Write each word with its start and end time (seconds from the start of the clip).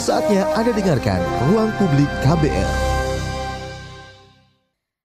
Saatnya 0.00 0.48
Anda 0.56 0.72
dengarkan 0.72 1.20
Ruang 1.52 1.76
Publik 1.76 2.08
KBR. 2.24 2.72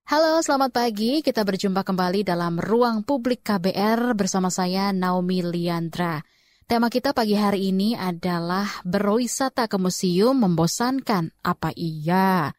Halo, 0.07 0.39
selamat 0.39 0.71
pagi. 0.71 1.19
Kita 1.19 1.43
berjumpa 1.43 1.83
kembali 1.83 2.23
dalam 2.23 2.55
Ruang 2.55 3.03
Publik 3.03 3.43
KBR 3.43 4.15
bersama 4.15 4.47
saya 4.47 4.95
Naomi 4.95 5.43
Liandra. 5.43 6.23
Tema 6.63 6.87
kita 6.87 7.11
pagi 7.11 7.35
hari 7.35 7.75
ini 7.75 7.91
adalah 7.91 8.71
berwisata 8.87 9.67
ke 9.67 9.75
museum 9.75 10.39
membosankan. 10.39 11.43
Apa 11.43 11.75
iya? 11.75 12.55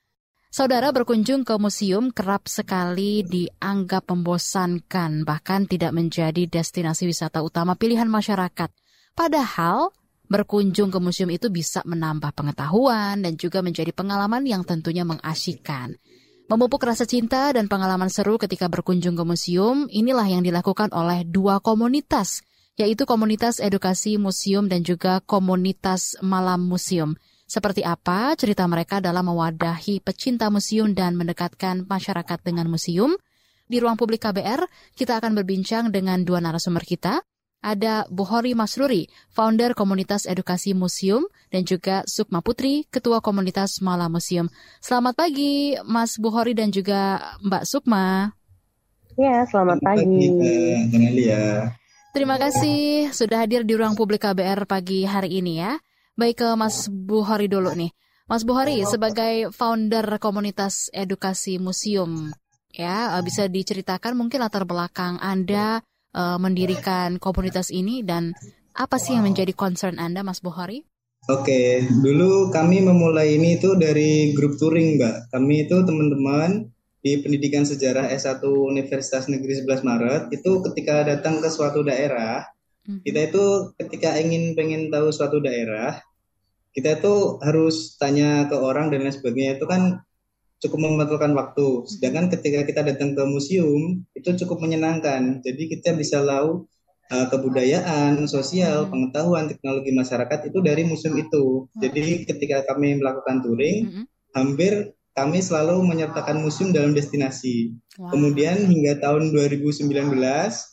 Saudara 0.53 0.93
berkunjung 0.93 1.41
ke 1.41 1.57
museum 1.57 2.13
kerap 2.13 2.53
sekali 2.53 3.25
dianggap 3.25 4.13
membosankan, 4.13 5.25
bahkan 5.25 5.65
tidak 5.65 5.97
menjadi 5.97 6.45
destinasi 6.45 7.09
wisata 7.09 7.41
utama 7.41 7.81
pilihan 7.81 8.13
masyarakat. 8.13 8.69
Padahal 9.17 9.89
berkunjung 10.27 10.91
ke 10.91 10.99
museum 10.99 11.31
itu 11.31 11.51
bisa 11.51 11.83
menambah 11.87 12.35
pengetahuan 12.35 13.23
dan 13.23 13.35
juga 13.39 13.63
menjadi 13.63 13.91
pengalaman 13.95 14.43
yang 14.47 14.63
tentunya 14.67 15.07
mengasyikkan. 15.07 15.99
Memupuk 16.47 16.87
rasa 16.87 17.03
cinta 17.07 17.51
dan 17.51 17.67
pengalaman 17.67 18.07
seru 18.07 18.39
ketika 18.39 18.71
berkunjung 18.71 19.19
ke 19.19 19.25
museum, 19.27 19.91
inilah 19.91 20.31
yang 20.31 20.47
dilakukan 20.47 20.95
oleh 20.95 21.27
dua 21.27 21.59
komunitas 21.59 22.47
yaitu 22.77 23.09
komunitas 23.09 23.59
edukasi 23.59 24.21
museum 24.21 24.69
dan 24.69 24.85
juga 24.85 25.25
komunitas 25.25 26.21
malam 26.21 26.69
museum. 26.69 27.17
Seperti 27.49 27.81
apa 27.81 28.37
cerita 28.37 28.69
mereka 28.69 29.01
dalam 29.01 29.33
mewadahi 29.33 30.05
pecinta 30.05 30.53
museum 30.53 30.93
dan 30.93 31.17
mendekatkan 31.17 31.89
masyarakat 31.89 32.39
dengan 32.45 32.69
museum? 32.69 33.17
Di 33.67 33.83
ruang 33.83 33.99
publik 33.99 34.23
KBR, 34.23 34.67
kita 34.95 35.19
akan 35.19 35.35
berbincang 35.35 35.91
dengan 35.91 36.23
dua 36.23 36.39
narasumber 36.39 36.87
kita. 36.87 37.25
Ada 37.67 38.07
Buhori 38.07 38.55
Masruri, 38.55 39.11
founder 39.35 39.75
komunitas 39.75 40.23
edukasi 40.23 40.71
museum, 40.71 41.27
dan 41.51 41.67
juga 41.67 42.07
Sukma 42.07 42.39
Putri, 42.39 42.87
ketua 42.95 43.19
komunitas 43.19 43.83
Malam 43.83 44.15
Museum. 44.15 44.47
Selamat 44.79 45.19
pagi, 45.19 45.75
Mas 45.83 46.15
Buhori 46.15 46.55
dan 46.55 46.71
juga 46.71 47.19
Mbak 47.43 47.67
Sukma. 47.67 48.31
Ya, 49.19 49.43
selamat, 49.51 49.51
selamat 49.51 49.79
pagi. 49.83 50.31
pagi 50.87 51.27
Terima 52.15 52.39
kasih 52.39 53.11
sudah 53.11 53.43
hadir 53.43 53.67
di 53.67 53.75
ruang 53.75 53.99
publik 53.99 54.23
KBR 54.23 54.71
pagi 54.71 55.03
hari 55.03 55.43
ini 55.43 55.59
ya. 55.59 55.75
Baik 56.15 56.47
ke 56.47 56.49
Mas 56.55 56.87
Buhari 56.87 57.51
dulu 57.51 57.75
nih. 57.75 57.91
Mas 58.31 58.47
Buhari 58.47 58.79
sebagai 58.87 59.51
founder 59.51 60.07
komunitas 60.23 60.87
edukasi 60.95 61.59
museum 61.59 62.31
ya 62.77 63.17
bisa 63.25 63.49
diceritakan 63.49 64.13
mungkin 64.15 64.45
latar 64.45 64.69
belakang 64.69 65.17
Anda 65.19 65.81
uh, 66.17 66.41
mendirikan 66.41 67.21
komunitas 67.21 67.69
ini 67.69 68.01
dan 68.01 68.33
apa 68.73 68.97
sih 68.97 69.15
yang 69.15 69.29
menjadi 69.29 69.53
concern 69.53 70.01
Anda 70.01 70.25
Mas 70.25 70.41
Buhari? 70.41 70.89
Oke, 71.27 71.83
dulu 72.01 72.49
kami 72.55 72.81
memulai 72.81 73.37
ini 73.37 73.59
itu 73.59 73.75
dari 73.75 74.31
grup 74.33 74.57
touring, 74.57 74.97
Mbak. 74.97 75.35
Kami 75.35 75.55
itu 75.67 75.77
teman-teman 75.83 76.71
di 77.07 77.23
pendidikan 77.23 77.63
sejarah 77.63 78.11
S1 78.11 78.43
Universitas 78.43 79.31
Negeri 79.31 79.63
11 79.63 79.87
Maret 79.87 80.23
itu 80.35 80.59
ketika 80.67 81.07
datang 81.07 81.39
ke 81.39 81.47
suatu 81.47 81.87
daerah 81.87 82.43
hmm. 82.83 83.07
kita 83.07 83.31
itu 83.31 83.45
ketika 83.79 84.19
ingin 84.19 84.59
pengen 84.59 84.91
tahu 84.91 85.15
suatu 85.15 85.39
daerah 85.39 86.03
kita 86.75 86.99
itu 86.99 87.39
harus 87.47 87.95
tanya 87.95 88.51
ke 88.51 88.59
orang 88.59 88.91
dan 88.91 89.07
lain 89.07 89.15
sebagainya 89.15 89.55
itu 89.55 89.71
kan 89.71 90.03
cukup 90.63 90.79
membutuhkan 90.81 91.33
waktu 91.37 91.67
hmm. 91.67 91.87
sedangkan 91.89 92.27
ketika 92.33 92.65
kita 92.65 92.81
datang 92.85 93.13
ke 93.13 93.23
museum 93.29 94.05
itu 94.17 94.29
cukup 94.45 94.65
menyenangkan 94.65 95.45
jadi 95.45 95.63
kita 95.77 95.97
bisa 95.97 96.25
tahu 96.25 96.65
uh, 97.13 97.27
kebudayaan 97.29 98.25
sosial 98.25 98.87
hmm. 98.87 98.91
pengetahuan 98.93 99.47
teknologi 99.53 99.93
masyarakat 99.93 100.49
itu 100.49 100.59
dari 100.65 100.83
museum 100.89 101.15
itu 101.17 101.69
jadi 101.77 102.25
ketika 102.25 102.73
kami 102.73 102.97
melakukan 102.97 103.45
touring 103.45 104.07
hampir 104.33 104.97
kami 105.17 105.41
selalu 105.41 105.81
menyertakan 105.81 106.45
museum 106.45 106.77
dalam 106.77 106.93
destinasi. 106.93 107.73
Wow. 107.97 108.13
Kemudian 108.13 108.69
hingga 108.69 109.01
tahun 109.01 109.33
2019, 109.33 109.89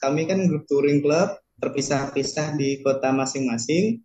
kami 0.04 0.22
kan 0.28 0.40
grup 0.52 0.68
touring 0.68 1.00
club 1.00 1.40
terpisah-pisah 1.64 2.60
di 2.60 2.84
kota 2.84 3.16
masing-masing. 3.16 4.04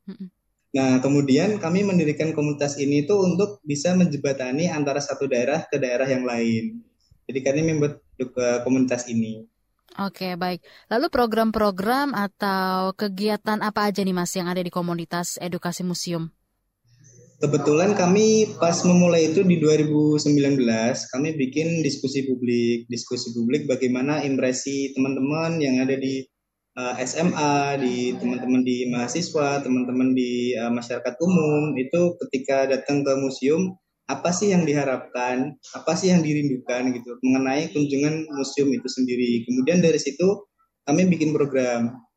Nah, 0.69 1.01
kemudian 1.01 1.57
kami 1.57 1.81
mendirikan 1.81 2.37
komunitas 2.37 2.77
ini 2.77 3.09
tuh 3.09 3.25
untuk 3.25 3.65
bisa 3.65 3.97
menjebatani 3.97 4.69
antara 4.69 5.01
satu 5.01 5.25
daerah 5.25 5.65
ke 5.65 5.81
daerah 5.81 6.05
yang 6.05 6.29
lain. 6.29 6.85
Jadi 7.25 7.41
kami 7.41 7.61
membuat 7.65 8.05
komunitas 8.65 9.09
ini. 9.09 9.49
Oke, 9.99 10.37
baik. 10.37 10.61
Lalu 10.93 11.07
program-program 11.09 12.13
atau 12.13 12.93
kegiatan 12.93 13.65
apa 13.65 13.89
aja 13.89 14.05
nih 14.05 14.15
Mas 14.15 14.31
yang 14.37 14.47
ada 14.47 14.61
di 14.61 14.69
komunitas 14.69 15.41
edukasi 15.41 15.83
museum? 15.83 16.29
Kebetulan 17.39 17.95
kami 17.95 18.59
pas 18.59 18.75
memulai 18.83 19.31
itu 19.31 19.47
di 19.47 19.63
2019, 19.63 20.59
kami 21.15 21.29
bikin 21.39 21.87
diskusi 21.87 22.27
publik, 22.27 22.91
diskusi 22.91 23.31
publik 23.31 23.71
bagaimana 23.71 24.27
impresi 24.27 24.91
teman-teman 24.91 25.63
yang 25.63 25.79
ada 25.79 25.95
di 25.95 26.27
eh, 26.79 26.95
SMA, 27.03 27.83
di 27.83 28.15
teman-teman 28.15 28.63
di 28.63 28.87
mahasiswa, 28.87 29.59
teman-teman 29.59 30.15
di 30.15 30.55
uh, 30.55 30.71
masyarakat 30.71 31.15
umum 31.19 31.75
itu 31.75 32.15
ketika 32.23 32.71
datang 32.71 33.03
ke 33.03 33.13
museum 33.19 33.75
apa 34.07 34.31
sih 34.33 34.55
yang 34.55 34.65
diharapkan, 34.65 35.59
apa 35.75 35.93
sih 35.99 36.15
yang 36.15 36.23
dirindukan 36.23 36.95
gitu 36.95 37.19
mengenai 37.21 37.69
kunjungan 37.75 38.31
museum 38.33 38.71
itu 38.73 38.89
sendiri. 38.89 39.45
Kemudian 39.45 39.83
dari 39.83 40.01
situ 40.01 40.49
kami 40.87 41.05
bikin 41.11 41.37
program 41.37 42.09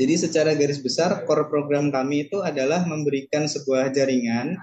jadi 0.00 0.16
secara 0.16 0.56
garis 0.56 0.80
besar 0.80 1.28
core 1.28 1.52
program 1.52 1.92
kami 1.92 2.24
itu 2.24 2.40
adalah 2.40 2.88
memberikan 2.88 3.44
sebuah 3.44 3.92
jaringan 3.92 4.56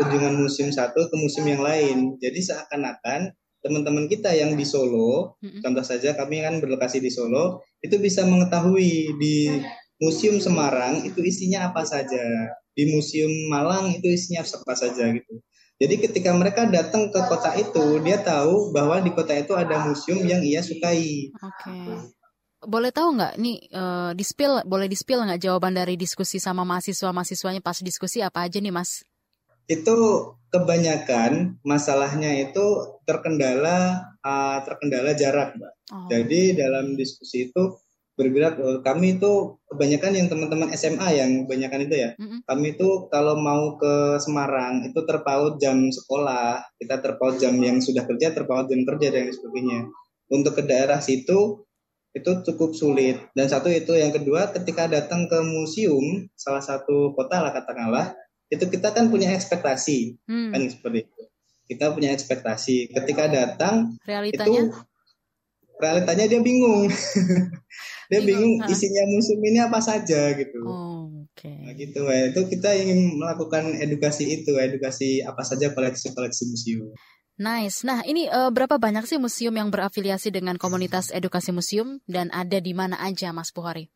kunjungan 0.00 0.32
museum 0.40 0.72
satu 0.72 1.12
ke 1.12 1.16
museum 1.20 1.44
yang 1.44 1.60
lain. 1.60 2.16
Jadi 2.16 2.40
seakan-akan 2.40 3.28
teman-teman 3.64 4.06
kita 4.06 4.30
yang 4.34 4.54
di 4.54 4.62
Solo, 4.62 5.38
mm-hmm. 5.42 5.60
contoh 5.64 5.84
saja 5.84 6.14
kami 6.14 6.42
kan 6.42 6.62
berlokasi 6.62 7.02
di 7.02 7.10
Solo, 7.10 7.62
itu 7.82 7.98
bisa 7.98 8.22
mengetahui 8.26 9.18
di 9.18 9.62
Museum 9.98 10.38
Semarang 10.38 11.02
itu 11.02 11.18
isinya 11.22 11.70
apa 11.70 11.82
saja, 11.82 12.22
di 12.74 12.84
Museum 12.94 13.30
Malang 13.50 13.90
itu 13.94 14.06
isinya 14.06 14.46
apa 14.46 14.74
saja 14.78 15.10
gitu. 15.10 15.42
Jadi 15.78 15.94
ketika 16.02 16.34
mereka 16.34 16.66
datang 16.66 17.10
ke 17.14 17.20
kota 17.30 17.54
itu, 17.54 18.02
dia 18.02 18.18
tahu 18.18 18.74
bahwa 18.74 18.98
di 18.98 19.14
kota 19.14 19.30
itu 19.38 19.54
ada 19.54 19.86
museum 19.86 20.26
yang 20.26 20.42
ia 20.42 20.58
sukai. 20.58 21.30
Okay 21.38 22.10
boleh 22.58 22.90
tahu 22.90 23.14
nggak 23.14 23.38
nih 23.38 23.56
uh, 23.70 24.10
di 24.18 24.24
spill 24.26 24.66
boleh 24.66 24.90
di 24.90 24.98
spill 24.98 25.22
nggak 25.22 25.38
jawaban 25.38 25.78
dari 25.78 25.94
diskusi 25.94 26.42
sama 26.42 26.66
mahasiswa 26.66 27.14
mahasiswanya 27.14 27.62
pas 27.62 27.78
diskusi 27.78 28.18
apa 28.18 28.42
aja 28.42 28.58
nih 28.58 28.74
mas? 28.74 29.06
Itu 29.68 29.96
kebanyakan 30.48 31.60
masalahnya 31.60 32.48
itu 32.48 32.64
terkendala 33.04 34.08
uh, 34.24 34.58
terkendala 34.64 35.12
jarak 35.12 35.56
mbak. 35.56 35.72
Oh. 35.92 36.08
Jadi 36.08 36.56
dalam 36.56 36.96
diskusi 36.96 37.52
itu 37.52 37.76
bergerak 38.16 38.56
uh, 38.58 38.80
kami 38.80 39.20
itu 39.20 39.60
kebanyakan 39.68 40.12
yang 40.16 40.26
teman-teman 40.32 40.72
SMA 40.74 41.08
yang 41.20 41.30
kebanyakan 41.44 41.84
itu 41.84 41.94
ya. 42.00 42.10
Mm-hmm. 42.16 42.40
Kami 42.48 42.66
itu 42.74 42.88
kalau 43.12 43.36
mau 43.36 43.76
ke 43.76 44.16
Semarang 44.24 44.88
itu 44.88 45.00
terpaut 45.04 45.60
jam 45.60 45.92
sekolah, 45.92 46.64
kita 46.80 46.96
terpaut 47.04 47.36
jam 47.36 47.54
yang 47.60 47.78
sudah 47.84 48.08
kerja, 48.08 48.32
terpaut 48.32 48.66
jam 48.66 48.82
kerja 48.88 49.08
dan 49.12 49.28
sebagainya. 49.28 49.92
Untuk 50.32 50.60
ke 50.60 50.62
daerah 50.64 51.00
situ 51.00 51.68
itu 52.16 52.30
cukup 52.42 52.72
sulit. 52.72 53.20
Dan 53.36 53.46
satu 53.52 53.68
itu 53.68 53.92
yang 53.94 54.10
kedua 54.10 54.48
ketika 54.50 54.88
datang 54.88 55.28
ke 55.28 55.38
museum 55.44 56.26
salah 56.34 56.64
satu 56.64 57.12
kota 57.12 57.38
lah 57.44 57.52
katakanlah 57.52 58.16
itu 58.48 58.64
kita 58.68 58.96
kan 58.96 59.12
punya 59.12 59.32
ekspektasi 59.36 60.20
hmm. 60.24 60.50
kan 60.52 60.60
seperti 60.68 60.98
itu. 61.04 61.22
Kita 61.68 61.92
punya 61.92 62.16
ekspektasi. 62.16 62.96
Ketika 62.96 63.28
datang 63.28 64.00
realitanya 64.08 64.72
itu 64.72 64.76
realitanya 65.78 66.24
dia 66.26 66.40
bingung. 66.42 66.90
dia 68.10 68.20
bingung, 68.20 68.60
bingung 68.60 68.72
isinya 68.72 69.04
museum 69.08 69.40
ini 69.44 69.58
apa 69.62 69.78
saja 69.78 70.34
gitu. 70.34 70.60
Oh, 70.66 71.08
Oke. 71.32 71.46
Okay. 71.46 71.58
Nah, 71.62 71.74
gitu 71.78 72.00
ya. 72.10 72.22
Itu 72.34 72.40
kita 72.50 72.70
ingin 72.74 73.16
melakukan 73.16 73.78
edukasi 73.78 74.42
itu, 74.42 74.58
edukasi 74.58 75.22
apa 75.22 75.46
saja 75.46 75.70
koleksi-koleksi 75.72 76.42
museum. 76.50 76.90
Nice. 77.38 77.86
Nah, 77.86 78.02
ini 78.02 78.26
uh, 78.26 78.50
berapa 78.50 78.82
banyak 78.82 79.06
sih 79.06 79.22
museum 79.22 79.54
yang 79.54 79.70
berafiliasi 79.70 80.34
dengan 80.34 80.58
komunitas 80.58 81.14
edukasi 81.14 81.54
museum 81.54 82.02
dan 82.10 82.34
ada 82.34 82.58
di 82.58 82.74
mana 82.74 82.98
aja, 82.98 83.30
Mas 83.30 83.54
Buhari? 83.54 83.94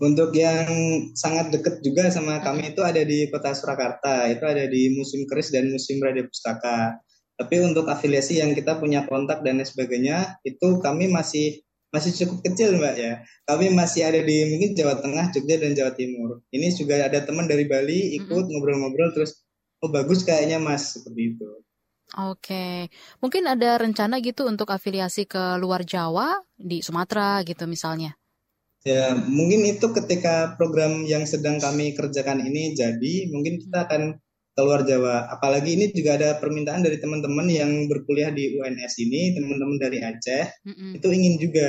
Untuk 0.00 0.32
yang 0.32 0.64
sangat 1.12 1.52
dekat 1.52 1.84
juga 1.84 2.08
sama 2.08 2.40
kami 2.40 2.72
itu 2.72 2.80
ada 2.80 3.04
di 3.04 3.28
Kota 3.28 3.52
Surakarta, 3.52 4.32
itu 4.32 4.40
ada 4.48 4.64
di 4.64 4.96
Museum 4.96 5.28
Keris 5.28 5.52
dan 5.52 5.68
Museum 5.68 6.00
Radio 6.00 6.24
Pustaka. 6.24 6.96
Tapi 7.36 7.60
untuk 7.60 7.84
afiliasi 7.84 8.40
yang 8.40 8.56
kita 8.56 8.80
punya 8.80 9.04
kontak 9.04 9.44
dan 9.44 9.60
lain 9.60 9.68
sebagainya, 9.68 10.40
itu 10.40 10.80
kami 10.80 11.12
masih 11.12 11.60
masih 11.92 12.14
cukup 12.16 12.48
kecil 12.48 12.78
mbak 12.80 12.96
ya. 12.96 13.12
Kami 13.44 13.74
masih 13.76 14.08
ada 14.08 14.20
di 14.22 14.48
mungkin 14.48 14.72
Jawa 14.72 15.04
Tengah, 15.04 15.36
Jogja 15.36 15.56
dan 15.60 15.76
Jawa 15.76 15.92
Timur. 15.92 16.44
Ini 16.48 16.72
juga 16.72 17.00
ada 17.02 17.20
teman 17.20 17.50
dari 17.50 17.66
Bali 17.66 18.16
ikut 18.16 18.44
ngobrol-ngobrol 18.48 19.12
terus, 19.12 19.44
oh 19.82 19.90
bagus 19.92 20.24
kayaknya 20.24 20.62
mas 20.62 20.96
seperti 20.96 21.36
itu. 21.36 21.48
Oke, 22.18 22.90
mungkin 23.22 23.46
ada 23.46 23.78
rencana 23.78 24.18
gitu 24.18 24.42
untuk 24.48 24.74
afiliasi 24.74 25.30
ke 25.30 25.60
luar 25.62 25.86
Jawa 25.86 26.42
di 26.58 26.82
Sumatera 26.82 27.38
gitu 27.46 27.70
misalnya. 27.70 28.19
Ya, 28.80 29.12
mungkin 29.12 29.68
itu 29.68 29.92
ketika 29.92 30.56
program 30.56 31.04
yang 31.04 31.28
sedang 31.28 31.60
kami 31.60 31.92
kerjakan 31.92 32.40
ini 32.40 32.72
jadi, 32.72 33.28
mungkin 33.28 33.60
kita 33.60 33.84
akan 33.84 34.16
keluar 34.56 34.88
Jawa. 34.88 35.28
Apalagi 35.28 35.76
ini 35.76 35.92
juga 35.92 36.16
ada 36.16 36.40
permintaan 36.40 36.80
dari 36.80 36.96
teman-teman 36.96 37.44
yang 37.48 37.70
berkuliah 37.92 38.32
di 38.32 38.56
UNS 38.56 38.92
ini, 39.04 39.36
teman-teman 39.36 39.76
dari 39.76 39.98
Aceh, 40.00 40.44
mm-hmm. 40.64 40.90
itu 40.96 41.08
ingin 41.12 41.34
juga. 41.36 41.68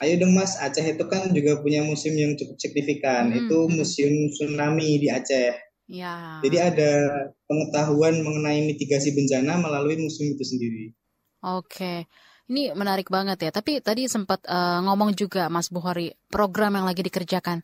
Ayo 0.00 0.16
dong 0.16 0.32
Mas, 0.32 0.56
Aceh 0.56 0.96
itu 0.96 1.04
kan 1.12 1.28
juga 1.28 1.60
punya 1.60 1.84
museum 1.84 2.16
yang 2.16 2.32
cukup 2.32 2.56
signifikan. 2.56 3.28
Mm-hmm. 3.28 3.40
Itu 3.44 3.58
museum 3.68 4.14
tsunami 4.32 4.96
di 4.96 5.12
Aceh. 5.12 5.52
Ya. 5.90 6.40
Jadi 6.40 6.56
ada 6.56 6.92
pengetahuan 7.44 8.22
mengenai 8.24 8.64
mitigasi 8.64 9.12
bencana 9.12 9.60
melalui 9.60 10.00
museum 10.00 10.32
itu 10.32 10.44
sendiri. 10.46 10.96
Oke. 11.44 12.08
Ini 12.50 12.74
menarik 12.74 13.06
banget 13.06 13.38
ya. 13.46 13.50
Tapi 13.54 13.78
tadi 13.78 14.10
sempat 14.10 14.42
uh, 14.50 14.82
ngomong 14.82 15.14
juga 15.14 15.46
Mas 15.46 15.70
Buhari, 15.70 16.10
program 16.26 16.74
yang 16.74 16.84
lagi 16.84 17.06
dikerjakan. 17.06 17.62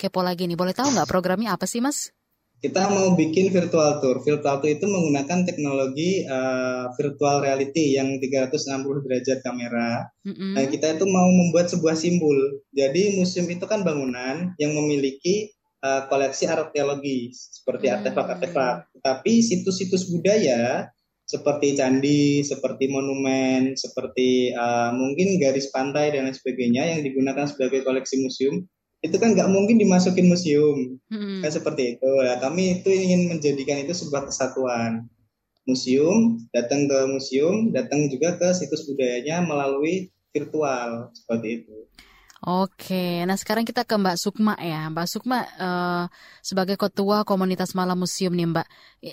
Kepo 0.00 0.24
lagi 0.24 0.48
nih, 0.48 0.56
boleh 0.56 0.72
tahu 0.72 0.88
nggak 0.88 1.06
programnya 1.06 1.52
apa 1.52 1.68
sih 1.68 1.84
Mas? 1.84 2.16
kita 2.62 2.86
mau 2.94 3.18
bikin 3.18 3.50
virtual 3.50 3.98
tour. 3.98 4.22
Virtual 4.22 4.62
tour 4.62 4.70
itu 4.70 4.86
menggunakan 4.86 5.42
teknologi 5.42 6.22
uh, 6.22 6.94
virtual 6.94 7.42
reality 7.42 7.98
yang 7.98 8.22
360 8.22 9.02
derajat 9.02 9.42
kamera. 9.42 10.06
Mm-hmm. 10.22 10.52
Nah, 10.54 10.64
kita 10.70 10.94
itu 10.94 11.04
mau 11.10 11.26
membuat 11.26 11.66
sebuah 11.74 11.98
simbol. 11.98 12.62
Jadi 12.70 13.18
museum 13.18 13.50
itu 13.50 13.66
kan 13.66 13.82
bangunan 13.82 14.54
yang 14.62 14.72
memiliki 14.78 15.50
uh, 15.82 16.06
koleksi 16.06 16.46
arkeologi 16.46 17.34
seperti 17.34 17.90
artefak-artefak. 17.90 18.94
Tapi 19.02 19.42
situs-situs 19.42 20.06
budaya 20.14 20.91
seperti 21.32 21.72
candi, 21.80 22.44
seperti 22.44 22.92
monumen, 22.92 23.72
seperti 23.72 24.52
uh, 24.52 24.92
mungkin 24.92 25.40
garis 25.40 25.72
pantai 25.72 26.12
dan 26.12 26.28
lain 26.28 26.36
sebagainya 26.36 26.92
yang 26.92 27.00
digunakan 27.00 27.48
sebagai 27.48 27.80
koleksi 27.88 28.20
museum 28.20 28.68
itu 29.02 29.16
kan 29.18 29.34
nggak 29.34 29.50
mungkin 29.50 29.80
dimasukin 29.80 30.28
museum. 30.28 31.00
Hmm. 31.08 31.40
kan 31.40 31.50
seperti 31.50 31.96
itu. 31.96 32.10
Nah, 32.22 32.38
kami 32.38 32.84
itu 32.84 32.90
ingin 32.92 33.32
menjadikan 33.32 33.80
itu 33.82 33.96
sebuah 33.96 34.28
kesatuan 34.28 35.08
museum 35.62 36.42
datang 36.50 36.90
ke 36.90 36.98
museum 37.06 37.70
datang 37.70 38.10
juga 38.10 38.34
ke 38.34 38.50
situs 38.50 38.82
budayanya 38.90 39.46
melalui 39.46 40.10
virtual 40.34 41.14
seperti 41.14 41.62
itu 41.62 41.76
Oke, 42.42 43.22
nah 43.22 43.38
sekarang 43.38 43.62
kita 43.62 43.86
ke 43.86 43.94
Mbak 43.94 44.18
Sukma 44.18 44.58
ya. 44.58 44.90
Mbak 44.90 45.06
Sukma 45.06 45.46
uh, 45.62 46.04
sebagai 46.42 46.74
ketua 46.74 47.22
komunitas 47.22 47.70
Malam 47.78 48.02
Museum 48.02 48.34
nih 48.34 48.50
Mbak, 48.50 48.66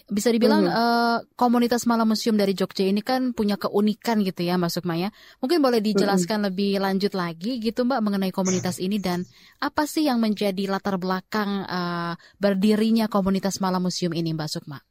bisa 0.09 0.33
dibilang 0.33 0.65
hmm. 0.65 0.73
uh, 0.73 1.17
komunitas 1.37 1.85
Malam 1.85 2.09
Museum 2.09 2.33
dari 2.33 2.57
Jogja 2.57 2.89
ini 2.89 3.05
kan 3.05 3.37
punya 3.37 3.53
keunikan 3.61 4.25
gitu 4.25 4.41
ya 4.41 4.57
Mbak 4.57 4.73
Sukma 4.73 4.97
ya. 4.97 5.13
Mungkin 5.45 5.61
boleh 5.61 5.77
dijelaskan 5.77 6.41
hmm. 6.41 6.47
lebih 6.49 6.81
lanjut 6.81 7.13
lagi 7.13 7.61
gitu 7.61 7.85
Mbak 7.85 8.01
mengenai 8.01 8.33
komunitas 8.33 8.81
ini 8.81 8.97
dan 8.97 9.21
apa 9.61 9.85
sih 9.85 10.09
yang 10.09 10.17
menjadi 10.17 10.65
latar 10.65 10.97
belakang 10.97 11.69
uh, 11.69 12.17
berdirinya 12.41 13.05
komunitas 13.13 13.61
Malam 13.61 13.85
Museum 13.85 14.17
ini 14.17 14.33
Mbak 14.33 14.49
Sukma? 14.49 14.81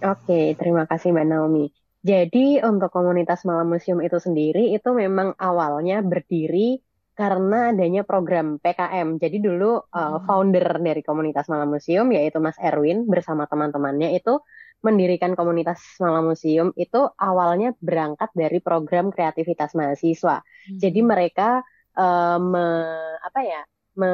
Oke, 0.00 0.56
terima 0.56 0.88
kasih 0.88 1.12
Mbak 1.12 1.26
Naomi. 1.28 1.68
Jadi 2.00 2.64
untuk 2.64 2.88
komunitas 2.88 3.44
Malam 3.44 3.76
Museum 3.76 4.00
itu 4.00 4.16
sendiri 4.16 4.72
itu 4.72 4.88
memang 4.96 5.36
awalnya 5.36 6.00
berdiri 6.00 6.80
karena 7.22 7.70
adanya 7.70 8.02
program 8.02 8.58
PKM. 8.58 9.22
Jadi 9.22 9.38
dulu 9.38 9.78
uh, 9.78 10.18
founder 10.26 10.82
dari 10.82 11.06
komunitas 11.06 11.46
Malam 11.46 11.78
Museum 11.78 12.10
yaitu 12.10 12.42
Mas 12.42 12.58
Erwin 12.58 13.06
bersama 13.06 13.46
teman-temannya 13.46 14.18
itu 14.18 14.42
mendirikan 14.82 15.38
komunitas 15.38 15.78
Malam 16.02 16.34
Museum 16.34 16.74
itu 16.74 16.98
awalnya 17.14 17.78
berangkat 17.78 18.34
dari 18.34 18.58
program 18.58 19.14
kreativitas 19.14 19.78
mahasiswa. 19.78 20.42
Hmm. 20.42 20.78
Jadi 20.82 21.00
mereka 21.06 21.62
uh, 21.94 22.42
me, 22.42 22.66
apa 23.22 23.40
ya 23.46 23.62
me, 23.94 24.10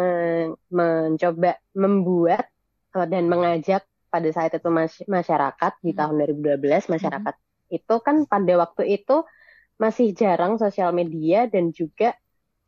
mencoba 0.68 1.56
membuat 1.72 2.44
uh, 2.92 3.08
dan 3.08 3.24
mengajak 3.24 3.88
pada 4.12 4.28
saat 4.36 4.52
itu 4.52 4.68
mas, 4.68 5.00
masyarakat 5.08 5.72
di 5.80 5.96
hmm. 5.96 6.00
tahun 6.04 6.14
2012 6.60 6.92
masyarakat 6.92 7.34
hmm. 7.40 7.72
itu 7.72 7.94
kan 8.04 8.28
pada 8.28 8.52
waktu 8.68 9.00
itu 9.00 9.24
masih 9.80 10.12
jarang 10.12 10.60
sosial 10.60 10.92
media 10.92 11.48
dan 11.48 11.72
juga 11.72 12.12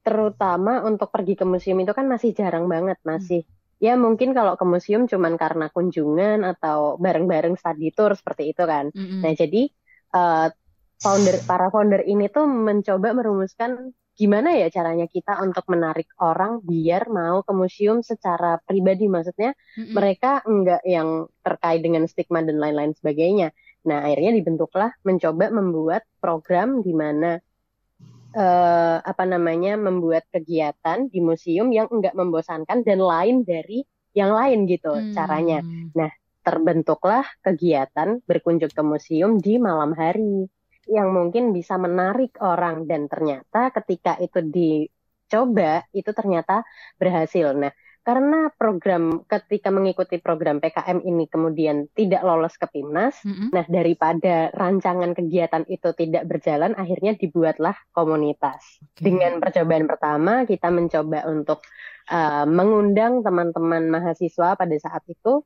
terutama 0.00 0.80
untuk 0.84 1.12
pergi 1.12 1.36
ke 1.36 1.44
museum 1.44 1.78
itu 1.80 1.92
kan 1.92 2.08
masih 2.08 2.32
jarang 2.32 2.66
banget 2.66 2.96
hmm. 3.00 3.06
masih 3.06 3.40
hmm. 3.44 3.84
ya 3.84 3.94
mungkin 3.96 4.32
kalau 4.32 4.56
ke 4.56 4.64
museum 4.64 5.04
cuman 5.04 5.36
karena 5.36 5.68
kunjungan 5.68 6.44
atau 6.44 6.96
bareng-bareng 6.96 7.56
study 7.56 7.92
tour 7.92 8.16
seperti 8.16 8.56
itu 8.56 8.64
kan 8.64 8.88
hmm. 8.90 9.20
nah 9.20 9.32
jadi 9.36 9.62
uh, 10.16 10.48
founder 11.00 11.36
para 11.48 11.72
founder 11.72 12.04
ini 12.04 12.28
tuh 12.28 12.44
mencoba 12.44 13.16
merumuskan 13.16 13.92
gimana 14.20 14.52
ya 14.52 14.68
caranya 14.68 15.08
kita 15.08 15.40
untuk 15.40 15.64
menarik 15.72 16.12
orang 16.20 16.60
biar 16.60 17.08
mau 17.08 17.40
ke 17.40 17.56
museum 17.56 18.04
secara 18.04 18.60
pribadi 18.60 19.08
maksudnya 19.08 19.56
mm-hmm. 19.56 19.96
mereka 19.96 20.44
enggak 20.44 20.84
yang 20.84 21.24
terkait 21.40 21.80
dengan 21.80 22.04
stigma 22.04 22.44
dan 22.44 22.60
lain-lain 22.60 22.92
sebagainya. 22.92 23.56
Nah, 23.80 24.04
akhirnya 24.04 24.36
dibentuklah 24.36 24.92
mencoba 25.08 25.48
membuat 25.48 26.04
program 26.20 26.84
di 26.84 26.92
mana 26.92 27.40
uh, 28.34 28.98
apa 29.02 29.24
namanya 29.26 29.74
membuat 29.78 30.26
kegiatan 30.30 31.08
di 31.10 31.18
museum 31.22 31.70
yang 31.70 31.90
enggak 31.90 32.14
membosankan 32.14 32.82
dan 32.82 33.00
lain 33.00 33.42
dari 33.42 33.82
yang 34.14 34.34
lain 34.34 34.66
gitu 34.66 34.90
hmm. 34.90 35.14
caranya. 35.14 35.62
Nah, 35.94 36.10
terbentuklah 36.42 37.26
kegiatan 37.44 38.18
berkunjung 38.26 38.72
ke 38.72 38.82
museum 38.82 39.38
di 39.38 39.60
malam 39.60 39.94
hari 39.94 40.48
yang 40.90 41.14
mungkin 41.14 41.54
bisa 41.54 41.78
menarik 41.78 42.34
orang 42.42 42.88
dan 42.90 43.06
ternyata 43.06 43.70
ketika 43.70 44.18
itu 44.18 44.42
dicoba 44.42 45.86
itu 45.94 46.10
ternyata 46.10 46.66
berhasil. 46.98 47.54
Nah, 47.54 47.70
karena 48.00 48.48
program 48.56 49.28
ketika 49.28 49.68
mengikuti 49.68 50.16
program 50.16 50.56
PKM 50.58 51.04
ini 51.04 51.28
kemudian 51.28 51.84
tidak 51.92 52.24
lolos 52.24 52.56
ke 52.56 52.64
PIMNAS, 52.64 53.20
mm 53.22 53.32
-hmm. 53.32 53.48
nah 53.52 53.64
daripada 53.68 54.48
rancangan 54.56 55.12
kegiatan 55.12 55.68
itu 55.68 55.92
tidak 55.92 56.24
berjalan, 56.24 56.72
akhirnya 56.80 57.12
dibuatlah 57.14 57.76
komunitas. 57.92 58.80
Okay. 58.96 59.12
Dengan 59.12 59.36
percobaan 59.38 59.84
pertama 59.84 60.48
kita 60.48 60.72
mencoba 60.72 61.28
untuk 61.28 61.60
uh, 62.08 62.48
mengundang 62.48 63.20
teman-teman 63.20 63.92
mahasiswa 63.92 64.56
pada 64.56 64.76
saat 64.80 65.04
itu 65.04 65.44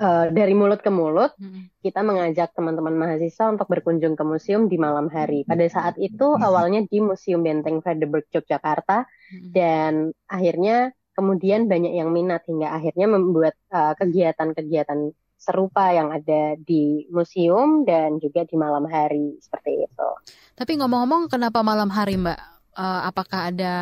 uh, 0.00 0.26
dari 0.32 0.56
mulut 0.56 0.80
ke 0.80 0.88
mulut, 0.88 1.36
hmm. 1.36 1.84
kita 1.84 2.00
mengajak 2.00 2.56
teman-teman 2.56 2.96
mahasiswa 2.96 3.52
untuk 3.52 3.68
berkunjung 3.68 4.16
ke 4.16 4.24
museum 4.24 4.72
di 4.72 4.80
malam 4.80 5.12
hari. 5.12 5.44
Pada 5.44 5.68
saat 5.68 6.00
itu 6.00 6.32
awalnya 6.40 6.82
di 6.88 6.98
Museum 6.98 7.44
Benteng 7.44 7.84
Frederick 7.84 8.32
Yogyakarta 8.32 9.04
hmm. 9.04 9.50
dan 9.52 10.16
akhirnya 10.26 10.96
kemudian 11.22 11.70
banyak 11.70 11.94
yang 11.94 12.10
minat 12.10 12.42
hingga 12.50 12.74
akhirnya 12.74 13.06
membuat 13.06 13.54
uh, 13.70 13.94
kegiatan-kegiatan 13.94 15.14
serupa 15.38 15.94
yang 15.94 16.10
ada 16.10 16.58
di 16.58 17.06
museum 17.14 17.86
dan 17.86 18.18
juga 18.18 18.42
di 18.42 18.58
malam 18.58 18.90
hari 18.90 19.38
seperti 19.38 19.86
itu. 19.86 20.08
Tapi 20.58 20.78
ngomong-ngomong, 20.78 21.30
kenapa 21.30 21.62
malam 21.62 21.90
hari, 21.90 22.18
Mbak? 22.18 22.38
Uh, 22.74 23.00
apakah 23.06 23.54
ada 23.54 23.74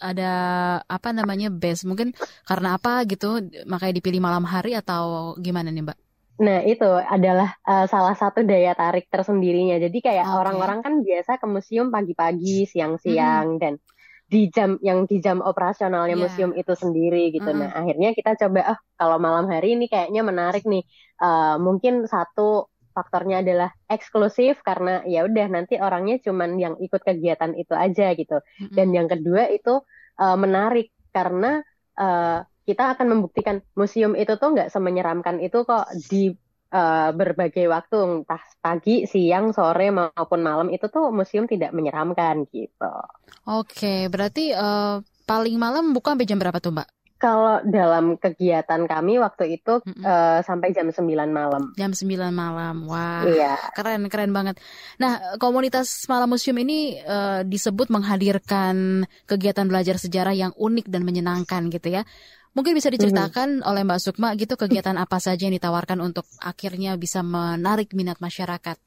ada 0.00 0.32
apa 0.84 1.08
namanya 1.12 1.48
base? 1.48 1.84
Mungkin 1.88 2.12
karena 2.44 2.76
apa 2.76 3.04
gitu, 3.08 3.40
makanya 3.64 3.94
dipilih 4.00 4.20
malam 4.20 4.44
hari 4.44 4.76
atau 4.76 5.36
gimana 5.40 5.72
nih, 5.72 5.84
Mbak? 5.84 5.98
Nah 6.34 6.66
itu 6.66 6.90
adalah 6.98 7.54
uh, 7.62 7.86
salah 7.86 8.16
satu 8.18 8.42
daya 8.42 8.74
tarik 8.74 9.06
tersendirinya. 9.06 9.78
Jadi 9.78 10.00
kayak 10.02 10.26
orang-orang 10.26 10.82
okay. 10.82 10.86
kan 10.88 10.94
biasa 11.04 11.30
ke 11.38 11.46
museum 11.46 11.94
pagi-pagi, 11.94 12.66
siang-siang, 12.66 13.54
hmm. 13.54 13.60
dan 13.60 13.72
di 14.34 14.50
jam 14.50 14.74
yang 14.82 15.06
di 15.06 15.22
jam 15.22 15.38
operasionalnya 15.38 16.18
yeah. 16.18 16.22
museum 16.26 16.50
itu 16.58 16.74
sendiri 16.74 17.30
gitu. 17.30 17.46
-huh. 17.46 17.54
Nah 17.62 17.70
akhirnya 17.70 18.10
kita 18.18 18.34
coba 18.34 18.60
ah 18.66 18.70
oh, 18.74 18.78
kalau 18.98 19.22
malam 19.22 19.46
hari 19.46 19.78
ini 19.78 19.86
kayaknya 19.86 20.26
menarik 20.26 20.66
nih. 20.66 20.82
Uh, 21.22 21.62
mungkin 21.62 22.10
satu 22.10 22.66
faktornya 22.90 23.46
adalah 23.46 23.70
eksklusif 23.86 24.58
karena 24.66 25.06
ya 25.06 25.22
udah 25.22 25.46
nanti 25.46 25.78
orangnya 25.78 26.18
cuman 26.18 26.58
yang 26.58 26.74
ikut 26.82 26.98
kegiatan 27.06 27.54
itu 27.54 27.74
aja 27.78 28.10
gitu. 28.18 28.42
-huh. 28.42 28.74
Dan 28.74 28.90
yang 28.90 29.06
kedua 29.06 29.46
itu 29.54 29.78
uh, 30.18 30.36
menarik 30.36 30.90
karena 31.14 31.62
uh, 31.94 32.42
kita 32.66 32.98
akan 32.98 33.06
membuktikan 33.14 33.62
museum 33.78 34.18
itu 34.18 34.34
tuh 34.34 34.50
nggak 34.50 34.72
semenyeramkan 34.74 35.38
itu 35.38 35.62
kok 35.62 35.86
di 36.10 36.34
uh, 36.74 37.10
berbagai 37.14 37.70
waktu 37.70 37.96
entah 38.02 38.42
pagi, 38.58 39.06
siang, 39.06 39.54
sore 39.54 39.94
maupun 39.94 40.40
malam 40.42 40.68
itu 40.74 40.90
tuh 40.90 41.14
museum 41.14 41.46
tidak 41.46 41.70
menyeramkan 41.70 42.50
gitu. 42.50 42.94
Oke, 43.46 44.10
berarti 44.10 44.50
uh, 44.50 44.98
paling 45.24 45.54
malam 45.54 45.94
buka 45.94 46.18
sampai 46.18 46.26
jam 46.26 46.42
berapa 46.42 46.58
tuh 46.58 46.74
Mbak? 46.74 46.88
Kalau 47.14 47.62
dalam 47.64 48.20
kegiatan 48.20 48.84
kami 48.84 49.16
waktu 49.16 49.56
itu 49.56 49.80
mm 49.80 49.96
-mm. 49.96 50.04
Uh, 50.04 50.40
sampai 50.44 50.76
jam 50.76 50.92
9 50.92 51.00
malam. 51.32 51.72
Jam 51.72 51.96
9 51.96 52.04
malam. 52.28 52.84
Wah. 52.84 53.24
Iya. 53.24 53.56
Keren 53.72 54.12
keren 54.12 54.34
banget. 54.34 54.60
Nah, 55.00 55.40
komunitas 55.40 56.04
Malam 56.04 56.36
Museum 56.36 56.58
ini 56.60 57.00
uh, 57.00 57.40
disebut 57.40 57.88
menghadirkan 57.88 59.08
kegiatan 59.24 59.64
belajar 59.64 59.96
sejarah 59.96 60.36
yang 60.36 60.52
unik 60.52 60.92
dan 60.92 61.00
menyenangkan 61.06 61.72
gitu 61.72 61.96
ya. 61.96 62.04
Mungkin 62.54 62.72
bisa 62.78 62.86
diceritakan 62.86 63.60
mm-hmm. 63.60 63.68
oleh 63.68 63.82
Mbak 63.82 64.00
Sukma 64.00 64.30
gitu 64.38 64.54
kegiatan 64.54 64.94
apa 64.94 65.18
saja 65.18 65.50
yang 65.50 65.54
ditawarkan 65.58 65.98
untuk 65.98 66.22
akhirnya 66.38 66.94
bisa 66.94 67.26
menarik 67.26 67.90
minat 67.98 68.22
masyarakat. 68.22 68.78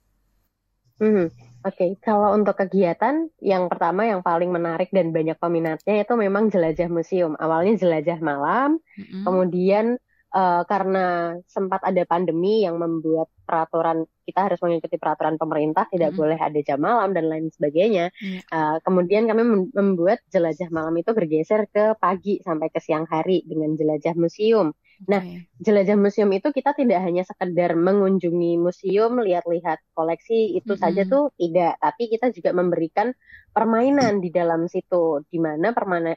Mm-hmm. 1.04 1.28
Oke, 1.68 1.84
okay. 1.84 1.92
kalau 2.00 2.32
untuk 2.32 2.56
kegiatan 2.56 3.28
yang 3.44 3.68
pertama 3.68 4.08
yang 4.08 4.24
paling 4.24 4.48
menarik 4.56 4.88
dan 4.96 5.12
banyak 5.12 5.36
peminatnya 5.36 6.00
itu 6.00 6.14
memang 6.16 6.48
jelajah 6.48 6.88
museum. 6.88 7.36
Awalnya 7.36 7.76
jelajah 7.76 8.24
malam, 8.24 8.80
mm-hmm. 8.96 9.24
kemudian 9.28 9.86
uh, 10.38 10.62
karena 10.70 11.34
sempat 11.50 11.82
ada 11.82 12.06
pandemi 12.06 12.62
yang 12.62 12.78
membuat 12.78 13.34
peraturan 13.42 14.06
kita 14.28 14.52
harus 14.52 14.60
mengikuti 14.60 15.00
peraturan 15.00 15.40
pemerintah 15.40 15.88
tidak 15.88 16.12
mm-hmm. 16.14 16.20
boleh 16.20 16.38
ada 16.38 16.60
jam 16.62 16.80
malam 16.84 17.16
dan 17.16 17.32
lain 17.32 17.48
sebagainya. 17.50 18.12
Mm. 18.20 18.40
Uh, 18.52 18.78
kemudian 18.84 19.24
kami 19.26 19.72
membuat 19.72 20.22
jelajah 20.30 20.70
malam 20.70 20.94
itu 21.00 21.16
bergeser 21.16 21.66
ke 21.72 21.96
pagi 21.98 22.44
sampai 22.44 22.68
ke 22.70 22.78
siang 22.84 23.08
hari 23.08 23.42
dengan 23.48 23.74
jelajah 23.74 24.14
museum. 24.20 24.76
Nah, 25.06 25.22
jelajah 25.62 25.94
museum 25.94 26.34
itu 26.34 26.50
kita 26.50 26.74
tidak 26.74 27.06
hanya 27.06 27.22
sekedar 27.22 27.78
mengunjungi 27.78 28.58
museum, 28.58 29.22
lihat-lihat 29.22 29.78
koleksi 29.94 30.58
itu 30.58 30.74
mm 30.74 30.74
-hmm. 30.74 30.82
saja 30.82 31.02
tuh 31.06 31.30
tidak, 31.38 31.78
tapi 31.78 32.10
kita 32.10 32.34
juga 32.34 32.50
memberikan 32.58 33.14
permainan 33.54 34.26
di 34.26 34.34
dalam 34.34 34.66
situ, 34.66 35.22
di 35.30 35.38
mana 35.38 35.70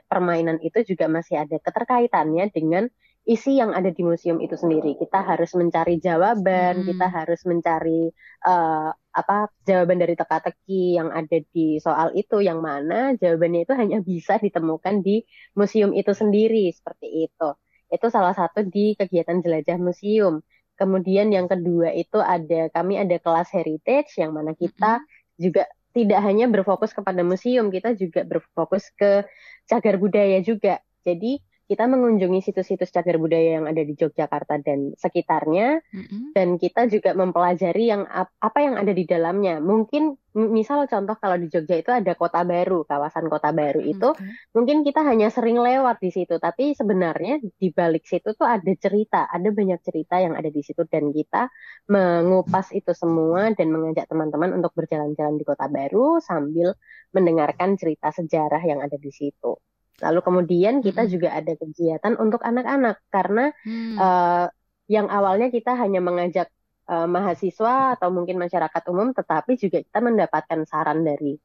permainan 0.08 0.64
itu 0.64 0.80
juga 0.88 1.12
masih 1.12 1.44
ada 1.44 1.60
keterkaitannya 1.60 2.48
dengan 2.48 2.88
isi 3.28 3.60
yang 3.60 3.76
ada 3.76 3.92
di 3.92 4.00
museum 4.00 4.40
itu 4.40 4.56
sendiri. 4.56 4.96
Kita 4.96 5.20
harus 5.20 5.52
mencari 5.52 6.00
jawaban, 6.00 6.82
hmm. 6.82 6.86
kita 6.88 7.06
harus 7.12 7.40
mencari 7.44 8.08
uh, 8.48 8.90
apa 9.10 9.50
jawaban 9.66 9.98
dari 10.00 10.14
teka-teki 10.14 10.96
yang 10.96 11.10
ada 11.10 11.38
di 11.50 11.82
soal 11.82 12.14
itu 12.14 12.40
yang 12.40 12.62
mana 12.62 13.12
jawabannya 13.18 13.66
itu 13.66 13.74
hanya 13.74 13.98
bisa 14.00 14.38
ditemukan 14.38 15.02
di 15.02 15.26
museum 15.58 15.92
itu 15.92 16.10
sendiri 16.16 16.72
seperti 16.72 17.28
itu. 17.28 17.48
Itu 17.90 18.06
salah 18.08 18.32
satu 18.32 18.64
di 18.64 18.94
kegiatan 18.96 19.42
jelajah 19.42 19.76
museum. 19.76 20.40
Kemudian 20.78 21.28
yang 21.28 21.44
kedua 21.44 21.92
itu 21.92 22.16
ada 22.22 22.72
kami 22.72 22.96
ada 22.96 23.20
kelas 23.20 23.52
heritage 23.52 24.16
yang 24.16 24.32
mana 24.32 24.56
kita 24.56 25.02
mm-hmm. 25.02 25.36
juga 25.36 25.68
tidak 25.90 26.22
hanya 26.22 26.46
berfokus 26.46 26.94
kepada 26.94 27.20
museum, 27.26 27.68
kita 27.68 27.98
juga 27.98 28.22
berfokus 28.22 28.94
ke 28.94 29.26
cagar 29.66 29.98
budaya 29.98 30.38
juga. 30.38 30.78
Jadi 31.02 31.42
kita 31.70 31.86
mengunjungi 31.86 32.42
situs-situs 32.42 32.90
cagar 32.90 33.22
budaya 33.22 33.62
yang 33.62 33.70
ada 33.70 33.78
di 33.86 33.94
Yogyakarta 33.94 34.58
dan 34.58 34.90
sekitarnya, 34.98 35.78
mm-hmm. 35.78 36.34
dan 36.34 36.58
kita 36.58 36.90
juga 36.90 37.14
mempelajari 37.14 37.94
yang 37.94 38.02
apa 38.10 38.58
yang 38.58 38.74
ada 38.74 38.90
di 38.90 39.06
dalamnya. 39.06 39.62
Mungkin 39.62 40.18
misal 40.34 40.90
contoh 40.90 41.14
kalau 41.14 41.38
di 41.38 41.46
Jogja 41.46 41.78
itu 41.78 41.94
ada 41.94 42.18
kota 42.18 42.42
baru, 42.42 42.82
kawasan 42.82 43.30
kota 43.30 43.54
baru 43.54 43.78
itu, 43.86 44.10
okay. 44.10 44.50
mungkin 44.50 44.82
kita 44.82 45.06
hanya 45.06 45.30
sering 45.30 45.62
lewat 45.62 46.02
di 46.02 46.10
situ, 46.10 46.42
tapi 46.42 46.74
sebenarnya 46.74 47.38
di 47.38 47.70
balik 47.70 48.02
situ 48.02 48.34
tuh 48.34 48.50
ada 48.50 48.72
cerita, 48.74 49.30
ada 49.30 49.54
banyak 49.54 49.78
cerita 49.78 50.18
yang 50.18 50.34
ada 50.34 50.50
di 50.50 50.66
situ, 50.66 50.82
dan 50.90 51.14
kita 51.14 51.46
mengupas 51.86 52.74
itu 52.74 52.90
semua 52.98 53.54
dan 53.54 53.70
mengajak 53.70 54.10
teman-teman 54.10 54.58
untuk 54.58 54.74
berjalan-jalan 54.74 55.38
di 55.38 55.46
kota 55.46 55.70
baru 55.70 56.18
sambil 56.18 56.74
mendengarkan 57.14 57.78
cerita 57.78 58.10
sejarah 58.10 58.62
yang 58.66 58.82
ada 58.82 58.98
di 58.98 59.14
situ. 59.14 59.54
Lalu 60.00 60.20
kemudian 60.24 60.74
kita 60.80 61.06
hmm. 61.06 61.10
juga 61.12 61.28
ada 61.36 61.52
kegiatan 61.54 62.12
untuk 62.16 62.40
anak-anak 62.42 63.00
karena 63.12 63.52
hmm. 63.64 63.96
uh, 64.00 64.46
yang 64.90 65.06
awalnya 65.06 65.52
kita 65.54 65.78
hanya 65.78 66.02
mengajak 66.02 66.50
uh, 66.90 67.06
mahasiswa 67.06 67.94
atau 67.94 68.10
mungkin 68.10 68.40
masyarakat 68.42 68.82
umum, 68.90 69.14
tetapi 69.14 69.54
juga 69.54 69.78
kita 69.84 70.00
mendapatkan 70.02 70.66
saran 70.66 71.06
dari 71.06 71.38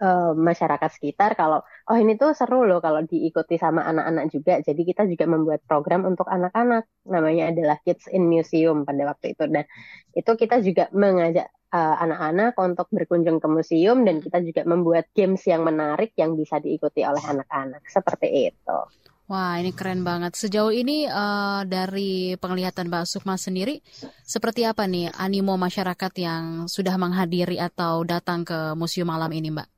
uh, 0.00 0.32
masyarakat 0.32 0.90
sekitar 0.90 1.36
kalau 1.36 1.60
oh 1.62 1.96
ini 1.98 2.16
tuh 2.16 2.32
seru 2.32 2.64
loh 2.64 2.80
kalau 2.80 3.04
diikuti 3.04 3.60
sama 3.60 3.84
anak-anak 3.84 4.32
juga. 4.32 4.58
Jadi 4.64 4.82
kita 4.82 5.04
juga 5.04 5.24
membuat 5.28 5.60
program 5.68 6.08
untuk 6.08 6.26
anak-anak 6.26 6.88
namanya 7.04 7.52
adalah 7.52 7.76
Kids 7.84 8.08
in 8.08 8.26
Museum 8.26 8.88
pada 8.88 9.12
waktu 9.12 9.36
itu 9.36 9.44
dan 9.52 9.68
itu 10.16 10.30
kita 10.34 10.64
juga 10.64 10.88
mengajak 10.96 11.50
Eh, 11.74 11.96
anak-anak 12.06 12.54
uh, 12.54 12.70
untuk 12.70 12.86
berkunjung 12.94 13.42
ke 13.42 13.50
museum 13.50 14.06
dan 14.06 14.22
kita 14.22 14.38
juga 14.46 14.62
membuat 14.62 15.10
games 15.10 15.42
yang 15.42 15.66
menarik 15.66 16.14
yang 16.14 16.38
bisa 16.38 16.62
diikuti 16.62 17.02
oleh 17.02 17.18
anak-anak 17.18 17.82
seperti 17.90 18.54
itu. 18.54 18.78
Wah, 19.26 19.58
ini 19.58 19.74
keren 19.74 20.06
banget. 20.06 20.38
Sejauh 20.38 20.70
ini 20.70 21.10
uh, 21.10 21.66
dari 21.66 22.38
penglihatan 22.38 22.86
Mbak 22.86 23.10
Sukma 23.10 23.34
sendiri, 23.34 23.82
seperti 24.22 24.62
apa 24.62 24.86
nih 24.86 25.10
animo 25.18 25.58
masyarakat 25.58 26.14
yang 26.14 26.70
sudah 26.70 26.94
menghadiri 26.94 27.58
atau 27.58 28.06
datang 28.06 28.46
ke 28.46 28.78
museum 28.78 29.10
malam 29.10 29.34
ini, 29.34 29.50
Mbak? 29.50 29.68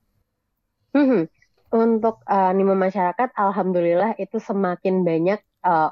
Hmm, 1.00 1.24
untuk 1.72 2.20
uh, 2.28 2.52
animo 2.52 2.76
masyarakat, 2.76 3.32
alhamdulillah 3.32 4.20
itu 4.20 4.36
semakin 4.36 5.00
banyak 5.00 5.40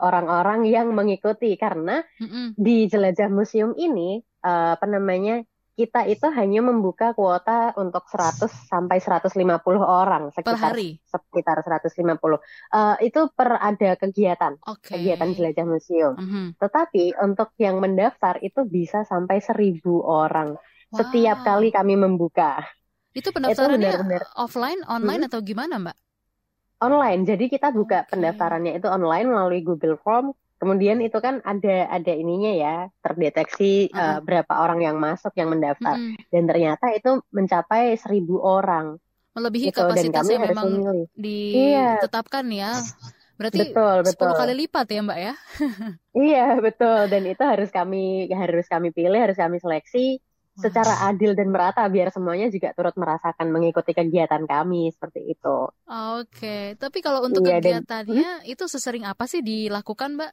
orang-orang 0.04 0.68
uh, 0.68 0.70
yang 0.70 0.92
mengikuti 0.92 1.56
karena 1.56 2.04
mm 2.20 2.28
-hmm. 2.28 2.46
di 2.60 2.92
jelajah 2.92 3.32
museum 3.32 3.72
ini, 3.72 4.20
uh, 4.44 4.76
apa 4.76 4.84
namanya, 4.84 5.40
kita 5.74 6.06
itu 6.06 6.30
hanya 6.30 6.62
membuka 6.62 7.10
kuota 7.18 7.74
untuk 7.74 8.06
100 8.06 8.46
sampai 8.46 9.02
150 9.02 9.34
orang 9.82 10.30
sekitar 10.30 10.54
per 10.54 10.62
hari? 10.70 10.88
sekitar 11.02 11.58
150. 11.66 11.90
Uh, 11.98 12.38
eh, 12.38 13.10
itu 13.10 13.20
per 13.34 13.58
ada 13.58 13.98
kegiatan, 13.98 14.54
okay. 14.62 14.94
kegiatan 14.94 15.34
jelajah 15.34 15.66
museum. 15.66 16.14
Mm 16.14 16.26
-hmm. 16.30 16.46
Tetapi 16.62 17.04
untuk 17.18 17.50
yang 17.58 17.82
mendaftar 17.82 18.38
itu 18.38 18.62
bisa 18.62 19.02
sampai 19.02 19.42
1000 19.42 19.82
orang 19.98 20.54
wow. 20.54 20.98
setiap 21.02 21.42
kali 21.42 21.74
kami 21.74 21.98
membuka. 21.98 22.62
Itu 23.10 23.34
pendaftarannya 23.34 23.90
itu 23.90 23.98
benar 23.98 24.26
-benar, 24.30 24.38
offline, 24.38 24.80
online 24.86 25.26
hmm? 25.26 25.28
atau 25.30 25.40
gimana, 25.42 25.74
Mbak? 25.82 25.96
Online. 26.82 27.20
Jadi 27.26 27.44
kita 27.50 27.74
buka 27.74 28.06
okay. 28.06 28.14
pendaftarannya 28.14 28.78
itu 28.78 28.86
online 28.86 29.26
melalui 29.26 29.62
Google 29.66 29.98
Form 29.98 30.34
Kemudian 30.64 31.04
itu 31.04 31.20
kan 31.20 31.44
ada 31.44 31.92
ada 31.92 32.12
ininya 32.16 32.52
ya 32.56 32.76
terdeteksi 33.04 33.92
uh, 33.92 34.00
uh 34.00 34.18
berapa 34.24 34.48
orang 34.48 34.80
yang 34.80 34.96
masuk 34.96 35.36
yang 35.36 35.52
mendaftar 35.52 35.92
uh 35.92 36.00
-huh. 36.00 36.16
dan 36.32 36.42
ternyata 36.48 36.88
itu 36.96 37.20
mencapai 37.28 38.00
seribu 38.00 38.40
orang. 38.40 38.96
Melebihi 39.36 39.68
gitu. 39.68 39.84
kapasitas 39.84 40.24
yang 40.32 40.48
memang 40.48 40.68
iya. 41.20 42.00
ditetapkan 42.00 42.48
iya. 42.48 42.72
ya. 42.80 43.12
Berarti 43.34 43.58
betul, 43.66 43.96
betul. 44.06 44.30
10 44.30 44.40
kali 44.40 44.54
lipat 44.64 44.86
ya 44.88 45.00
Mbak 45.04 45.18
ya? 45.20 45.34
iya 46.32 46.46
betul 46.62 47.00
dan 47.12 47.22
itu 47.28 47.42
harus 47.44 47.68
kami 47.68 48.30
harus 48.30 48.66
kami 48.70 48.94
pilih 48.94 49.18
harus 49.18 49.34
kami 49.34 49.58
seleksi 49.58 50.22
secara 50.54 51.10
adil 51.10 51.34
dan 51.34 51.50
merata 51.50 51.82
biar 51.90 52.14
semuanya 52.14 52.46
juga 52.46 52.70
turut 52.78 52.94
merasakan 52.94 53.50
mengikuti 53.50 53.90
kegiatan 53.90 54.46
kami 54.46 54.94
seperti 54.94 55.34
itu. 55.34 55.66
Oke, 55.66 56.30
okay. 56.30 56.62
tapi 56.78 57.02
kalau 57.02 57.26
untuk 57.26 57.42
iya, 57.42 57.58
kegiatannya 57.58 58.46
dan, 58.46 58.46
itu 58.46 58.64
sesering 58.70 59.02
apa 59.02 59.26
sih 59.26 59.42
dilakukan, 59.42 60.14
Mbak? 60.14 60.32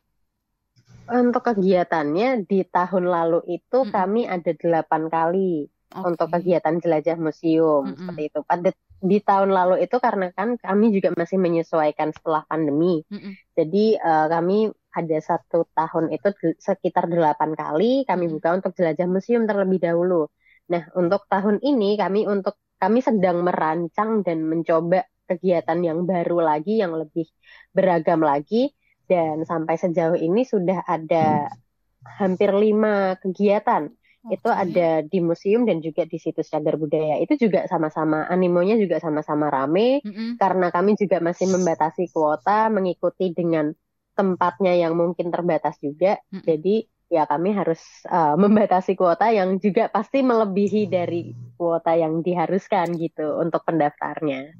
Untuk 1.09 1.43
kegiatannya 1.43 2.45
di 2.45 2.61
tahun 2.67 3.05
lalu 3.09 3.39
itu 3.61 3.79
hmm. 3.83 3.91
kami 3.91 4.21
ada 4.29 4.51
delapan 4.55 5.09
kali 5.09 5.65
okay. 5.67 6.03
untuk 6.07 6.27
kegiatan 6.31 6.77
jelajah 6.79 7.17
museum 7.19 7.91
hmm. 7.91 7.95
seperti 7.97 8.23
itu. 8.31 8.39
Pada 8.45 8.69
di 9.01 9.17
tahun 9.17 9.49
lalu 9.49 9.81
itu 9.81 9.97
karena 9.97 10.29
kan 10.29 10.61
kami 10.61 10.93
juga 10.93 11.09
masih 11.17 11.41
menyesuaikan 11.41 12.13
setelah 12.13 12.45
pandemi, 12.45 13.01
hmm. 13.09 13.33
jadi 13.57 13.97
uh, 13.97 14.27
kami 14.29 14.69
ada 14.93 15.17
satu 15.23 15.65
tahun 15.73 16.13
itu 16.13 16.29
sekitar 16.59 17.07
delapan 17.07 17.55
kali 17.55 18.03
kami 18.05 18.27
buka 18.27 18.59
untuk 18.59 18.75
jelajah 18.77 19.07
museum 19.07 19.47
terlebih 19.47 19.79
dahulu. 19.81 20.27
Nah 20.69 20.85
untuk 20.93 21.25
tahun 21.31 21.63
ini 21.63 21.97
kami 21.97 22.27
untuk 22.27 22.59
kami 22.77 22.99
sedang 23.01 23.41
merancang 23.41 24.21
dan 24.21 24.43
mencoba 24.43 25.07
kegiatan 25.25 25.79
yang 25.79 26.03
baru 26.03 26.43
lagi 26.43 26.83
yang 26.83 26.91
lebih 26.91 27.25
beragam 27.71 28.19
lagi 28.19 28.75
dan 29.05 29.43
sampai 29.47 29.75
sejauh 29.77 30.17
ini 30.17 30.43
sudah 30.43 30.85
ada 30.85 31.49
hampir 32.17 32.49
lima 32.53 33.17
kegiatan 33.21 33.89
okay. 34.25 34.37
itu 34.37 34.49
ada 34.49 35.05
di 35.05 35.19
museum 35.21 35.65
dan 35.65 35.81
juga 35.81 36.05
di 36.05 36.17
situs 36.17 36.49
cagar 36.49 36.77
budaya 36.77 37.21
itu 37.21 37.37
juga 37.37 37.69
sama-sama 37.69 38.25
animonya 38.29 38.77
juga 38.77 38.97
sama-sama 38.97 39.49
rame 39.53 40.01
mm 40.01 40.11
-hmm. 40.11 40.29
karena 40.41 40.67
kami 40.73 40.97
juga 40.97 41.21
masih 41.21 41.49
membatasi 41.49 42.09
kuota 42.09 42.69
mengikuti 42.73 43.33
dengan 43.33 43.69
tempatnya 44.17 44.73
yang 44.75 44.97
mungkin 44.97 45.29
terbatas 45.29 45.77
juga 45.77 46.17
mm 46.29 46.41
-hmm. 46.41 46.43
jadi 46.45 46.75
ya 47.11 47.27
kami 47.27 47.51
harus 47.51 47.83
uh, 48.07 48.39
membatasi 48.39 48.95
kuota 48.95 49.27
yang 49.35 49.59
juga 49.59 49.91
pasti 49.91 50.23
melebihi 50.23 50.87
dari 50.87 51.35
kuota 51.59 51.91
yang 51.99 52.23
diharuskan 52.23 52.95
gitu 52.95 53.35
untuk 53.35 53.67
pendaftarnya. 53.67 54.55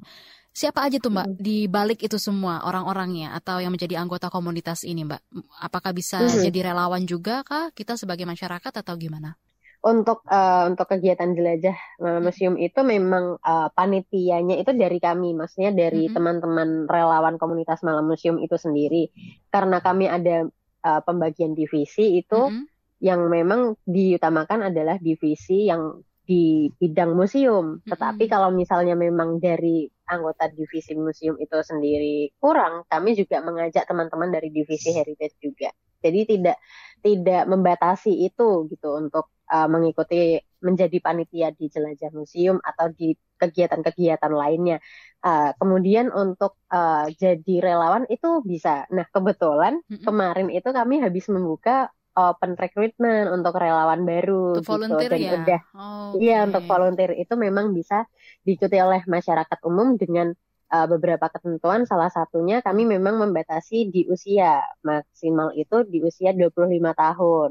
Siapa 0.52 0.84
aja 0.84 1.00
tuh 1.00 1.08
Mbak 1.08 1.40
di 1.40 1.64
balik 1.64 2.04
itu 2.04 2.20
semua 2.20 2.60
orang-orangnya 2.68 3.32
atau 3.32 3.56
yang 3.56 3.72
menjadi 3.72 3.96
anggota 3.96 4.28
komunitas 4.28 4.84
ini 4.84 5.08
Mbak? 5.08 5.22
Apakah 5.64 5.96
bisa 5.96 6.20
hmm. 6.20 6.44
jadi 6.44 6.72
relawan 6.72 7.08
juga 7.08 7.40
kah 7.40 7.72
kita 7.72 7.96
sebagai 7.96 8.28
masyarakat 8.28 8.72
atau 8.84 8.94
gimana? 9.00 9.40
Untuk 9.82 10.22
uh, 10.30 10.70
untuk 10.70 10.94
kegiatan 10.94 11.34
jelajah 11.34 11.74
uh, 11.98 12.22
museum 12.22 12.54
itu 12.54 12.86
memang 12.86 13.34
uh, 13.42 13.66
panitianya 13.74 14.62
itu 14.62 14.70
dari 14.78 15.02
kami, 15.02 15.34
maksudnya 15.34 15.74
dari 15.74 16.06
teman-teman 16.06 16.86
mm-hmm. 16.86 16.92
relawan 16.92 17.34
komunitas 17.34 17.82
malam 17.82 18.06
museum 18.06 18.38
itu 18.38 18.54
sendiri. 18.54 19.10
Karena 19.50 19.82
kami 19.82 20.06
ada 20.06 20.46
uh, 20.86 21.00
pembagian 21.02 21.58
divisi 21.58 22.14
itu 22.14 22.38
mm-hmm. 22.46 22.64
yang 23.02 23.26
memang 23.26 23.74
diutamakan 23.82 24.70
adalah 24.70 25.02
divisi 25.02 25.66
yang 25.66 25.98
di 26.22 26.70
bidang 26.78 27.18
museum. 27.18 27.82
Tetapi 27.82 28.30
mm-hmm. 28.30 28.34
kalau 28.38 28.54
misalnya 28.54 28.94
memang 28.94 29.42
dari 29.42 29.90
anggota 30.12 30.52
divisi 30.52 30.92
museum 30.92 31.40
itu 31.40 31.56
sendiri 31.64 32.36
kurang, 32.36 32.84
kami 32.84 33.16
juga 33.16 33.40
mengajak 33.40 33.88
teman-teman 33.88 34.28
dari 34.28 34.52
divisi 34.52 34.92
heritage 34.92 35.40
juga. 35.40 35.72
Jadi 36.02 36.20
tidak 36.28 36.58
tidak 37.00 37.42
membatasi 37.48 38.26
itu 38.26 38.66
gitu 38.68 38.88
untuk 38.98 39.32
uh, 39.48 39.68
mengikuti 39.70 40.38
menjadi 40.62 40.98
panitia 41.02 41.50
di 41.54 41.66
jelajah 41.66 42.10
museum 42.14 42.58
atau 42.62 42.90
di 42.92 43.14
kegiatan-kegiatan 43.38 44.30
lainnya. 44.30 44.78
Uh, 45.22 45.50
kemudian 45.58 46.10
untuk 46.14 46.58
uh, 46.70 47.06
jadi 47.10 47.54
relawan 47.58 48.06
itu 48.06 48.42
bisa. 48.46 48.86
Nah 48.94 49.06
kebetulan 49.10 49.82
mm 49.82 49.98
-hmm. 49.98 50.04
kemarin 50.06 50.48
itu 50.50 50.68
kami 50.70 51.02
habis 51.02 51.26
membuka 51.30 51.90
open 52.12 52.54
recruitment 52.60 53.32
untuk 53.32 53.56
relawan 53.56 54.04
baru 54.04 54.60
untuk 54.60 54.64
gitu 54.64 54.68
volunteer 54.68 55.10
dan 55.10 55.20
ya? 55.20 55.32
udah 55.32 55.60
oh, 55.72 56.10
iya 56.20 56.36
okay. 56.44 56.46
untuk 56.52 56.62
volunteer 56.68 57.12
itu 57.16 57.34
memang 57.40 57.72
bisa 57.72 58.04
diikuti 58.42 58.76
oleh 58.78 59.02
masyarakat 59.06 59.58
umum 59.66 59.94
dengan 59.96 60.34
uh, 60.72 60.86
beberapa 60.88 61.28
ketentuan 61.28 61.84
salah 61.84 62.08
satunya 62.08 62.64
kami 62.64 62.88
memang 62.88 63.20
membatasi 63.20 63.92
di 63.92 64.08
usia 64.08 64.64
maksimal 64.82 65.52
itu 65.54 65.84
di 65.86 66.00
usia 66.00 66.32
25 66.32 66.68
tahun. 66.96 67.50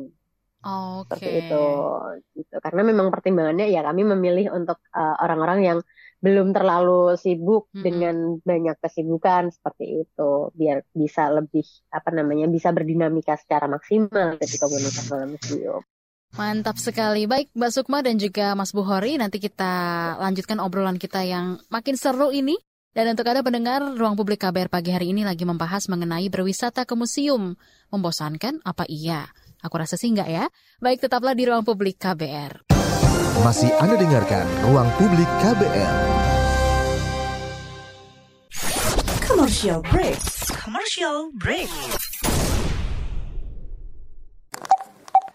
Oh, 0.62 1.02
Seperti 1.10 1.50
itu. 1.50 1.66
Gitu. 2.38 2.56
Karena 2.62 2.82
memang 2.86 3.10
pertimbangannya 3.10 3.66
ya 3.74 3.82
kami 3.82 4.06
memilih 4.06 4.54
untuk 4.54 4.78
uh, 4.94 5.18
orang-orang 5.18 5.60
yang 5.66 5.80
belum 6.22 6.54
terlalu 6.54 7.18
sibuk 7.18 7.66
hmm. 7.74 7.82
dengan 7.82 8.16
banyak 8.46 8.78
kesibukan 8.78 9.50
seperti 9.50 10.06
itu 10.06 10.32
biar 10.54 10.86
bisa 10.94 11.34
lebih 11.34 11.66
apa 11.90 12.14
namanya 12.14 12.46
bisa 12.46 12.70
berdinamika 12.70 13.42
secara 13.42 13.66
maksimal 13.66 14.38
di 14.38 14.58
komunitas 14.62 15.10
malam 15.10 15.34
museum. 15.34 15.82
Mantap 16.40 16.80
sekali. 16.80 17.28
Baik 17.28 17.52
Mbak 17.52 17.72
Sukma 17.76 18.00
dan 18.00 18.16
juga 18.16 18.56
Mas 18.56 18.72
Buhori, 18.72 19.20
nanti 19.20 19.44
kita 19.44 19.72
lanjutkan 20.16 20.64
obrolan 20.64 20.96
kita 20.96 21.28
yang 21.28 21.60
makin 21.68 22.00
seru 22.00 22.32
ini. 22.32 22.56
Dan 22.92 23.16
untuk 23.16 23.24
Anda 23.24 23.40
pendengar, 23.40 23.80
Ruang 23.96 24.20
Publik 24.20 24.44
KBR 24.44 24.68
pagi 24.68 24.92
hari 24.92 25.16
ini 25.16 25.24
lagi 25.24 25.48
membahas 25.48 25.88
mengenai 25.88 26.28
berwisata 26.28 26.84
ke 26.84 26.92
museum. 26.92 27.56
Membosankan 27.88 28.60
apa 28.68 28.84
iya? 28.92 29.32
Aku 29.64 29.80
rasa 29.80 29.96
sih 29.96 30.12
enggak 30.12 30.28
ya. 30.28 30.46
Baik, 30.84 31.08
tetaplah 31.08 31.32
di 31.32 31.48
Ruang 31.48 31.64
Publik 31.64 31.96
KBR. 32.04 32.68
Masih 33.48 33.72
Anda 33.80 33.96
dengarkan 33.96 34.44
Ruang 34.68 34.92
Publik 35.00 35.30
KBR. 35.40 35.96
Commercial 39.24 39.80
break. 39.88 40.20
Commercial 40.52 41.32
break. 41.40 41.72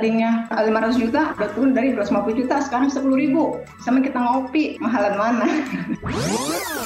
Tadinya 0.00 0.48
500 0.48 0.96
juta 0.96 1.36
udah 1.36 1.48
turun 1.52 1.76
dari 1.76 1.92
250 1.92 2.40
juta 2.40 2.56
sekarang 2.64 2.88
10 2.88 3.04
ribu. 3.20 3.60
Sama 3.84 4.00
kita 4.00 4.16
ngopi, 4.16 4.80
mahalan 4.80 5.12
mana? 5.12 5.44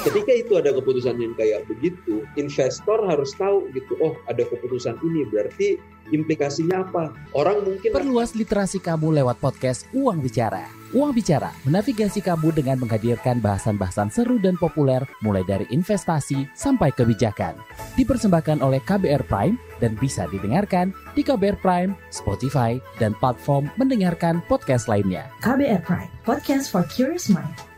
Ketika 0.05 0.31
itu 0.33 0.53
ada 0.57 0.69
keputusan 0.73 1.17
yang 1.17 1.33
kayak 1.33 1.65
begitu, 1.65 2.21
investor 2.37 3.01
harus 3.09 3.33
tahu 3.35 3.65
gitu, 3.73 3.97
oh 4.01 4.13
ada 4.29 4.45
keputusan 4.45 4.97
ini 5.01 5.25
berarti 5.29 5.81
implikasinya 6.13 6.85
apa? 6.85 7.13
Orang 7.33 7.65
mungkin 7.65 7.89
perluas 7.89 8.37
literasi 8.37 8.77
kamu 8.77 9.21
lewat 9.21 9.41
podcast 9.41 9.89
Uang 9.97 10.21
Bicara. 10.21 10.69
Uang 10.93 11.17
Bicara 11.17 11.49
menavigasi 11.65 12.21
kamu 12.21 12.53
dengan 12.53 12.77
menghadirkan 12.77 13.41
bahasan-bahasan 13.41 14.13
seru 14.13 14.37
dan 14.37 14.55
populer 14.55 15.01
mulai 15.25 15.41
dari 15.43 15.65
investasi 15.73 16.45
sampai 16.53 16.93
kebijakan. 16.93 17.57
Dipersembahkan 17.97 18.61
oleh 18.61 18.79
KBR 18.85 19.25
Prime 19.25 19.57
dan 19.81 19.97
bisa 19.97 20.29
didengarkan 20.29 20.93
di 21.17 21.25
KBR 21.25 21.57
Prime, 21.59 21.91
Spotify, 22.13 22.77
dan 23.01 23.17
platform 23.17 23.67
mendengarkan 23.75 24.39
podcast 24.45 24.85
lainnya. 24.85 25.27
KBR 25.41 25.81
Prime, 25.83 26.11
podcast 26.23 26.69
for 26.69 26.85
curious 26.87 27.27
mind. 27.27 27.74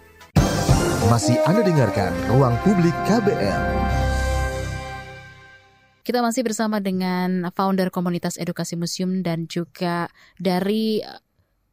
Masih 1.08 1.40
Anda 1.48 1.64
dengarkan 1.64 2.12
Ruang 2.28 2.60
Publik 2.68 2.92
KBR. 3.08 3.64
Kita 6.04 6.20
masih 6.20 6.44
bersama 6.44 6.84
dengan 6.84 7.48
founder 7.56 7.88
komunitas 7.96 8.36
edukasi 8.36 8.76
museum 8.76 9.24
dan 9.24 9.48
juga 9.48 10.12
dari 10.36 11.00
eh, 11.00 11.20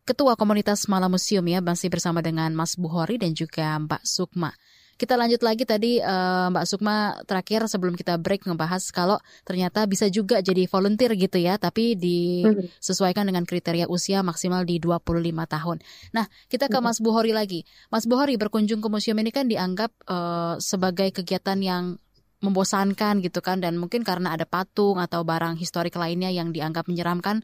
Ketua 0.06 0.38
Komunitas 0.38 0.86
Malam 0.86 1.18
Museum 1.18 1.42
ya, 1.50 1.58
masih 1.58 1.90
bersama 1.90 2.22
dengan 2.22 2.54
Mas 2.54 2.78
Buhori 2.78 3.18
dan 3.18 3.34
juga 3.34 3.74
Mbak 3.74 4.06
Sukma. 4.06 4.54
Kita 4.94 5.18
lanjut 5.18 5.42
lagi 5.42 5.66
tadi 5.66 5.98
uh, 5.98 6.48
Mbak 6.54 6.64
Sukma 6.70 7.18
terakhir 7.26 7.66
sebelum 7.66 7.98
kita 7.98 8.14
break 8.16 8.46
ngebahas 8.46 8.82
kalau 8.94 9.18
ternyata 9.42 9.82
bisa 9.90 10.06
juga 10.06 10.38
jadi 10.38 10.70
volunteer 10.70 11.18
gitu 11.18 11.38
ya, 11.42 11.58
tapi 11.58 11.98
disesuaikan 11.98 13.26
dengan 13.26 13.42
kriteria 13.42 13.90
usia 13.90 14.22
maksimal 14.22 14.62
di 14.62 14.78
25 14.78 15.10
tahun. 15.50 15.76
Nah, 16.14 16.30
kita 16.46 16.70
ke 16.70 16.78
Mas 16.78 17.02
Buhori 17.02 17.34
lagi. 17.34 17.66
Mas 17.90 18.06
Buhori 18.06 18.38
berkunjung 18.38 18.78
ke 18.78 18.88
museum 18.88 19.18
ini 19.18 19.34
kan 19.34 19.50
dianggap 19.50 19.90
uh, 20.06 20.56
sebagai 20.62 21.10
kegiatan 21.10 21.58
yang 21.58 21.98
membosankan 22.44 23.24
gitu 23.24 23.40
kan 23.40 23.64
dan 23.64 23.80
mungkin 23.80 24.04
karena 24.04 24.36
ada 24.36 24.44
patung 24.44 25.00
atau 25.00 25.24
barang 25.24 25.56
historik 25.56 25.96
lainnya 25.96 26.28
yang 26.28 26.52
dianggap 26.52 26.84
menyeramkan 26.84 27.40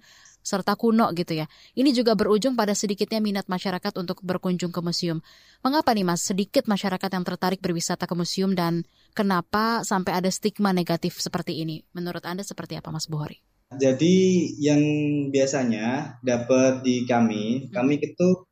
serta 0.50 0.74
kuno 0.74 1.06
gitu 1.14 1.38
ya. 1.38 1.46
Ini 1.78 1.94
juga 1.94 2.18
berujung 2.18 2.58
pada 2.58 2.74
sedikitnya 2.74 3.22
minat 3.22 3.46
masyarakat 3.46 3.94
untuk 4.02 4.18
berkunjung 4.26 4.74
ke 4.74 4.82
museum. 4.82 5.22
Mengapa 5.62 5.94
nih 5.94 6.02
Mas 6.02 6.26
sedikit 6.26 6.66
masyarakat 6.66 7.06
yang 7.06 7.22
tertarik 7.22 7.62
berwisata 7.62 8.10
ke 8.10 8.14
museum 8.18 8.58
dan 8.58 8.82
kenapa 9.14 9.86
sampai 9.86 10.18
ada 10.18 10.30
stigma 10.34 10.74
negatif 10.74 11.22
seperti 11.22 11.62
ini? 11.62 11.86
Menurut 11.94 12.26
Anda 12.26 12.42
seperti 12.42 12.74
apa 12.74 12.90
Mas 12.90 13.06
Buhori? 13.06 13.38
Jadi 13.70 14.50
yang 14.58 14.82
biasanya 15.30 16.18
dapat 16.26 16.82
di 16.82 17.06
kami, 17.06 17.70
hmm. 17.70 17.70
kami 17.70 18.02
itu 18.02 18.42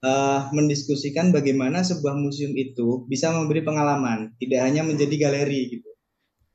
uh, 0.00 0.48
mendiskusikan 0.56 1.36
bagaimana 1.36 1.84
sebuah 1.84 2.16
museum 2.16 2.56
itu 2.56 3.04
bisa 3.04 3.28
memberi 3.28 3.60
pengalaman, 3.60 4.32
tidak 4.40 4.64
hanya 4.64 4.80
menjadi 4.80 5.28
galeri 5.28 5.68
gitu. 5.68 5.90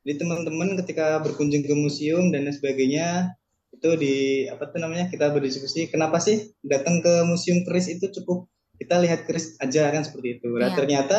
Jadi 0.02 0.25
teman-teman 0.25 0.73
ketika 0.82 1.21
berkunjung 1.21 1.62
ke 1.62 1.75
museum 1.78 2.34
dan 2.34 2.49
sebagainya 2.49 3.38
itu 3.69 3.89
di 3.95 4.15
apa 4.49 4.69
tuh 4.69 4.82
namanya 4.82 5.08
kita 5.08 5.29
berdiskusi 5.29 5.88
kenapa 5.93 6.17
sih 6.17 6.51
datang 6.65 6.99
ke 7.05 7.23
museum 7.23 7.62
keris 7.63 7.88
itu 7.88 8.10
cukup 8.21 8.49
kita 8.79 8.97
lihat 8.99 9.27
keris 9.27 9.60
aja 9.60 9.91
kan 9.91 10.03
seperti 10.08 10.39
itu. 10.39 10.49
Nah, 10.55 10.71
yeah. 10.71 10.77
ternyata 10.77 11.17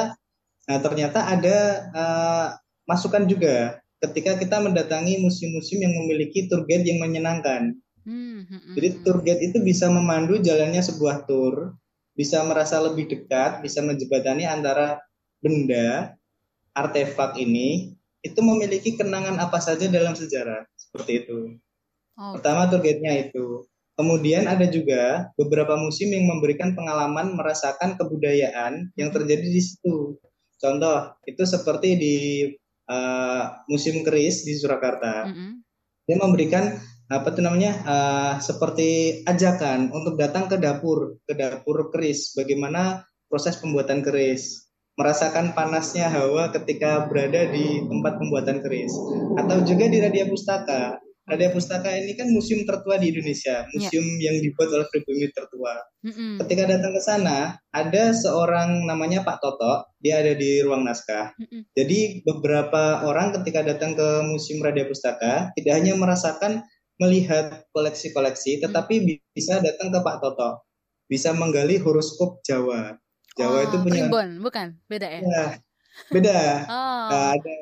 nah 0.68 0.78
ternyata 0.78 1.18
ada 1.26 1.56
uh, 1.92 2.48
masukan 2.86 3.26
juga 3.26 3.80
ketika 4.00 4.40
kita 4.40 4.62
mendatangi 4.62 5.20
museum-museum 5.20 5.84
yang 5.84 5.94
memiliki 6.04 6.48
tour 6.48 6.64
guide 6.64 6.88
yang 6.88 7.04
menyenangkan. 7.04 7.76
Hmm, 8.00 8.48
hmm, 8.48 8.74
Jadi 8.76 8.88
hmm. 8.88 8.98
tour 9.04 9.18
guide 9.20 9.42
itu 9.44 9.58
bisa 9.60 9.92
memandu 9.92 10.40
jalannya 10.40 10.80
sebuah 10.80 11.28
tour 11.28 11.76
bisa 12.20 12.44
merasa 12.44 12.76
lebih 12.84 13.08
dekat, 13.08 13.64
bisa 13.64 13.80
menjebatani 13.80 14.44
antara 14.44 15.00
benda, 15.40 16.20
artefak 16.76 17.40
ini 17.40 17.96
itu 18.20 18.40
memiliki 18.44 19.00
kenangan 19.00 19.40
apa 19.40 19.56
saja 19.56 19.88
dalam 19.88 20.12
sejarah 20.12 20.68
seperti 20.76 21.24
itu. 21.24 21.56
Oh. 22.20 22.36
Pertama 22.36 22.68
targetnya 22.68 23.32
itu. 23.32 23.64
Kemudian 23.96 24.44
ada 24.48 24.68
juga 24.68 25.32
beberapa 25.36 25.76
musim 25.76 26.12
yang 26.12 26.28
memberikan 26.28 26.76
pengalaman 26.76 27.36
merasakan 27.36 27.96
kebudayaan 27.96 28.92
yang 28.96 29.08
terjadi 29.12 29.44
di 29.44 29.60
situ. 29.60 30.20
Contoh 30.60 31.16
itu 31.24 31.42
seperti 31.48 31.88
di 31.96 32.16
uh, 32.88 33.64
musim 33.68 34.04
keris 34.04 34.44
di 34.44 34.56
Surakarta. 34.56 35.28
Mm 35.28 35.32
-hmm. 35.32 35.50
Dia 36.08 36.16
memberikan 36.16 36.64
apa 37.10 37.34
itu 37.34 37.42
namanya 37.42 37.72
uh, 37.82 38.34
seperti 38.38 39.20
ajakan 39.26 39.90
untuk 39.90 40.14
datang 40.14 40.46
ke 40.46 40.54
dapur 40.62 41.18
ke 41.26 41.34
dapur 41.34 41.90
keris 41.90 42.38
bagaimana 42.38 43.02
proses 43.26 43.58
pembuatan 43.58 44.06
keris 44.06 44.70
merasakan 44.94 45.50
panasnya 45.50 46.06
hawa 46.06 46.54
ketika 46.54 47.10
berada 47.10 47.50
di 47.50 47.82
tempat 47.82 48.14
pembuatan 48.14 48.62
keris 48.62 48.94
atau 49.42 49.58
juga 49.66 49.90
di 49.90 49.98
Radia 49.98 50.30
Pustaka 50.30 51.02
Radia 51.30 51.54
Pustaka 51.54 51.94
ini 51.94 52.18
kan 52.18 52.26
museum 52.34 52.66
tertua 52.66 52.98
di 52.98 53.14
Indonesia, 53.14 53.62
ya. 53.62 53.70
museum 53.70 54.02
yeah. 54.18 54.30
yang 54.30 54.36
dibuat 54.42 54.68
oleh 54.74 54.86
pribumi 54.90 55.30
tertua. 55.30 55.78
Mm-hmm. 56.02 56.42
Ketika 56.42 56.62
datang 56.66 56.92
ke 56.92 57.02
sana, 57.02 57.38
ada 57.70 58.02
seorang 58.10 58.84
namanya 58.84 59.22
Pak 59.22 59.38
Toto, 59.38 59.86
dia 60.02 60.18
ada 60.18 60.34
di 60.34 60.60
ruang 60.60 60.82
naskah. 60.82 61.32
Mm-hmm. 61.38 61.62
Jadi 61.78 61.98
beberapa 62.26 63.06
orang 63.06 63.30
ketika 63.40 63.62
datang 63.62 63.94
ke 63.94 64.08
museum 64.26 64.60
Radia 64.60 64.90
Pustaka 64.90 65.54
tidak 65.54 65.72
hanya 65.78 65.94
merasakan 65.94 66.66
melihat 67.00 67.64
koleksi-koleksi, 67.72 68.60
tetapi 68.60 69.00
hmm. 69.00 69.32
bisa 69.32 69.56
datang 69.64 69.88
ke 69.88 70.04
Pak 70.04 70.20
Toto, 70.20 70.68
bisa 71.08 71.32
menggali 71.32 71.80
horoskop 71.80 72.44
Jawa. 72.44 72.92
Jawa 73.40 73.56
oh, 73.56 73.64
itu 73.64 73.76
punya. 73.80 74.04
Primbon, 74.04 74.28
bukan? 74.44 74.76
Beda 74.84 75.08
ya? 75.08 75.20
ya 75.24 75.46
beda. 76.08 76.38
oh. 76.72 77.08
nah, 77.12 77.28
ada 77.36 77.54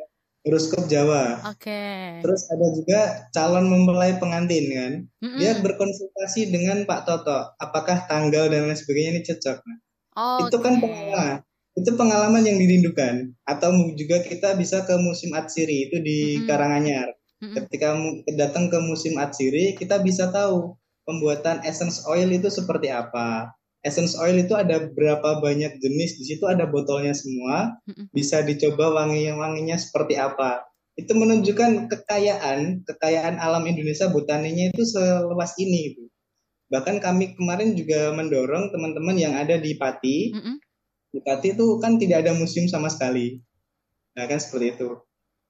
horoskop 0.47 0.87
Jawa. 0.87 1.43
Oke. 1.51 1.69
Okay. 1.69 2.23
Terus 2.23 2.43
ada 2.51 2.67
juga 2.75 3.01
calon 3.35 3.67
mempelai 3.67 4.17
pengantin 4.19 4.65
kan, 4.71 4.93
mm-hmm. 5.23 5.39
dia 5.39 5.53
berkonsultasi 5.59 6.51
dengan 6.51 6.87
Pak 6.87 7.01
Toto, 7.07 7.55
apakah 7.59 8.07
tanggal 8.07 8.51
dan 8.51 8.71
lain 8.71 8.79
sebagainya 8.79 9.11
ini 9.19 9.23
cocok. 9.27 9.59
Nah, 9.61 9.79
oh, 10.19 10.39
itu 10.47 10.57
okay. 10.59 10.65
kan 10.65 10.75
pengalaman. 10.79 11.37
itu 11.79 11.95
pengalaman 11.95 12.43
yang 12.43 12.59
dirindukan. 12.59 13.15
Atau 13.47 13.71
juga 13.95 14.19
kita 14.27 14.59
bisa 14.59 14.83
ke 14.83 14.99
musim 14.99 15.31
Atsiri 15.31 15.87
itu 15.87 16.03
di 16.03 16.19
mm 16.19 16.35
-hmm. 16.43 16.47
Karanganyar. 16.51 17.09
Mm 17.15 17.39
-hmm. 17.39 17.55
Ketika 17.55 17.89
datang 18.35 18.67
ke 18.67 18.83
musim 18.83 19.15
Atsiri, 19.15 19.79
kita 19.79 20.03
bisa 20.03 20.27
tahu 20.35 20.75
pembuatan 21.07 21.63
essence 21.63 22.03
oil 22.11 22.27
itu 22.35 22.51
seperti 22.51 22.91
apa. 22.91 23.55
Essence 23.87 24.19
oil 24.19 24.43
itu 24.43 24.59
ada 24.59 24.91
berapa 24.91 25.39
banyak 25.39 25.79
jenis, 25.79 26.19
di 26.19 26.25
situ 26.35 26.45
ada 26.51 26.67
botolnya 26.67 27.15
semua, 27.15 27.79
bisa 28.11 28.43
dicoba 28.43 28.91
wangi-wanginya 28.91 29.79
seperti 29.79 30.19
apa. 30.19 30.67
Itu 30.99 31.15
menunjukkan 31.15 31.87
kekayaan, 31.87 32.83
kekayaan 32.83 33.39
alam 33.39 33.63
Indonesia 33.71 34.11
botaninya 34.11 34.75
itu 34.75 34.83
seluas 34.83 35.55
ini. 35.63 35.95
Gitu. 35.95 36.11
Bahkan 36.75 36.99
kami 36.99 37.39
kemarin 37.39 37.79
juga 37.79 38.11
mendorong 38.11 38.75
teman-teman 38.75 39.15
yang 39.15 39.39
ada 39.39 39.55
di 39.55 39.79
Pati, 39.79 40.35
mm 40.35 40.41
-hmm. 40.43 40.57
di 41.15 41.21
Pati 41.23 41.55
itu 41.55 41.79
kan 41.79 42.03
tidak 42.03 42.27
ada 42.27 42.35
museum 42.35 42.67
sama 42.67 42.91
sekali. 42.91 43.39
Nah 44.19 44.27
kan 44.27 44.43
seperti 44.43 44.75
itu. 44.75 44.99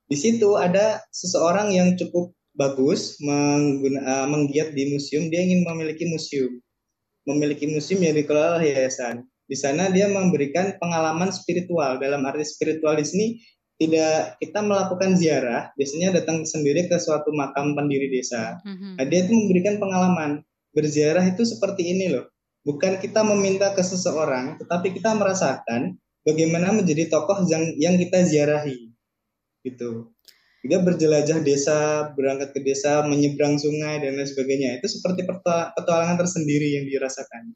Di 0.04 0.16
situ 0.20 0.52
ada 0.60 1.00
seseorang 1.16 1.72
yang 1.72 1.96
cukup 1.96 2.36
bagus 2.52 3.16
mengguna, 3.24 4.04
uh, 4.04 4.26
menggiat 4.28 4.76
di 4.76 4.92
museum, 4.92 5.32
dia 5.32 5.40
ingin 5.40 5.64
memiliki 5.64 6.04
museum 6.04 6.60
memiliki 7.28 7.68
museum 7.68 8.00
yang 8.00 8.16
dikelola 8.16 8.64
yayasan. 8.64 9.28
Di 9.44 9.56
sana 9.56 9.92
dia 9.92 10.08
memberikan 10.08 10.76
pengalaman 10.80 11.28
spiritual. 11.28 12.00
Dalam 12.00 12.24
arti 12.24 12.44
spiritual 12.48 12.96
di 12.96 13.04
sini 13.04 13.26
tidak 13.78 14.40
kita 14.42 14.58
melakukan 14.64 15.14
ziarah, 15.14 15.70
biasanya 15.78 16.18
datang 16.20 16.42
sendiri 16.42 16.90
ke 16.90 16.98
suatu 16.98 17.30
makam 17.30 17.78
pendiri 17.78 18.10
desa. 18.10 18.58
Mm-hmm. 18.66 18.92
Nah, 18.98 19.04
dia 19.06 19.20
itu 19.24 19.32
memberikan 19.32 19.74
pengalaman. 19.78 20.30
Berziarah 20.74 21.24
itu 21.24 21.46
seperti 21.46 21.96
ini 21.96 22.12
loh. 22.12 22.28
Bukan 22.66 23.00
kita 23.00 23.24
meminta 23.24 23.72
ke 23.72 23.80
seseorang, 23.80 24.60
tetapi 24.60 24.98
kita 24.98 25.14
merasakan 25.16 25.96
bagaimana 26.26 26.74
menjadi 26.74 27.08
tokoh 27.08 27.46
yang 27.48 27.72
yang 27.80 27.94
kita 27.96 28.26
ziarahi. 28.26 28.92
Gitu. 29.64 30.12
Dia 30.66 30.82
berjelajah 30.82 31.38
desa, 31.46 32.10
berangkat 32.18 32.50
ke 32.50 32.60
desa, 32.66 33.06
menyeberang 33.06 33.58
sungai 33.58 34.02
dan 34.02 34.18
lain 34.18 34.26
sebagainya. 34.26 34.82
Itu 34.82 34.90
seperti 34.90 35.22
petualangan 35.76 36.18
tersendiri 36.18 36.74
yang 36.74 36.84
dirasakan. 36.90 37.54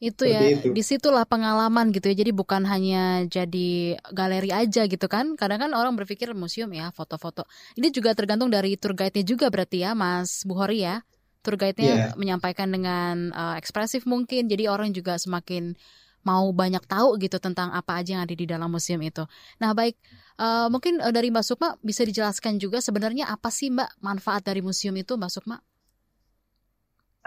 Itu 0.00 0.24
ya, 0.24 0.40
itu. 0.48 0.72
di 0.72 0.80
situlah 0.80 1.28
pengalaman 1.28 1.92
gitu 1.92 2.08
ya. 2.08 2.24
Jadi 2.24 2.32
bukan 2.32 2.64
hanya 2.64 3.28
jadi 3.28 4.00
galeri 4.10 4.48
aja 4.48 4.88
gitu 4.88 5.06
kan. 5.06 5.36
Kadang 5.36 5.60
kan 5.68 5.70
orang 5.76 5.92
berpikir 5.94 6.32
museum 6.32 6.72
ya, 6.72 6.88
foto-foto. 6.90 7.44
Ini 7.76 7.92
juga 7.92 8.16
tergantung 8.16 8.48
dari 8.48 8.80
tour 8.80 8.96
guide-nya 8.96 9.22
juga 9.28 9.52
berarti 9.52 9.84
ya, 9.84 9.92
Mas 9.92 10.42
Buhori 10.48 10.88
ya. 10.88 11.04
Tour 11.44 11.60
guide-nya 11.60 11.92
yeah. 11.92 12.10
menyampaikan 12.16 12.72
dengan 12.72 13.28
uh, 13.36 13.54
ekspresif 13.60 14.08
mungkin. 14.08 14.48
Jadi 14.48 14.72
orang 14.72 14.96
juga 14.96 15.20
semakin 15.20 15.76
mau 16.24 16.48
banyak 16.52 16.84
tahu 16.84 17.16
gitu 17.20 17.40
tentang 17.40 17.72
apa 17.72 18.00
aja 18.00 18.16
yang 18.16 18.22
ada 18.24 18.34
di 18.36 18.44
dalam 18.44 18.68
museum 18.68 19.00
itu. 19.00 19.24
Nah, 19.60 19.72
baik 19.72 19.96
uh, 20.40 20.66
mungkin 20.72 21.04
uh, 21.04 21.12
dari 21.12 21.28
Mbak 21.28 21.44
Sukma 21.44 21.76
bisa 21.84 22.00
dijelaskan 22.08 22.56
juga 22.56 22.80
sebenarnya 22.80 23.28
apa 23.28 23.52
sih 23.52 23.68
Mbak 23.68 24.00
manfaat 24.00 24.48
dari 24.48 24.64
museum 24.64 24.96
itu, 24.96 25.20
Mbak 25.20 25.30
Sukma? 25.30 25.60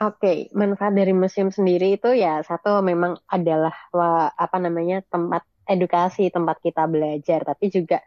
Oke, 0.02 0.18
okay. 0.18 0.38
manfaat 0.58 0.98
dari 0.98 1.14
museum 1.14 1.54
sendiri 1.54 2.02
itu 2.02 2.10
ya 2.18 2.42
satu 2.42 2.82
memang 2.82 3.14
adalah 3.30 3.78
apa 4.34 4.58
namanya 4.58 5.06
tempat 5.06 5.46
edukasi, 5.70 6.34
tempat 6.34 6.58
kita 6.66 6.90
belajar, 6.90 7.46
tapi 7.46 7.70
juga 7.70 8.02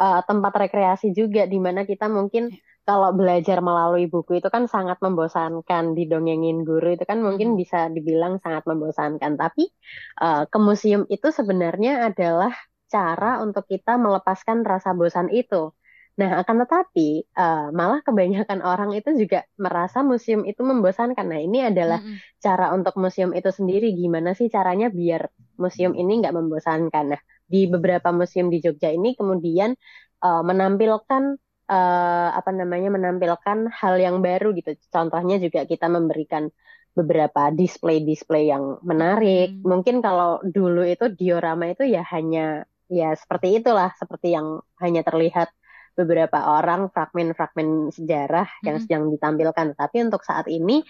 uh, 0.00 0.24
tempat 0.24 0.56
rekreasi 0.56 1.12
juga 1.12 1.44
di 1.44 1.60
mana 1.60 1.84
kita 1.84 2.08
mungkin 2.08 2.56
iya 2.56 2.64
kalau 2.86 3.10
belajar 3.18 3.58
melalui 3.58 4.06
buku 4.06 4.38
itu 4.38 4.46
kan 4.46 4.70
sangat 4.70 5.02
membosankan 5.02 5.98
didongengin 5.98 6.62
guru 6.62 6.94
itu 6.94 7.02
kan 7.02 7.18
mungkin 7.18 7.58
bisa 7.58 7.90
dibilang 7.90 8.38
sangat 8.38 8.62
membosankan 8.62 9.34
tapi 9.34 9.74
uh, 10.22 10.46
ke 10.46 10.58
museum 10.62 11.02
itu 11.10 11.34
sebenarnya 11.34 12.06
adalah 12.06 12.54
cara 12.96 13.44
untuk 13.44 13.68
kita 13.68 14.00
melepaskan 14.00 14.64
rasa 14.64 14.96
bosan 14.96 15.28
itu 15.28 15.76
nah 16.16 16.40
akan 16.40 16.64
tetapi 16.64 17.28
uh, 17.36 17.68
malah 17.76 18.00
kebanyakan 18.00 18.64
orang 18.64 18.96
itu 18.96 19.12
juga 19.20 19.44
merasa 19.60 20.00
museum 20.00 20.48
itu 20.48 20.64
membosankan 20.64 21.28
nah 21.28 21.36
ini 21.36 21.68
adalah 21.68 22.00
hmm. 22.00 22.40
cara 22.40 22.72
untuk 22.72 22.96
museum 22.96 23.36
itu 23.36 23.52
sendiri 23.52 23.92
gimana 23.92 24.32
sih 24.32 24.48
caranya 24.48 24.88
biar 24.88 25.28
museum 25.60 25.92
ini 25.92 26.24
nggak 26.24 26.32
membosankan 26.32 27.04
nah 27.12 27.20
di 27.44 27.68
beberapa 27.68 28.16
museum 28.16 28.48
di 28.48 28.64
Jogja 28.64 28.88
ini 28.88 29.12
kemudian 29.12 29.76
uh, 30.24 30.42
menampilkan 30.42 31.36
uh, 31.70 32.28
apa 32.34 32.50
namanya 32.54 32.90
menampilkan 32.94 33.70
hal 33.70 33.94
yang 33.98 34.22
baru 34.22 34.54
gitu. 34.56 34.74
Contohnya 34.90 35.38
juga 35.42 35.66
kita 35.66 35.86
memberikan 35.90 36.48
beberapa 36.96 37.52
display-display 37.52 38.48
yang 38.48 38.80
menarik. 38.82 39.52
Hmm. 39.60 39.62
Mungkin 39.62 40.00
kalau 40.00 40.40
dulu 40.42 40.86
itu 40.86 41.12
diorama 41.12 41.70
itu 41.70 41.84
ya 41.84 42.02
hanya 42.08 42.64
ya 42.86 43.14
seperti 43.14 43.62
itulah, 43.62 43.90
seperti 43.98 44.34
yang 44.34 44.62
hanya 44.82 45.02
terlihat 45.02 45.50
beberapa 45.96 46.60
orang 46.60 46.92
fragmen-fragmen 46.92 47.90
sejarah 47.90 48.46
hmm. 48.46 48.64
yang 48.68 48.76
sedang 48.84 49.02
ditampilkan. 49.08 49.74
Tapi 49.74 49.96
untuk 50.04 50.22
saat 50.22 50.46
ini 50.46 50.84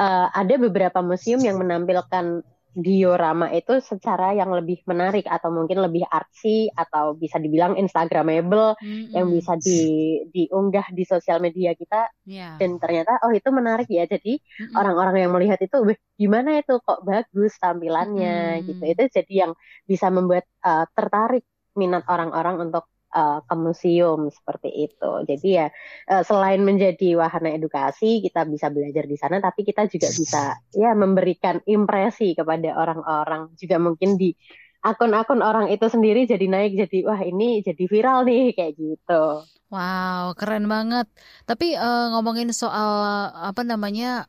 uh, 0.00 0.32
ada 0.32 0.54
beberapa 0.56 1.04
museum 1.04 1.38
yang 1.44 1.60
menampilkan 1.60 2.40
diorama 2.76 3.48
itu 3.56 3.80
secara 3.80 4.36
yang 4.36 4.52
lebih 4.52 4.84
menarik 4.84 5.24
atau 5.24 5.48
mungkin 5.48 5.80
lebih 5.80 6.04
artsy 6.12 6.68
atau 6.68 7.16
bisa 7.16 7.40
dibilang 7.40 7.72
instagramable 7.80 8.76
mm-hmm. 8.76 9.16
yang 9.16 9.32
bisa 9.32 9.56
di 9.56 9.80
diunggah 10.28 10.92
di 10.92 11.08
sosial 11.08 11.40
media 11.40 11.72
kita 11.72 12.12
yeah. 12.28 12.60
dan 12.60 12.76
ternyata 12.76 13.16
oh 13.24 13.32
itu 13.32 13.48
menarik 13.48 13.88
ya 13.88 14.04
jadi 14.04 14.36
mm-hmm. 14.36 14.76
orang-orang 14.76 15.24
yang 15.24 15.32
melihat 15.32 15.56
itu 15.64 15.96
gimana 16.20 16.60
itu 16.60 16.76
kok 16.84 17.00
bagus 17.00 17.56
tampilannya 17.56 18.60
mm-hmm. 18.60 18.66
gitu 18.68 18.84
itu 18.84 19.02
jadi 19.08 19.32
yang 19.48 19.52
bisa 19.88 20.12
membuat 20.12 20.44
uh, 20.60 20.84
tertarik 20.92 21.48
minat 21.80 22.04
orang-orang 22.12 22.60
untuk 22.60 22.84
uh, 23.16 23.40
ke 23.40 23.54
museum 23.56 24.28
seperti 24.28 24.92
itu. 24.92 25.10
Jadi 25.24 25.48
ya 25.56 25.66
uh, 26.12 26.20
selain 26.20 26.60
menjadi 26.60 27.16
wahana 27.16 27.56
edukasi 27.56 28.20
kita 28.20 28.44
bisa 28.44 28.68
belajar 28.68 29.08
di 29.08 29.16
sana, 29.16 29.40
tapi 29.40 29.64
kita 29.64 29.88
juga 29.88 30.12
bisa 30.20 30.42
ya 30.76 30.92
memberikan 30.92 31.64
impresi 31.64 32.36
kepada 32.36 32.76
orang-orang 32.76 33.56
juga 33.56 33.80
mungkin 33.80 34.20
di 34.20 34.36
akun-akun 34.84 35.42
orang 35.42 35.72
itu 35.72 35.88
sendiri 35.90 36.30
jadi 36.30 36.46
naik 36.46 36.78
jadi 36.86 36.98
wah 37.08 37.18
ini 37.24 37.64
jadi 37.64 37.84
viral 37.88 38.28
nih 38.28 38.52
kayak 38.52 38.72
gitu. 38.76 39.24
Wow 39.72 40.36
keren 40.36 40.68
banget. 40.68 41.08
Tapi 41.48 41.74
uh, 41.74 42.12
ngomongin 42.14 42.52
soal 42.52 43.32
apa 43.32 43.64
namanya 43.64 44.28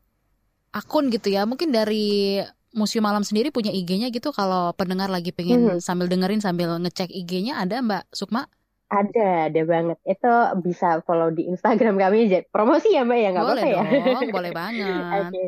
akun 0.72 1.12
gitu 1.12 1.30
ya, 1.30 1.44
mungkin 1.44 1.76
dari 1.76 2.42
Museum 2.78 3.02
Malam 3.02 3.26
sendiri 3.26 3.50
punya 3.50 3.74
IG-nya 3.74 4.14
gitu 4.14 4.30
kalau 4.30 4.70
pendengar 4.78 5.10
lagi 5.10 5.34
pengen 5.34 5.78
hmm. 5.78 5.82
sambil 5.82 6.06
dengerin 6.06 6.44
sambil 6.44 6.78
ngecek 6.78 7.10
IG-nya 7.10 7.58
ada 7.58 7.82
Mbak 7.82 8.14
Sukma? 8.14 8.46
Ada, 8.88 9.52
ada 9.52 9.62
banget. 9.68 9.98
Itu 10.08 10.32
bisa 10.64 11.04
follow 11.04 11.28
di 11.36 11.48
Instagram 11.52 12.00
kami. 12.00 12.32
Promosi 12.48 12.96
ya 12.96 13.04
Mbak 13.04 13.20
ya, 13.20 13.30
nggak 13.36 13.44
apa-apa 13.44 13.68
ya? 13.68 13.84
boleh 14.40 14.52
banget. 14.56 15.04
okay. 15.28 15.46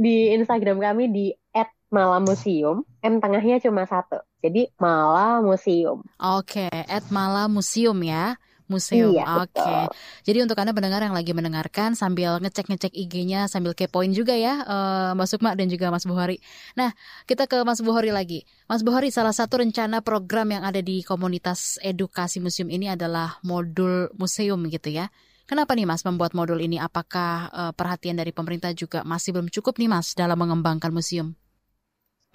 Di 0.00 0.32
Instagram 0.32 0.80
kami 0.80 1.12
di 1.12 1.26
@malamuseum, 1.88 2.84
M 3.04 3.14
tengahnya 3.20 3.60
cuma 3.64 3.84
satu. 3.88 4.20
Jadi 4.40 4.72
Malamuseum. 4.80 6.04
Oke, 6.20 6.68
okay, 6.68 6.84
@malamuseum 7.12 7.96
ya 8.04 8.36
museum. 8.68 9.16
Iya, 9.16 9.24
Oke. 9.42 9.56
Okay. 9.56 9.82
Jadi 10.28 10.38
untuk 10.44 10.56
Anda 10.60 10.76
pendengar 10.76 11.00
yang 11.00 11.16
lagi 11.16 11.32
mendengarkan 11.32 11.96
sambil 11.96 12.38
ngecek-ngecek 12.38 12.92
IG-nya 12.92 13.48
sambil 13.48 13.72
kepoin 13.72 14.12
juga 14.12 14.36
ya 14.36 14.62
uh, 14.62 15.10
Mas 15.16 15.32
Sukma 15.32 15.56
dan 15.56 15.66
juga 15.72 15.88
Mas 15.88 16.04
Buhari. 16.04 16.38
Nah, 16.76 16.92
kita 17.24 17.48
ke 17.48 17.64
Mas 17.64 17.80
Buhari 17.80 18.12
lagi. 18.12 18.44
Mas 18.68 18.84
Buhari, 18.84 19.08
salah 19.08 19.32
satu 19.32 19.64
rencana 19.64 20.04
program 20.04 20.52
yang 20.52 20.62
ada 20.62 20.84
di 20.84 21.00
komunitas 21.02 21.80
edukasi 21.80 22.38
museum 22.38 22.68
ini 22.68 22.92
adalah 22.92 23.40
modul 23.42 24.12
museum 24.14 24.60
gitu 24.68 24.92
ya. 24.92 25.08
Kenapa 25.48 25.72
nih 25.72 25.88
Mas 25.88 26.04
membuat 26.04 26.36
modul 26.36 26.60
ini? 26.60 26.76
Apakah 26.76 27.48
uh, 27.48 27.72
perhatian 27.72 28.20
dari 28.20 28.36
pemerintah 28.36 28.68
juga 28.76 29.00
masih 29.00 29.32
belum 29.32 29.48
cukup 29.48 29.80
nih 29.80 29.88
Mas 29.88 30.12
dalam 30.12 30.36
mengembangkan 30.36 30.92
museum? 30.92 31.32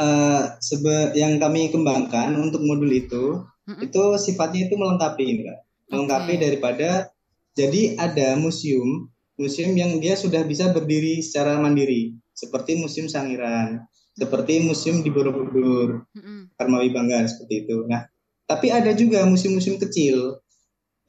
Uh, 0.01 0.57
sebe 0.57 1.13
yang 1.13 1.37
kami 1.37 1.69
kembangkan 1.69 2.33
untuk 2.33 2.65
modul 2.65 2.89
itu, 2.89 3.45
mm 3.69 3.77
-hmm. 3.77 3.85
itu 3.85 4.03
sifatnya 4.17 4.65
itu 4.65 4.73
melengkapi, 4.73 5.45
Mbak 5.45 5.62
melengkapi 5.91 6.39
daripada 6.39 7.11
jadi 7.53 7.97
ada 7.99 8.35
museum 8.39 9.09
museum 9.37 9.73
yang 9.73 9.97
dia 9.97 10.13
sudah 10.13 10.45
bisa 10.45 10.69
berdiri 10.69 11.19
secara 11.19 11.57
mandiri 11.57 12.13
seperti 12.33 12.77
museum 12.77 13.09
Sangiran 13.09 13.81
seperti 14.13 14.61
museum 14.61 15.01
di 15.01 15.09
Borobudur 15.09 16.05
mm-hmm. 16.13 16.53
Karmawi 16.57 16.93
Bangga 16.93 17.25
seperti 17.25 17.65
itu. 17.65 17.85
Nah 17.89 18.05
tapi 18.45 18.69
ada 18.69 18.93
juga 18.93 19.25
museum-museum 19.25 19.81
kecil 19.81 20.37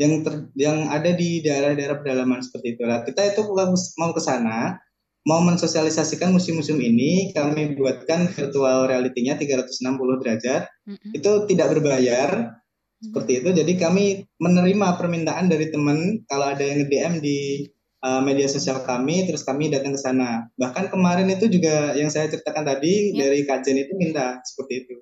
yang 0.01 0.25
ter, 0.27 0.49
yang 0.59 0.89
ada 0.91 1.13
di 1.13 1.45
daerah-daerah 1.45 2.01
pedalaman 2.01 2.41
seperti 2.41 2.79
itu. 2.79 2.83
Lah 2.89 3.05
kita 3.05 3.21
itu 3.35 3.45
mau 4.01 4.11
ke 4.17 4.23
sana 4.23 4.81
mau 5.25 5.41
mensosialisasikan 5.41 6.33
museum-museum 6.33 6.81
ini 6.85 7.33
kami 7.33 7.77
buatkan 7.77 8.29
virtual 8.29 8.89
reality-nya 8.89 9.41
360 9.41 10.21
derajat. 10.21 10.69
Mm-hmm. 10.85 11.13
itu 11.17 11.31
tidak 11.49 11.67
berbayar 11.77 12.61
seperti 13.05 13.45
itu. 13.45 13.49
Jadi 13.53 13.73
kami 13.77 14.05
menerima 14.40 14.97
permintaan 14.97 15.53
dari 15.53 15.69
teman 15.69 16.25
kalau 16.25 16.49
ada 16.49 16.64
yang 16.64 16.85
nge-DM 16.85 17.14
di 17.21 17.69
uh, 18.05 18.21
media 18.25 18.49
sosial 18.49 18.81
kami, 18.85 19.29
terus 19.29 19.45
kami 19.45 19.69
datang 19.69 19.93
ke 19.93 20.01
sana. 20.01 20.49
Bahkan 20.57 20.88
kemarin 20.88 21.29
itu 21.29 21.49
juga 21.53 21.93
yang 21.93 22.09
saya 22.09 22.33
ceritakan 22.33 22.64
tadi 22.64 23.12
ya. 23.12 23.29
dari 23.29 23.45
Kajen 23.45 23.77
itu 23.81 23.93
minta 23.97 24.40
seperti 24.45 24.88
itu. 24.88 24.95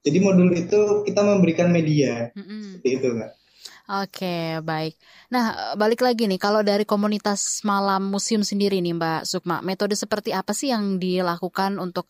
Jadi 0.00 0.18
modul 0.24 0.48
itu 0.56 1.04
kita 1.04 1.20
memberikan 1.20 1.68
media 1.68 2.32
Mm-mm. 2.32 2.80
seperti 2.80 2.88
itu 2.96 3.08
kak. 3.20 3.32
Oke, 3.90 4.62
baik. 4.62 4.94
Nah, 5.34 5.74
balik 5.74 6.06
lagi 6.06 6.30
nih, 6.30 6.38
kalau 6.38 6.62
dari 6.62 6.86
komunitas 6.86 7.58
malam 7.66 8.06
museum 8.06 8.46
sendiri 8.46 8.78
nih, 8.78 8.94
Mbak 8.94 9.26
Sukma, 9.26 9.58
metode 9.66 9.98
seperti 9.98 10.30
apa 10.30 10.54
sih 10.54 10.70
yang 10.70 11.02
dilakukan 11.02 11.74
untuk 11.76 12.06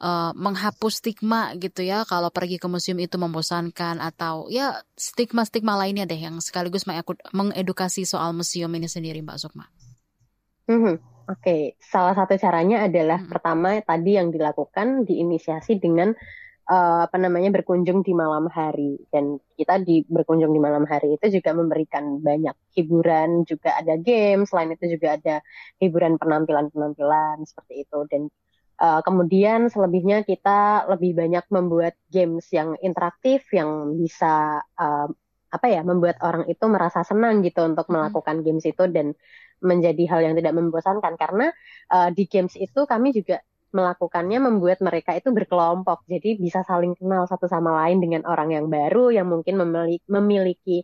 eh, 0.00 0.32
menghapus 0.34 1.04
stigma 1.04 1.52
gitu 1.60 1.84
ya, 1.84 2.08
kalau 2.08 2.32
pergi 2.32 2.56
ke 2.56 2.66
museum 2.66 2.98
itu 2.98 3.20
membosankan 3.20 4.00
atau 4.00 4.48
ya 4.48 4.80
stigma-stigma 4.96 5.76
lainnya 5.76 6.08
deh 6.08 6.18
yang 6.18 6.40
sekaligus 6.40 6.88
mengedukasi 7.30 8.08
soal 8.08 8.32
museum 8.32 8.72
ini 8.74 8.88
sendiri, 8.88 9.20
Mbak 9.20 9.38
Sukma. 9.38 9.68
Mhm. 10.68 10.94
Oke, 11.30 11.78
salah 11.78 12.14
satu 12.18 12.34
caranya 12.42 12.90
adalah 12.90 13.22
Mm. 13.22 13.30
pertama 13.30 13.78
tadi 13.86 14.18
yang 14.18 14.34
dilakukan 14.34 15.06
diinisiasi 15.06 15.78
dengan 15.78 16.10
eh, 16.70 17.00
apa 17.06 17.18
namanya 17.18 17.50
berkunjung 17.50 18.06
di 18.06 18.14
malam 18.14 18.46
hari 18.46 18.94
dan 19.10 19.42
kita 19.58 19.82
di 19.82 20.06
berkunjung 20.06 20.54
di 20.54 20.62
malam 20.62 20.86
hari 20.86 21.18
itu 21.18 21.38
juga 21.42 21.50
memberikan 21.50 22.22
banyak 22.22 22.54
hiburan, 22.78 23.42
juga 23.42 23.74
ada 23.74 23.98
game, 23.98 24.46
selain 24.46 24.70
itu 24.78 24.94
juga 24.94 25.18
ada 25.18 25.42
hiburan 25.82 26.14
penampilan-penampilan 26.22 27.42
seperti 27.42 27.82
itu 27.86 27.98
dan 28.06 28.30
eh, 28.80 29.00
kemudian 29.06 29.68
selebihnya 29.68 30.24
kita 30.24 30.88
lebih 30.90 31.12
banyak 31.20 31.44
membuat 31.52 31.94
games 32.08 32.48
yang 32.50 32.74
interaktif 32.80 33.44
yang 33.52 33.94
bisa 34.00 34.64
eh, 34.80 35.08
apa 35.50 35.66
ya 35.66 35.82
membuat 35.82 36.22
orang 36.22 36.46
itu 36.46 36.64
merasa 36.70 37.02
senang 37.02 37.42
gitu 37.42 37.66
untuk 37.66 37.90
melakukan 37.90 38.46
games 38.46 38.62
itu 38.62 38.86
dan 38.86 39.18
menjadi 39.60 40.04
hal 40.08 40.20
yang 40.24 40.34
tidak 40.38 40.54
membosankan. 40.56 41.14
Karena 41.20 41.52
uh, 41.92 42.08
di 42.14 42.24
games 42.30 42.56
itu 42.56 42.86
kami 42.88 43.12
juga 43.12 43.42
melakukannya 43.70 44.38
membuat 44.42 44.82
mereka 44.82 45.14
itu 45.14 45.30
berkelompok. 45.30 46.04
Jadi 46.06 46.38
bisa 46.38 46.66
saling 46.66 46.98
kenal 46.98 47.26
satu 47.26 47.46
sama 47.46 47.74
lain 47.84 48.02
dengan 48.02 48.26
orang 48.26 48.50
yang 48.54 48.66
baru 48.66 49.14
yang 49.14 49.30
mungkin 49.30 49.58
memiliki, 49.58 50.04
memiliki 50.10 50.76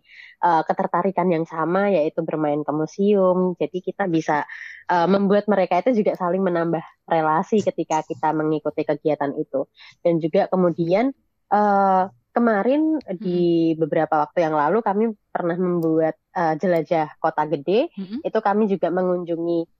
uh, 0.42 0.62
ketertarikan 0.62 1.28
yang 1.30 1.44
sama 1.44 1.90
yaitu 1.90 2.22
bermain 2.22 2.62
ke 2.62 2.72
museum. 2.74 3.54
Jadi 3.58 3.78
kita 3.82 4.06
bisa 4.06 4.46
uh, 4.90 5.06
membuat 5.10 5.50
mereka 5.50 5.82
itu 5.82 6.02
juga 6.02 6.14
saling 6.14 6.42
menambah 6.42 6.82
relasi 7.06 7.62
ketika 7.62 8.06
kita 8.06 8.30
mengikuti 8.34 8.86
kegiatan 8.86 9.34
itu. 9.34 9.66
Dan 10.00 10.22
juga 10.22 10.46
kemudian 10.46 11.10
uh, 11.50 12.10
kemarin 12.36 13.00
di 13.16 13.72
beberapa 13.80 14.28
waktu 14.28 14.44
yang 14.44 14.52
lalu 14.52 14.84
kami 14.84 15.04
pernah 15.32 15.56
membuat 15.56 16.20
uh, 16.36 16.52
jelajah 16.60 17.16
kota 17.16 17.48
gede. 17.48 17.88
Mm-mm. 17.96 18.20
itu 18.20 18.38
kami 18.44 18.68
juga 18.68 18.92
mengunjungi 18.92 19.75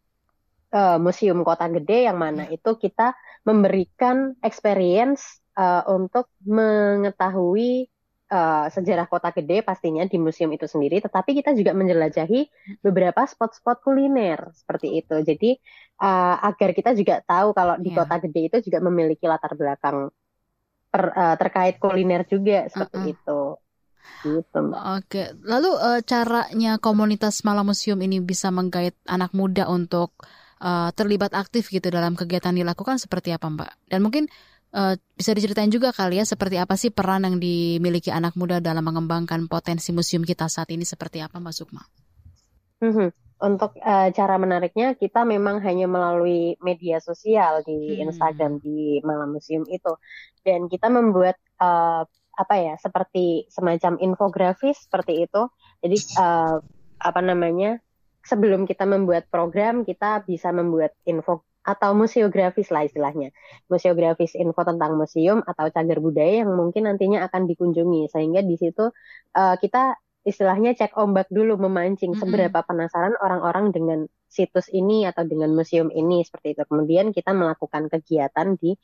eh, 0.77 0.97
museum 1.07 1.39
kota 1.49 1.67
gede 1.77 1.97
yang 2.09 2.19
mana 2.25 2.45
itu 2.57 2.71
kita 2.85 3.07
memberikan 3.49 4.17
experience 4.49 5.23
eh, 5.61 5.83
untuk 5.97 6.27
mengetahui 6.47 7.71
eh, 8.37 8.67
sejarah 8.75 9.07
kota 9.13 9.29
gede 9.39 9.57
pastinya 9.69 10.03
di 10.13 10.17
museum 10.27 10.51
itu 10.57 10.67
sendiri, 10.75 10.97
tetapi 11.07 11.31
kita 11.39 11.51
juga 11.59 11.73
menjelajahi 11.81 12.41
beberapa 12.85 13.23
spot-spot 13.33 13.77
kuliner 13.85 14.41
seperti 14.61 14.89
itu. 15.01 15.17
Jadi 15.29 15.51
eh, 16.07 16.37
agar 16.49 16.71
kita 16.79 16.91
juga 16.99 17.15
tahu 17.31 17.49
kalau 17.59 17.75
di 17.85 17.91
Iya. 17.91 17.97
kota 17.99 18.15
gede 18.25 18.41
itu 18.49 18.57
juga 18.67 18.79
memiliki 18.87 19.25
latar 19.33 19.53
belakang 19.61 19.97
per- 20.93 21.15
eh, 21.23 21.37
terkait 21.41 21.75
kuliner 21.83 22.23
juga 22.33 22.67
seperti 22.73 22.99
Uh-uh. 22.99 23.13
itu. 23.15 23.41
Gitu. 24.25 24.59
Oke, 24.97 25.23
lalu 25.51 25.69
eh, 25.89 26.01
caranya 26.11 26.71
komunitas 26.87 27.35
malam 27.49 27.65
museum 27.71 27.99
ini 28.07 28.19
bisa 28.31 28.49
menggait 28.59 28.95
anak 29.15 29.31
muda 29.41 29.65
untuk 29.77 30.09
eh, 30.61 30.91
terlibat 30.97 31.33
aktif 31.37 31.69
gitu 31.73 31.89
dalam 31.89 32.17
kegiatan 32.17 32.53
dilakukan 32.55 32.97
seperti 33.01 33.33
apa, 33.33 33.47
Mbak? 33.49 33.71
Dan 33.91 34.01
mungkin 34.05 34.25
eh, 34.75 34.95
bisa 35.17 35.31
diceritain 35.33 35.71
juga 35.73 35.93
kali 35.93 36.21
ya 36.21 36.25
seperti 36.29 36.57
apa 36.61 36.75
sih 36.77 36.93
peran 36.93 37.25
yang 37.25 37.37
dimiliki 37.41 38.13
anak 38.13 38.37
muda 38.37 38.61
dalam 38.61 38.85
mengembangkan 38.85 39.49
potensi 39.49 39.93
museum 39.93 40.25
kita 40.25 40.49
saat 40.49 40.69
ini 40.73 40.85
seperti 40.85 41.21
apa, 41.25 41.39
Mbak 41.41 41.55
Sukma? 41.55 41.83
Mhm. 42.83 43.09
Untuk 43.37 43.77
eh, 43.77 44.09
cara 44.17 44.41
menariknya 44.41 44.97
kita 44.97 45.29
memang 45.29 45.61
hanya 45.61 45.85
melalui 45.85 46.57
media 46.65 47.05
sosial 47.05 47.61
di 47.69 48.01
Hmm. 48.01 48.09
Instagram 48.09 48.65
di 48.65 49.05
Malam 49.05 49.37
Museum 49.37 49.69
itu 49.69 49.93
dan 50.41 50.73
kita 50.73 50.89
membuat 50.89 51.37
eh, 51.61 52.03
apa 52.37 52.55
ya 52.57 52.77
seperti 52.81 53.49
semacam 53.53 54.01
infografis 54.01 54.89
seperti 54.89 55.29
itu. 55.29 55.43
Jadi 55.85 55.97
eh, 56.17 56.57
apa 56.97 57.21
namanya 57.21 57.77
sebelum 58.27 58.67
kita 58.67 58.83
membuat 58.85 59.31
program 59.31 59.87
kita 59.87 60.27
bisa 60.27 60.51
membuat 60.51 60.93
info 61.07 61.47
atau 61.67 61.95
museografis 61.99 62.71
lah 62.71 62.87
istilahnya. 62.87 63.35
Museografis 63.67 64.39
info 64.39 64.63
tentang 64.63 64.95
museum 64.95 65.43
atau 65.43 65.67
cagar 65.71 65.99
budaya 65.99 66.47
yang 66.47 66.55
mungkin 66.55 66.87
nantinya 66.87 67.27
akan 67.27 67.51
dikunjungi 67.51 68.11
sehingga 68.11 68.43
di 68.43 68.55
situ 68.55 68.91
eh, 69.35 69.57
kita 69.59 69.99
istilahnya 70.27 70.75
cek 70.75 70.99
ombak 70.99 71.31
dulu 71.31 71.55
memancing 71.55 72.19
Mm-mm. 72.19 72.23
seberapa 72.27 72.59
penasaran 72.67 73.15
orang-orang 73.23 73.71
dengan 73.71 73.99
situs 74.27 74.67
ini 74.75 75.07
atau 75.07 75.23
dengan 75.23 75.55
museum 75.55 75.87
ini 75.95 76.27
seperti 76.27 76.59
itu. 76.59 76.63
Kemudian 76.67 77.15
kita 77.15 77.31
melakukan 77.31 77.87
kegiatan 77.87 78.59
di 78.59 78.75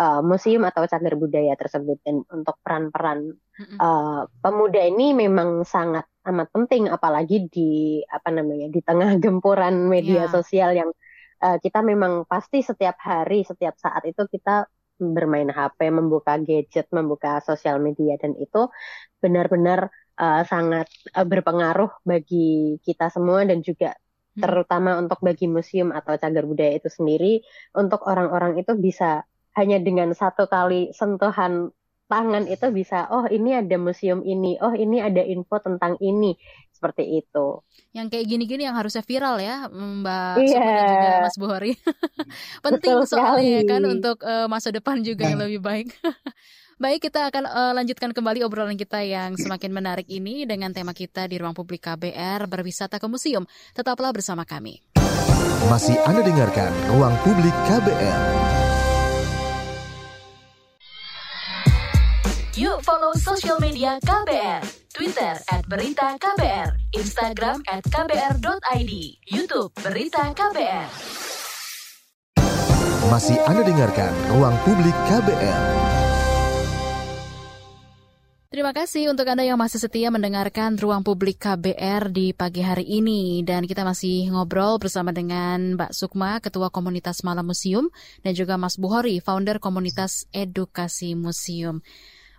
uh, 0.00 0.24
museum 0.24 0.64
atau 0.64 0.88
cagar 0.88 1.20
budaya 1.20 1.52
tersebut 1.52 2.00
dan 2.00 2.24
untuk 2.32 2.56
peran-peran 2.64 3.28
Mm-mm. 3.28 3.76
uh, 3.76 4.24
pemuda 4.40 4.80
ini 4.88 5.12
memang 5.12 5.68
sangat 5.68 6.08
amat 6.26 6.48
penting 6.54 6.90
apalagi 6.90 7.46
di 7.48 8.02
apa 8.06 8.28
namanya 8.34 8.66
di 8.70 8.80
tengah 8.82 9.18
gempuran 9.22 9.86
media 9.86 10.26
sosial 10.26 10.74
yang 10.74 10.90
uh, 11.42 11.56
kita 11.62 11.80
memang 11.80 12.26
pasti 12.26 12.60
setiap 12.60 12.96
hari 13.00 13.46
setiap 13.46 13.78
saat 13.78 14.02
itu 14.06 14.22
kita 14.30 14.66
bermain 14.96 15.52
HP, 15.52 15.92
membuka 15.92 16.40
gadget, 16.40 16.88
membuka 16.88 17.44
sosial 17.44 17.76
media 17.84 18.16
dan 18.16 18.32
itu 18.40 18.72
benar-benar 19.20 19.92
uh, 20.16 20.42
sangat 20.48 20.88
uh, 21.12 21.26
berpengaruh 21.28 21.92
bagi 22.00 22.80
kita 22.80 23.12
semua 23.12 23.44
dan 23.44 23.60
juga 23.60 23.92
Hmm. 24.36 24.44
terutama 24.44 25.00
untuk 25.00 25.18
bagi 25.24 25.48
museum 25.48 25.88
atau 25.96 26.12
cagar 26.20 26.44
budaya 26.44 26.76
itu 26.76 26.92
sendiri 26.92 27.40
untuk 27.72 28.04
orang-orang 28.04 28.60
itu 28.60 28.76
bisa 28.76 29.24
hanya 29.56 29.80
dengan 29.80 30.12
satu 30.12 30.44
kali 30.44 30.92
sentuhan 30.92 31.72
tangan 32.06 32.46
itu 32.46 32.66
bisa 32.70 33.10
oh 33.10 33.26
ini 33.26 33.58
ada 33.58 33.76
museum 33.76 34.22
ini 34.22 34.58
oh 34.62 34.74
ini 34.74 35.02
ada 35.02 35.22
info 35.22 35.58
tentang 35.58 35.98
ini 35.98 36.38
seperti 36.70 37.24
itu 37.24 37.64
Yang 37.96 38.06
kayak 38.12 38.26
gini-gini 38.28 38.62
yang 38.68 38.76
harusnya 38.76 39.00
viral 39.00 39.40
ya, 39.40 39.64
Mbak 39.72 40.34
Iya. 40.44 40.60
Dan 40.60 40.84
juga 40.92 41.08
Mas 41.24 41.36
Buhori. 41.40 41.72
Penting 42.66 42.94
Betul 43.00 43.08
soalnya 43.08 43.64
sekali. 43.64 43.72
kan 43.72 43.82
untuk 43.88 44.16
eh, 44.20 44.46
masa 44.46 44.68
depan 44.68 45.00
juga 45.00 45.24
yang 45.24 45.40
lebih 45.40 45.64
baik. 45.64 45.88
Baik, 46.76 47.08
kita 47.08 47.32
akan 47.32 47.48
eh, 47.48 47.72
lanjutkan 47.72 48.12
kembali 48.12 48.44
obrolan 48.44 48.76
kita 48.76 49.00
yang 49.00 49.32
semakin 49.40 49.72
menarik 49.72 50.04
ini 50.12 50.44
dengan 50.44 50.76
tema 50.76 50.92
kita 50.92 51.24
di 51.24 51.40
ruang 51.40 51.56
publik 51.56 51.88
KBR 51.88 52.44
berwisata 52.44 53.00
ke 53.00 53.08
museum. 53.08 53.48
Tetaplah 53.72 54.12
bersama 54.12 54.44
kami. 54.44 54.84
Masih 55.72 55.96
Anda 56.04 56.20
dengarkan 56.20 56.68
Ruang 56.92 57.16
Publik 57.24 57.56
KBR. 57.64 58.55
Yuk 62.56 62.80
follow 62.80 63.12
sosial 63.20 63.60
media 63.60 64.00
KBR. 64.00 64.64
Twitter 64.88 65.36
at 65.52 65.68
Berita 65.68 66.16
KBR. 66.16 66.72
Instagram 66.96 67.60
at 67.68 67.84
KBR.id. 67.84 68.92
Youtube 69.28 69.76
Berita 69.84 70.32
KBR. 70.32 70.88
Masih 73.12 73.36
Anda 73.44 73.60
dengarkan 73.60 74.08
Ruang 74.32 74.56
Publik 74.64 74.96
KBR. 75.04 75.62
Terima 78.48 78.72
kasih 78.72 79.12
untuk 79.12 79.28
Anda 79.28 79.44
yang 79.44 79.60
masih 79.60 79.76
setia 79.76 80.08
mendengarkan 80.08 80.80
Ruang 80.80 81.04
Publik 81.04 81.36
KBR 81.36 82.08
di 82.08 82.32
pagi 82.32 82.64
hari 82.64 82.88
ini. 82.88 83.44
Dan 83.44 83.68
kita 83.68 83.84
masih 83.84 84.32
ngobrol 84.32 84.80
bersama 84.80 85.12
dengan 85.12 85.76
Mbak 85.76 85.92
Sukma, 85.92 86.40
Ketua 86.40 86.72
Komunitas 86.72 87.20
Malam 87.20 87.52
Museum, 87.52 87.92
dan 88.24 88.32
juga 88.32 88.56
Mas 88.56 88.80
Buhori, 88.80 89.20
Founder 89.20 89.60
Komunitas 89.60 90.24
Edukasi 90.32 91.12
Museum. 91.12 91.84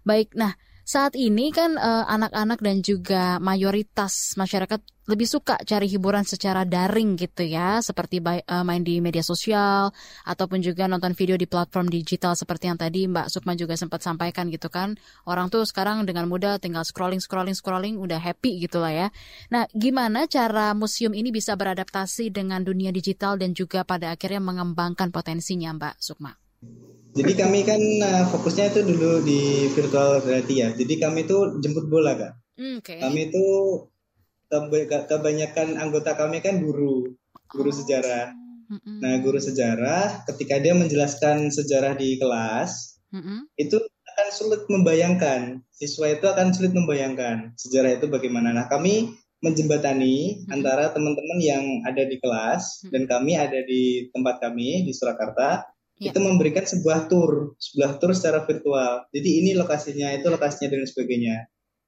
Baik, 0.08 0.39
nah 0.39 0.56
saat 0.88 1.20
ini 1.20 1.52
kan 1.52 1.76
eh, 1.76 2.06
anak-anak 2.08 2.63
dan 2.63 2.80
juga 2.80 3.43
mayoritas 3.43 4.39
masyarakat 4.39 4.80
lebih 5.12 5.28
suka 5.28 5.60
cari 5.67 5.84
hiburan 5.91 6.24
secara 6.24 6.63
daring 6.63 7.20
gitu 7.20 7.43
ya, 7.43 7.84
seperti 7.84 8.24
bay- 8.24 8.39
eh, 8.39 8.63
main 8.63 8.88
di 8.88 9.04
media 9.04 9.20
sosial 9.20 9.91
ataupun 10.24 10.63
juga 10.63 10.88
nonton 10.88 11.12
video 11.12 11.36
di 11.36 11.43
platform 11.43 11.91
digital 11.91 12.39
seperti 12.39 12.72
yang 12.72 12.80
tadi 12.80 13.04
Mbak 13.04 13.28
Sukma 13.28 13.60
juga 13.60 13.76
sempat 13.76 14.00
sampaikan 14.00 14.48
gitu 14.48 14.72
kan. 14.72 14.96
Orang 15.28 15.52
tuh 15.52 15.67
sekarang 15.67 16.08
dengan 16.08 16.32
mudah 16.32 16.56
tinggal 16.56 16.88
scrolling 16.88 17.20
scrolling 17.20 17.56
scrolling 17.60 18.00
udah 18.00 18.24
happy 18.24 18.63
gitu 18.63 18.80
lah 18.80 18.96
ya. 18.96 19.08
Nah, 19.52 19.67
gimana 19.76 20.24
cara 20.32 20.72
museum 20.72 21.12
ini 21.12 21.36
bisa 21.36 21.60
beradaptasi 21.60 22.32
dengan 22.32 22.63
dunia 22.63 22.96
digital 22.96 23.36
dan 23.36 23.52
juga 23.52 23.84
pada 23.84 24.15
akhirnya 24.15 24.39
mengembangkan 24.39 25.12
potensinya 25.12 25.76
Mbak 25.76 26.00
Sukma? 26.00 26.47
Jadi 27.17 27.34
kami 27.34 27.65
kan 27.65 27.82
uh, 27.82 28.26
fokusnya 28.30 28.70
itu 28.70 28.86
dulu 28.86 29.26
di 29.26 29.72
virtual 29.74 30.22
reality 30.22 30.62
ya. 30.62 30.70
Jadi 30.74 31.02
kami 31.02 31.26
itu 31.26 31.58
jemput 31.65 31.89
bola 31.89 32.13
kan. 32.13 32.34
Hmm, 32.58 32.78
Oke. 32.78 33.02
Kami 33.02 33.34
itu 33.34 33.46
keba- 34.50 35.06
kebanyakan 35.10 35.82
anggota 35.82 36.13
kami 36.13 36.46
kan 36.46 36.62
guru, 36.62 37.17
guru 37.50 37.72
sejarah. 37.74 38.38
Nah, 38.67 39.24
guru 39.24 39.39
sejarah 39.39 40.28
ketika 40.28 40.60
dia 40.60 40.76
menjelaskan 40.76 41.48
sejarah 41.48 41.96
di 41.96 42.20
kelas, 42.20 43.00
Mm-mm. 43.15 43.48
itu 43.56 43.80
akan 43.80 44.28
sulit 44.36 44.67
membayangkan. 44.67 45.63
Siswa 45.72 46.12
itu 46.12 46.28
akan 46.28 46.52
sulit 46.52 46.76
membayangkan 46.76 47.56
sejarah 47.56 47.96
itu 47.96 48.12
bagaimana. 48.12 48.52
Nah, 48.52 48.67
kami 48.67 49.15
menjembatani 49.39 50.43
hmm. 50.43 50.54
antara 50.54 50.89
teman-teman 50.89 51.39
yang 51.39 51.63
ada 51.86 52.10
di 52.10 52.17
kelas 52.17 52.82
hmm. 52.84 52.89
dan 52.89 53.04
kami 53.06 53.38
ada 53.38 53.62
di 53.70 54.10
tempat 54.10 54.41
kami 54.41 54.82
di 54.82 54.91
Surakarta 54.98 55.62
ya. 55.98 56.14
itu 56.14 56.20
memberikan 56.22 56.66
sebuah 56.66 57.10
tour, 57.10 57.58
sebuah 57.58 58.02
tour 58.02 58.14
secara 58.14 58.46
virtual. 58.46 59.06
Jadi 59.12 59.30
ini 59.44 59.52
lokasinya, 59.58 60.14
itu 60.14 60.28
lokasinya 60.30 60.78
dan 60.78 60.86
sebagainya. 60.86 61.36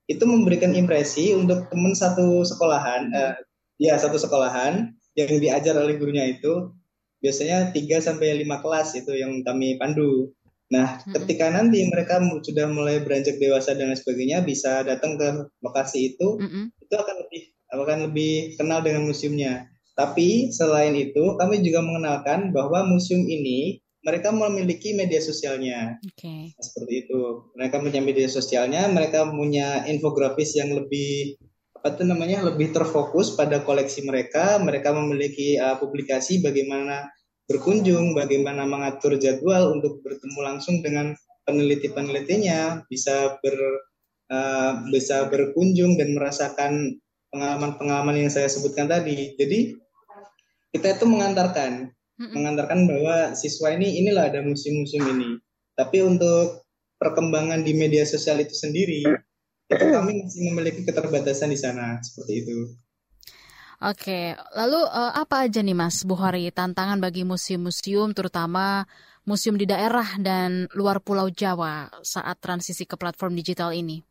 Itu 0.10 0.26
memberikan 0.26 0.74
impresi 0.74 1.34
untuk 1.38 1.69
teman 1.69 1.93
satu 1.93 2.41
sekolahan, 2.41 3.13
eh, 3.13 3.34
ya 3.78 3.95
satu 3.95 4.17
sekolahan 4.17 4.93
yang 5.13 5.32
diajar 5.38 5.78
oleh 5.78 5.98
gurunya 5.98 6.26
itu 6.30 6.74
biasanya 7.19 7.76
3 7.76 8.00
sampai 8.00 8.43
5 8.43 8.63
kelas 8.63 8.95
itu 8.95 9.12
yang 9.15 9.43
kami 9.43 9.76
pandu. 9.76 10.32
Nah, 10.69 11.02
hmm. 11.02 11.13
ketika 11.17 11.50
nanti 11.50 11.82
mereka 11.89 12.22
sudah 12.45 12.69
mulai 12.69 13.02
beranjak 13.02 13.41
dewasa 13.41 13.74
dan 13.74 13.91
sebagainya 13.98 14.45
bisa 14.45 14.86
datang 14.86 15.17
ke 15.17 15.50
lokasi 15.65 16.15
itu, 16.15 16.38
hmm. 16.38 16.69
itu 16.78 16.93
akan 16.95 17.15
lebih 17.26 17.41
akan 17.69 18.00
lebih 18.10 18.34
kenal 18.58 18.80
dengan 18.86 19.10
museumnya. 19.10 19.65
Tapi 19.98 20.54
selain 20.56 20.95
itu, 20.95 21.36
kami 21.36 21.60
juga 21.60 21.84
mengenalkan 21.84 22.56
bahwa 22.56 22.88
museum 22.88 23.28
ini 23.28 23.84
mereka 23.99 24.31
memiliki 24.31 24.95
media 24.95 25.19
sosialnya. 25.19 25.99
Okay. 26.15 26.55
Seperti 26.55 27.07
itu. 27.07 27.51
Mereka 27.55 27.83
punya 27.83 28.01
media 28.03 28.27
sosialnya, 28.31 28.88
mereka 28.88 29.27
punya 29.27 29.83
infografis 29.88 30.55
yang 30.55 30.71
lebih 30.71 31.35
apa 31.79 31.95
itu 31.95 32.03
namanya 32.03 32.43
lebih 32.43 32.75
terfokus 32.75 33.35
pada 33.35 33.63
koleksi 33.63 34.03
mereka. 34.03 34.59
Mereka 34.59 34.91
memiliki 34.95 35.59
uh, 35.59 35.79
publikasi 35.79 36.39
bagaimana 36.39 37.07
berkunjung, 37.49 38.15
bagaimana 38.15 38.63
mengatur 38.67 39.19
jadwal 39.19 39.75
untuk 39.75 39.99
bertemu 40.05 40.39
langsung 40.43 40.79
dengan 40.85 41.15
peneliti-penelitinya, 41.43 42.85
bisa 42.88 43.41
ber 43.41 43.57
uh, 44.29 44.85
bisa 44.93 45.27
berkunjung 45.27 45.97
dan 45.97 46.13
merasakan 46.15 47.01
pengalaman-pengalaman 47.33 48.25
yang 48.25 48.31
saya 48.31 48.47
sebutkan 48.47 48.88
tadi. 48.88 49.33
Jadi 49.35 49.75
kita 50.69 51.01
itu 51.01 51.05
mengantarkan, 51.09 51.89
mm-hmm. 52.19 52.36
mengantarkan 52.36 52.79
bahwa 52.86 53.15
siswa 53.34 53.71
ini 53.71 54.03
inilah 54.03 54.27
ada 54.27 54.43
musim-musim 54.43 55.08
ini. 55.08 55.39
Tapi 55.79 56.03
untuk 56.03 56.67
perkembangan 56.99 57.63
di 57.63 57.71
media 57.71 58.03
sosial 58.03 58.43
itu 58.43 58.51
sendiri, 58.51 59.08
itu 59.71 59.86
kami 59.88 60.27
masih 60.27 60.41
memiliki 60.51 60.84
keterbatasan 60.84 61.55
di 61.55 61.60
sana 61.60 62.03
seperti 62.03 62.34
itu. 62.43 62.58
Oke, 63.79 64.36
lalu 64.60 64.84
uh, 64.91 65.15
apa 65.15 65.47
aja 65.47 65.63
nih 65.63 65.71
Mas 65.71 66.03
Buhari 66.03 66.51
tantangan 66.51 66.99
bagi 66.99 67.23
museum-museum 67.23 68.12
terutama 68.12 68.84
museum 69.23 69.55
di 69.55 69.63
daerah 69.63 70.19
dan 70.19 70.67
luar 70.75 70.99
Pulau 70.99 71.32
Jawa 71.32 71.88
saat 72.03 72.43
transisi 72.43 72.84
ke 72.84 72.99
platform 72.99 73.39
digital 73.39 73.71
ini? 73.71 74.03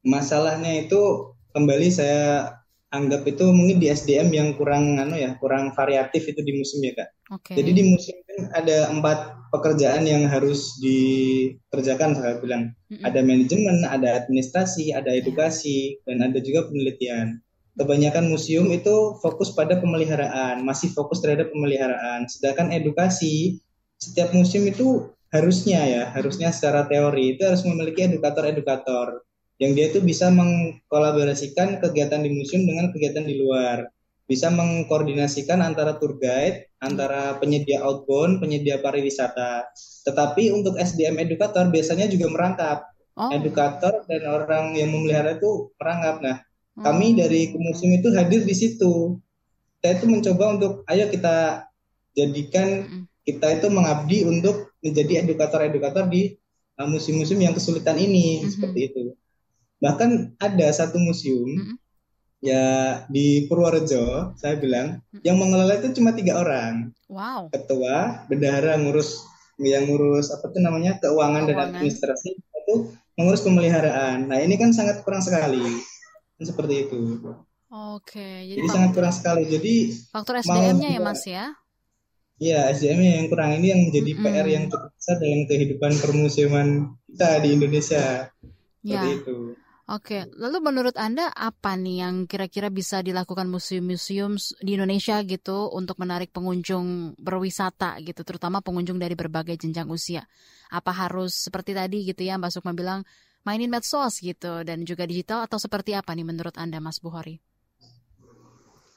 Masalahnya 0.00 0.80
itu 0.80 1.36
kembali 1.52 1.88
saya 1.92 2.56
anggap 2.94 3.26
itu 3.26 3.50
mungkin 3.50 3.82
di 3.82 3.90
SDM 3.90 4.30
yang 4.30 4.48
kurang 4.54 5.02
anu 5.02 5.18
ya, 5.18 5.34
kurang 5.42 5.74
variatif 5.74 6.30
itu 6.30 6.40
di 6.46 6.54
museum 6.54 6.86
ya, 6.86 6.92
Kak. 6.94 7.08
Okay. 7.42 7.54
Jadi 7.58 7.70
di 7.74 7.82
museum 7.90 8.18
kan 8.22 8.38
ada 8.54 8.88
empat 8.94 9.18
pekerjaan 9.50 10.06
yang 10.06 10.30
harus 10.30 10.78
dikerjakan 10.78 12.14
saya 12.14 12.38
bilang. 12.38 12.70
Mm 12.86 13.02
-hmm. 13.02 13.04
Ada 13.04 13.20
manajemen, 13.26 13.76
ada 13.82 14.08
administrasi, 14.22 14.94
ada 14.94 15.10
edukasi, 15.10 15.98
dan 16.06 16.22
ada 16.22 16.38
juga 16.38 16.70
penelitian. 16.70 17.42
Kebanyakan 17.74 18.30
museum 18.30 18.70
itu 18.70 19.18
fokus 19.18 19.50
pada 19.50 19.82
pemeliharaan, 19.82 20.62
masih 20.62 20.94
fokus 20.94 21.18
terhadap 21.18 21.50
pemeliharaan. 21.50 22.30
Sedangkan 22.30 22.70
edukasi, 22.70 23.58
setiap 23.98 24.30
museum 24.30 24.70
itu 24.70 25.10
harusnya 25.34 25.82
ya, 25.82 26.02
harusnya 26.14 26.54
secara 26.54 26.86
teori 26.86 27.34
itu 27.34 27.42
harus 27.42 27.66
memiliki 27.66 28.06
edukator-edukator 28.06 29.26
yang 29.62 29.72
dia 29.78 29.90
itu 29.90 30.02
bisa 30.02 30.30
mengkolaborasikan 30.34 31.78
kegiatan 31.78 32.20
di 32.22 32.30
museum 32.34 32.66
dengan 32.66 32.90
kegiatan 32.90 33.22
di 33.22 33.38
luar 33.38 33.86
bisa 34.24 34.48
mengkoordinasikan 34.48 35.60
antara 35.60 36.00
tour 36.00 36.16
guide, 36.16 36.72
antara 36.80 37.36
penyedia 37.36 37.84
outbound, 37.84 38.40
penyedia 38.40 38.80
pariwisata. 38.80 39.68
Tetapi 40.08 40.48
untuk 40.48 40.80
SDM 40.80 41.20
edukator 41.28 41.68
biasanya 41.68 42.08
juga 42.08 42.32
merangkap. 42.32 42.88
Oh. 43.14 43.30
Edukator 43.30 44.08
dan 44.08 44.26
orang 44.26 44.74
yang 44.74 44.90
memelihara 44.90 45.36
itu 45.36 45.70
merangkap. 45.76 46.16
Nah, 46.24 46.36
hmm. 46.40 46.82
kami 46.82 47.06
dari 47.14 47.52
museum 47.54 48.00
itu 48.00 48.08
hadir 48.16 48.42
di 48.48 48.54
situ. 48.56 49.20
Kita 49.78 50.00
itu 50.00 50.06
mencoba 50.08 50.44
untuk, 50.56 50.72
ayo 50.88 51.12
kita 51.12 51.68
jadikan 52.16 52.88
hmm. 52.88 53.04
kita 53.28 53.60
itu 53.60 53.66
mengabdi 53.68 54.24
untuk 54.24 54.72
menjadi 54.80 55.28
edukator-edukator 55.28 56.08
di 56.08 56.32
uh, 56.80 56.88
museum-museum 56.88 57.44
yang 57.44 57.52
kesulitan 57.54 58.00
ini, 58.00 58.40
hmm. 58.40 58.48
seperti 58.50 58.80
itu. 58.88 59.02
Bahkan 59.84 60.40
ada 60.40 60.68
satu 60.72 60.96
museum 60.96 61.52
hmm 61.60 61.84
ya 62.44 62.64
di 63.08 63.48
Purworejo 63.48 64.36
saya 64.36 64.60
bilang 64.60 65.00
hmm. 65.16 65.24
yang 65.24 65.40
mengelola 65.40 65.80
itu 65.80 65.96
cuma 65.96 66.12
tiga 66.12 66.36
orang 66.36 66.92
wow 67.08 67.48
ketua 67.48 68.28
bendahara 68.28 68.76
ngurus 68.76 69.24
yang 69.56 69.88
ngurus 69.88 70.28
apa 70.28 70.52
tuh 70.52 70.60
namanya 70.60 71.00
keuangan, 71.00 71.48
keuangan. 71.48 71.48
dan 71.48 71.56
administrasi 71.72 72.36
itu 72.36 72.92
mengurus 73.16 73.40
pemeliharaan 73.48 74.28
nah 74.28 74.36
ini 74.36 74.60
kan 74.60 74.76
sangat 74.76 75.00
kurang 75.08 75.24
sekali 75.24 75.64
seperti 76.36 76.84
itu 76.84 77.00
oke 77.72 78.28
jadi, 78.44 78.60
jadi 78.60 78.68
sangat 78.68 78.90
kurang 78.92 79.14
sekali 79.16 79.48
jadi 79.48 79.74
faktor 80.12 80.44
SDM-nya 80.44 80.90
ya 80.92 81.00
mas 81.00 81.24
ya 81.24 81.46
Iya, 82.34 82.66
SDM 82.74 82.98
yang 82.98 83.26
kurang 83.30 83.62
ini 83.62 83.70
yang 83.70 83.80
menjadi 83.86 84.10
mm 84.10 84.18
-hmm. 84.18 84.34
PR 84.34 84.46
yang 84.50 84.64
cukup 84.66 84.90
besar 84.90 85.16
dalam 85.22 85.46
kehidupan 85.46 85.92
permusiman 86.02 86.68
kita 87.06 87.30
di 87.46 87.48
Indonesia. 87.54 88.04
Ya. 88.82 89.06
Seperti 89.06 89.10
itu. 89.22 89.38
Oke, 89.84 90.24
lalu 90.40 90.64
menurut 90.64 90.96
Anda 90.96 91.28
apa 91.28 91.76
nih 91.76 92.08
yang 92.08 92.24
kira-kira 92.24 92.72
bisa 92.72 93.04
dilakukan 93.04 93.44
museum-museum 93.52 94.40
di 94.64 94.80
Indonesia 94.80 95.20
gitu 95.20 95.68
untuk 95.76 96.00
menarik 96.00 96.32
pengunjung 96.32 97.12
berwisata 97.20 98.00
gitu, 98.00 98.24
terutama 98.24 98.64
pengunjung 98.64 98.96
dari 98.96 99.12
berbagai 99.12 99.60
jenjang 99.60 99.84
usia? 99.92 100.24
Apa 100.72 100.88
harus 100.88 101.36
seperti 101.36 101.76
tadi 101.76 102.00
gitu 102.08 102.24
ya 102.24 102.40
Mbak 102.40 102.56
Sukma 102.56 102.72
bilang 102.72 103.04
mainin 103.44 103.68
medsos 103.68 104.24
gitu 104.24 104.64
dan 104.64 104.88
juga 104.88 105.04
digital 105.04 105.44
atau 105.44 105.60
seperti 105.60 105.92
apa 105.92 106.16
nih 106.16 106.24
menurut 106.24 106.56
Anda 106.56 106.80
Mas 106.80 106.96
Buhori? 107.04 107.44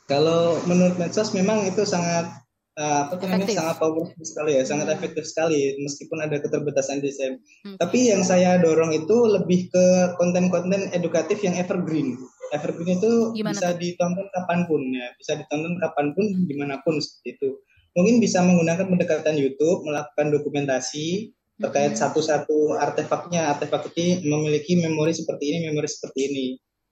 Kalau 0.08 0.56
menurut 0.72 0.96
medsos 0.96 1.36
memang 1.36 1.68
itu 1.68 1.84
sangat 1.84 2.47
uh, 2.78 3.10
apa 3.12 3.24
namanya 3.26 3.50
sangat 3.50 3.78
powerful 3.82 4.24
sekali 4.24 4.52
ya, 4.56 4.64
sangat 4.64 4.88
hmm. 4.88 4.96
efektif 5.02 5.24
sekali 5.26 5.76
meskipun 5.82 6.18
ada 6.22 6.38
keterbatasan 6.38 7.02
desain. 7.02 7.42
Hmm. 7.66 7.76
Tapi 7.82 8.14
yang 8.14 8.22
saya 8.22 8.62
dorong 8.62 8.94
itu 8.94 9.18
lebih 9.26 9.74
ke 9.74 9.86
konten-konten 10.22 10.94
edukatif 10.94 11.42
yang 11.42 11.58
evergreen. 11.58 12.16
Evergreen 12.56 12.96
itu 13.02 13.36
Gimana 13.36 13.52
bisa 13.52 13.76
tuh? 13.76 13.80
ditonton 13.82 14.28
kapan 14.32 14.60
pun 14.70 14.82
ya, 14.94 15.08
bisa 15.20 15.36
ditonton 15.36 15.76
kapan 15.84 16.06
pun 16.16 16.26
di 16.48 16.54
mana 16.56 16.80
pun 16.86 16.96
seperti 17.02 17.42
itu. 17.42 17.50
Mungkin 17.98 18.22
bisa 18.22 18.46
menggunakan 18.46 18.86
pendekatan 18.94 19.36
YouTube, 19.42 19.82
melakukan 19.82 20.30
dokumentasi 20.30 21.34
terkait 21.58 21.98
satu-satu 21.98 22.78
artefaknya. 22.78 23.58
Artefak 23.58 23.90
ini 23.98 24.22
memiliki 24.22 24.78
memori 24.78 25.18
seperti 25.18 25.50
ini, 25.50 25.58
memori 25.74 25.90
seperti 25.90 26.20
ini 26.30 26.46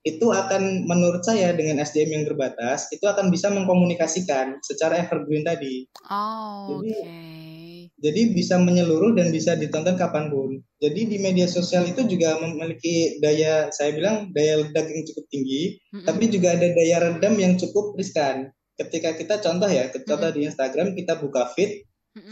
itu 0.05 0.29
akan 0.29 0.85
menurut 0.85 1.25
saya 1.25 1.49
dengan 1.57 1.81
SDM 1.81 2.21
yang 2.21 2.25
terbatas 2.29 2.85
itu 2.93 3.09
akan 3.09 3.33
bisa 3.33 3.49
mengkomunikasikan 3.49 4.61
secara 4.61 5.01
evergreen 5.01 5.41
tadi. 5.41 5.89
Oh, 6.05 6.77
jadi, 6.77 6.93
okay. 6.93 7.89
jadi 7.97 8.21
bisa 8.37 8.61
menyeluruh 8.61 9.17
dan 9.17 9.33
bisa 9.33 9.57
ditonton 9.57 9.97
kapan 9.97 10.29
pun. 10.29 10.61
Jadi 10.77 11.09
di 11.09 11.17
media 11.17 11.49
sosial 11.49 11.89
itu 11.89 12.05
juga 12.05 12.37
memiliki 12.37 13.17
daya 13.17 13.73
saya 13.73 13.97
bilang 13.97 14.29
daya 14.37 14.61
ledak 14.61 14.85
yang 14.93 15.09
cukup 15.09 15.25
tinggi, 15.33 15.61
mm 15.73 15.97
-hmm. 15.97 16.05
tapi 16.05 16.23
juga 16.29 16.53
ada 16.53 16.67
daya 16.69 16.97
redam 17.09 17.33
yang 17.41 17.57
cukup 17.57 17.97
riskan. 17.97 18.53
Ketika 18.77 19.17
kita 19.17 19.41
contoh 19.41 19.65
ya, 19.65 19.89
contoh 19.89 20.21
mm 20.21 20.21
-hmm. 20.21 20.37
di 20.37 20.41
Instagram 20.45 20.87
kita 20.93 21.17
buka 21.17 21.49
feed, 21.57 21.81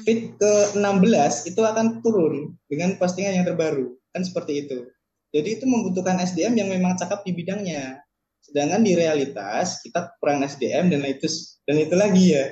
feed 0.05 0.37
ke 0.37 0.53
16 0.77 1.49
itu 1.49 1.61
akan 1.65 2.05
turun 2.05 2.53
dengan 2.69 3.01
postingan 3.01 3.41
yang 3.41 3.49
terbaru. 3.49 3.97
Kan 4.13 4.21
seperti 4.21 4.69
itu. 4.69 4.92
Jadi 5.33 5.49
itu 5.59 5.65
membutuhkan 5.65 6.21
SDM 6.21 6.53
yang 6.61 6.69
memang 6.69 6.93
cakap 6.93 7.25
di 7.25 7.33
bidangnya. 7.33 8.05
Sedangkan 8.39 8.85
di 8.85 8.93
realitas 8.93 9.81
kita 9.81 10.13
kurang 10.21 10.45
SDM 10.45 10.93
dan 10.93 11.01
itu 11.09 11.25
dan 11.65 11.75
itu 11.81 11.95
lagi 11.97 12.25
ya. 12.37 12.45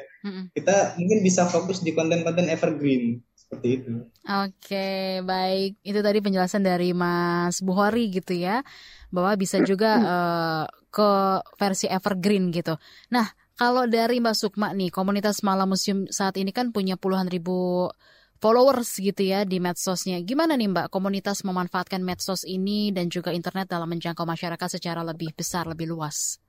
Kita 0.54 0.98
mungkin 0.98 1.22
bisa 1.26 1.46
fokus 1.50 1.82
di 1.86 1.94
konten-konten 1.94 2.50
evergreen 2.50 3.22
seperti 3.38 3.68
itu. 3.84 3.94
Oke, 4.26 5.20
baik. 5.26 5.82
Itu 5.82 6.00
tadi 6.00 6.24
penjelasan 6.24 6.64
dari 6.64 6.94
Mas 6.94 7.60
Buhori 7.60 8.08
gitu 8.14 8.32
ya, 8.38 8.64
bahwa 9.12 9.34
bisa 9.36 9.60
juga 9.66 9.92
uh, 10.00 10.64
ke 10.88 11.10
versi 11.58 11.90
evergreen 11.90 12.54
gitu. 12.54 12.78
Nah, 13.12 13.28
kalau 13.60 13.90
dari 13.90 14.24
Mbak 14.24 14.36
Sukma 14.38 14.72
nih, 14.72 14.94
komunitas 14.94 15.44
Malam 15.44 15.76
Museum 15.76 16.08
saat 16.08 16.40
ini 16.40 16.56
kan 16.56 16.72
punya 16.72 16.96
puluhan 16.96 17.28
ribu 17.28 17.90
followers 18.42 18.98
gitu 18.98 19.22
ya 19.22 19.46
di 19.46 19.62
medsosnya. 19.62 20.18
Gimana 20.26 20.58
nih 20.58 20.74
Mbak 20.74 20.88
komunitas 20.90 21.46
memanfaatkan 21.46 22.02
medsos 22.02 22.42
ini 22.44 22.90
dan 22.90 23.08
juga 23.08 23.30
internet 23.30 23.70
dalam 23.70 23.88
menjangkau 23.88 24.26
masyarakat 24.26 24.82
secara 24.82 25.06
lebih 25.06 25.32
besar, 25.38 25.70
lebih 25.70 25.94
luas? 25.94 26.42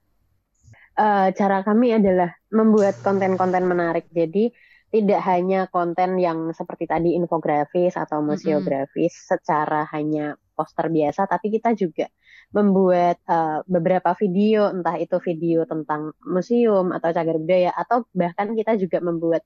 Uh, 0.96 1.28
cara 1.36 1.60
kami 1.60 1.92
adalah 1.92 2.32
membuat 2.48 2.96
konten-konten 3.04 3.68
menarik. 3.68 4.08
Jadi 4.08 4.48
tidak 4.92 5.20
hanya 5.24 5.68
konten 5.72 6.20
yang 6.20 6.52
seperti 6.52 6.84
tadi 6.84 7.16
infografis 7.16 7.96
atau 7.96 8.20
museografis 8.20 9.12
mm 9.12 9.20
-hmm. 9.20 9.28
secara 9.28 9.88
hanya 9.92 10.36
poster 10.52 10.92
biasa, 10.92 11.24
tapi 11.24 11.48
kita 11.48 11.72
juga 11.72 12.12
membuat 12.52 13.16
uh, 13.24 13.64
beberapa 13.64 14.12
video, 14.20 14.68
entah 14.68 15.00
itu 15.00 15.16
video 15.24 15.64
tentang 15.64 16.12
museum 16.28 16.92
atau 16.92 17.08
cagar 17.08 17.40
budaya, 17.40 17.72
atau 17.72 18.04
bahkan 18.12 18.52
kita 18.52 18.76
juga 18.76 19.00
membuat 19.00 19.40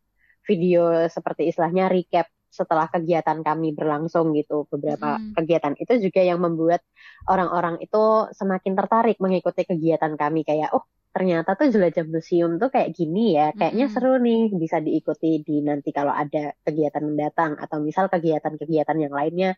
video 0.46 1.06
seperti 1.06 1.50
istilahnya 1.50 1.86
recap 1.86 2.26
setelah 2.56 2.88
kegiatan 2.88 3.44
kami 3.44 3.76
berlangsung 3.76 4.32
gitu 4.32 4.64
beberapa 4.72 5.20
hmm. 5.20 5.36
kegiatan 5.36 5.76
itu 5.76 6.08
juga 6.08 6.24
yang 6.24 6.40
membuat 6.40 6.80
orang-orang 7.28 7.76
itu 7.84 8.32
semakin 8.32 8.72
tertarik 8.72 9.20
mengikuti 9.20 9.68
kegiatan 9.68 10.16
kami 10.16 10.40
kayak 10.48 10.72
oh 10.72 10.88
ternyata 11.16 11.56
tuh 11.56 11.72
jelajah 11.72 12.04
museum 12.04 12.60
tuh 12.60 12.68
kayak 12.68 12.92
gini 12.92 13.40
ya, 13.40 13.48
kayaknya 13.56 13.88
mm-hmm. 13.88 14.04
seru 14.04 14.20
nih 14.20 14.52
bisa 14.52 14.84
diikuti 14.84 15.40
di 15.40 15.64
nanti 15.64 15.88
kalau 15.88 16.12
ada 16.12 16.52
kegiatan 16.60 17.00
mendatang 17.00 17.56
atau 17.56 17.80
misal 17.80 18.12
kegiatan-kegiatan 18.12 19.00
yang 19.00 19.16
lainnya 19.16 19.56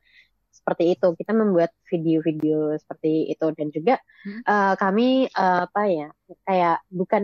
seperti 0.55 0.95
itu. 0.95 1.19
Kita 1.19 1.35
membuat 1.35 1.75
video-video 1.91 2.79
seperti 2.79 3.27
itu 3.27 3.47
dan 3.59 3.75
juga 3.75 3.99
mm-hmm. 3.99 4.43
uh, 4.47 4.75
kami 4.79 5.27
uh, 5.35 5.67
apa 5.67 5.83
ya 5.91 6.09
kayak 6.47 6.79
bukan 6.95 7.23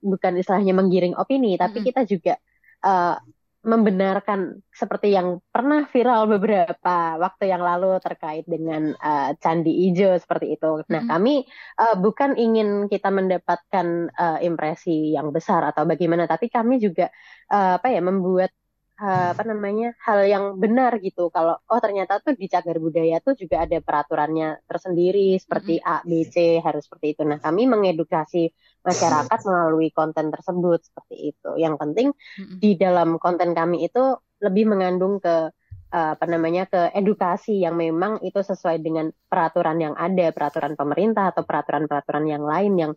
bukan 0.00 0.32
istilahnya 0.40 0.72
menggiring 0.72 1.12
opini, 1.12 1.60
tapi 1.60 1.84
mm-hmm. 1.84 1.88
kita 1.92 2.00
juga 2.08 2.34
uh, 2.80 3.20
membenarkan 3.66 4.62
seperti 4.70 5.10
yang 5.10 5.42
pernah 5.50 5.90
viral 5.90 6.30
beberapa 6.30 7.18
waktu 7.18 7.50
yang 7.50 7.66
lalu 7.66 7.98
terkait 7.98 8.46
dengan 8.46 8.94
uh, 8.94 9.34
candi 9.42 9.90
ijo 9.90 10.14
seperti 10.14 10.54
itu. 10.54 10.86
Nah, 10.86 10.86
mm 10.86 10.94
-hmm. 11.02 11.10
kami 11.10 11.34
uh, 11.82 11.96
bukan 11.98 12.38
ingin 12.38 12.86
kita 12.86 13.10
mendapatkan 13.10 14.14
uh, 14.14 14.38
impresi 14.38 15.18
yang 15.18 15.34
besar 15.34 15.66
atau 15.66 15.82
bagaimana, 15.82 16.30
tapi 16.30 16.46
kami 16.46 16.78
juga 16.78 17.10
uh, 17.50 17.82
apa 17.82 17.90
ya 17.90 17.98
membuat 17.98 18.54
apa 18.96 19.44
namanya 19.44 19.92
hal 20.00 20.24
yang 20.24 20.44
benar 20.56 20.96
gitu. 21.04 21.28
Kalau 21.28 21.60
oh 21.60 21.80
ternyata 21.84 22.16
tuh 22.24 22.32
di 22.32 22.48
cagar 22.48 22.80
budaya 22.80 23.20
tuh 23.20 23.36
juga 23.36 23.68
ada 23.68 23.76
peraturannya 23.84 24.64
tersendiri 24.64 25.36
seperti 25.36 25.76
A 25.84 26.00
B 26.00 26.24
C 26.24 26.64
harus 26.64 26.88
seperti 26.88 27.12
itu. 27.12 27.22
Nah 27.28 27.36
kami 27.36 27.68
mengedukasi 27.68 28.48
masyarakat 28.80 29.40
melalui 29.44 29.92
konten 29.92 30.32
tersebut 30.32 30.80
seperti 30.80 31.36
itu. 31.36 31.50
Yang 31.60 31.74
penting 31.76 32.08
di 32.56 32.80
dalam 32.80 33.20
konten 33.20 33.52
kami 33.52 33.84
itu 33.84 34.16
lebih 34.40 34.64
mengandung 34.68 35.20
ke 35.20 35.52
uh, 35.92 36.10
apa 36.16 36.24
namanya 36.24 36.64
ke 36.64 36.92
edukasi 36.96 37.60
yang 37.60 37.76
memang 37.76 38.20
itu 38.24 38.40
sesuai 38.40 38.80
dengan 38.80 39.12
peraturan 39.28 39.76
yang 39.76 39.94
ada 39.96 40.32
peraturan 40.32 40.72
pemerintah 40.72 41.36
atau 41.36 41.44
peraturan-peraturan 41.44 42.24
yang 42.28 42.44
lain 42.44 42.72
yang 42.80 42.92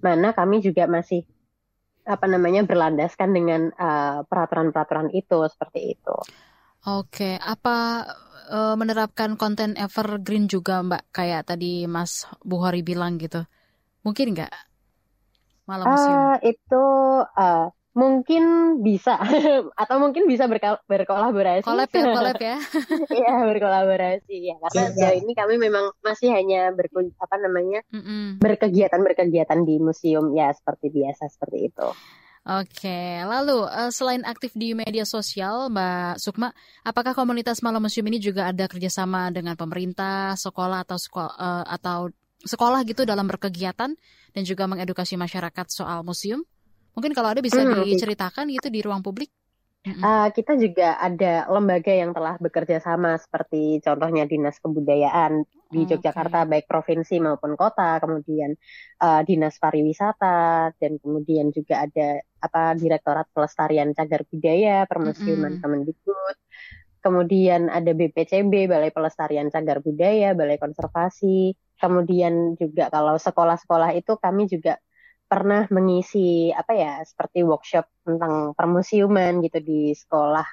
mana 0.00 0.32
kami 0.32 0.64
juga 0.64 0.88
masih 0.88 1.28
apa 2.02 2.26
namanya 2.26 2.66
berlandaskan 2.66 3.30
dengan 3.30 3.70
uh, 3.78 4.26
peraturan-peraturan 4.26 5.14
itu 5.14 5.46
seperti 5.46 5.94
itu. 5.98 6.16
Oke, 6.82 7.38
apa 7.38 8.06
uh, 8.50 8.74
menerapkan 8.74 9.38
konten 9.38 9.78
evergreen 9.78 10.50
juga 10.50 10.82
Mbak 10.82 11.14
kayak 11.14 11.54
tadi 11.54 11.86
Mas 11.86 12.26
Buhori 12.42 12.82
bilang 12.82 13.22
gitu? 13.22 13.46
Mungkin 14.02 14.34
nggak? 14.34 14.52
Malam 15.70 15.86
uh, 15.86 16.36
itu 16.42 16.84
uh, 17.22 17.70
mungkin 17.92 18.42
bisa 18.80 19.20
atau 19.82 19.96
mungkin 20.00 20.24
bisa 20.24 20.48
berkolaborasi. 20.48 21.68
Kolab 21.68 21.92
ya, 21.92 22.04
kolab 22.08 22.40
ya. 22.40 22.56
Iya 23.20 23.32
berkolaborasi 23.52 24.36
ya 24.48 24.56
karena 24.68 24.82
sejauh 24.96 25.16
ini 25.20 25.32
kami 25.36 25.54
memang 25.60 25.92
masih 26.00 26.32
hanya 26.32 26.72
berkun 26.72 27.12
apa 27.20 27.36
namanya 27.36 27.84
mm 27.92 28.02
-mm. 28.02 28.24
berkegiatan 28.40 29.00
berkegiatan 29.00 29.60
di 29.68 29.76
museum 29.76 30.32
ya 30.32 30.48
seperti 30.56 30.88
biasa 30.88 31.28
seperti 31.28 31.68
itu. 31.68 31.88
Oke, 32.42 33.22
lalu 33.22 33.70
uh, 33.70 33.94
selain 33.94 34.26
aktif 34.26 34.50
di 34.58 34.74
media 34.74 35.06
sosial, 35.06 35.70
Mbak 35.70 36.18
Sukma, 36.18 36.50
apakah 36.82 37.14
komunitas 37.14 37.62
Malam 37.62 37.86
Museum 37.86 38.02
ini 38.10 38.18
juga 38.18 38.50
ada 38.50 38.66
kerjasama 38.66 39.30
dengan 39.30 39.54
pemerintah, 39.54 40.34
sekolah 40.34 40.82
atau 40.82 40.98
sekolah 40.98 41.38
uh, 41.38 41.64
atau 41.70 42.10
sekolah 42.42 42.82
gitu 42.82 43.06
dalam 43.06 43.30
berkegiatan 43.30 43.94
dan 44.34 44.42
juga 44.42 44.66
mengedukasi 44.66 45.14
masyarakat 45.14 45.70
soal 45.70 46.02
museum? 46.02 46.42
Mungkin 46.92 47.12
kalau 47.16 47.32
ada 47.32 47.40
bisa 47.40 47.64
hmm, 47.64 47.84
diceritakan 47.88 48.48
gitu 48.52 48.68
di 48.68 48.80
ruang 48.84 49.00
publik. 49.00 49.32
Uh, 49.82 50.30
kita 50.30 50.54
juga 50.54 50.94
ada 50.94 51.50
lembaga 51.50 51.90
yang 51.90 52.14
telah 52.14 52.38
bekerja 52.38 52.78
sama 52.78 53.18
seperti 53.18 53.82
contohnya 53.82 54.30
dinas 54.30 54.54
kebudayaan 54.62 55.42
di 55.74 55.82
Yogyakarta 55.90 56.46
okay. 56.46 56.50
baik 56.54 56.66
provinsi 56.70 57.18
maupun 57.18 57.58
kota, 57.58 57.98
kemudian 57.98 58.54
uh, 59.02 59.26
dinas 59.26 59.58
pariwisata 59.58 60.70
dan 60.78 61.02
kemudian 61.02 61.50
juga 61.50 61.82
ada 61.82 62.22
apa 62.38 62.78
direktorat 62.78 63.26
pelestarian 63.34 63.90
cagar 63.90 64.22
budaya 64.30 64.86
permusiuman 64.86 65.58
mm 65.58 65.58
-hmm. 65.58 65.62
Kemendikbud. 65.66 66.36
Kemudian 67.02 67.66
ada 67.66 67.90
BPCB 67.90 68.70
Balai 68.70 68.94
Pelestarian 68.94 69.50
Cagar 69.50 69.82
Budaya, 69.82 70.38
Balai 70.38 70.54
Konservasi. 70.54 71.50
Kemudian 71.74 72.54
juga 72.54 72.94
kalau 72.94 73.18
sekolah-sekolah 73.18 73.98
itu 73.98 74.14
kami 74.22 74.46
juga 74.46 74.78
pernah 75.32 75.64
mengisi 75.72 76.52
apa 76.52 76.76
ya 76.76 77.00
seperti 77.08 77.40
workshop 77.40 77.88
tentang 78.04 78.52
permusiuman 78.52 79.40
gitu 79.40 79.64
di 79.64 79.96
sekolah 79.96 80.44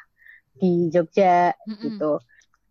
di 0.55 0.87
Jogja 0.87 1.51
mm-hmm. 1.51 1.83
gitu. 1.83 2.23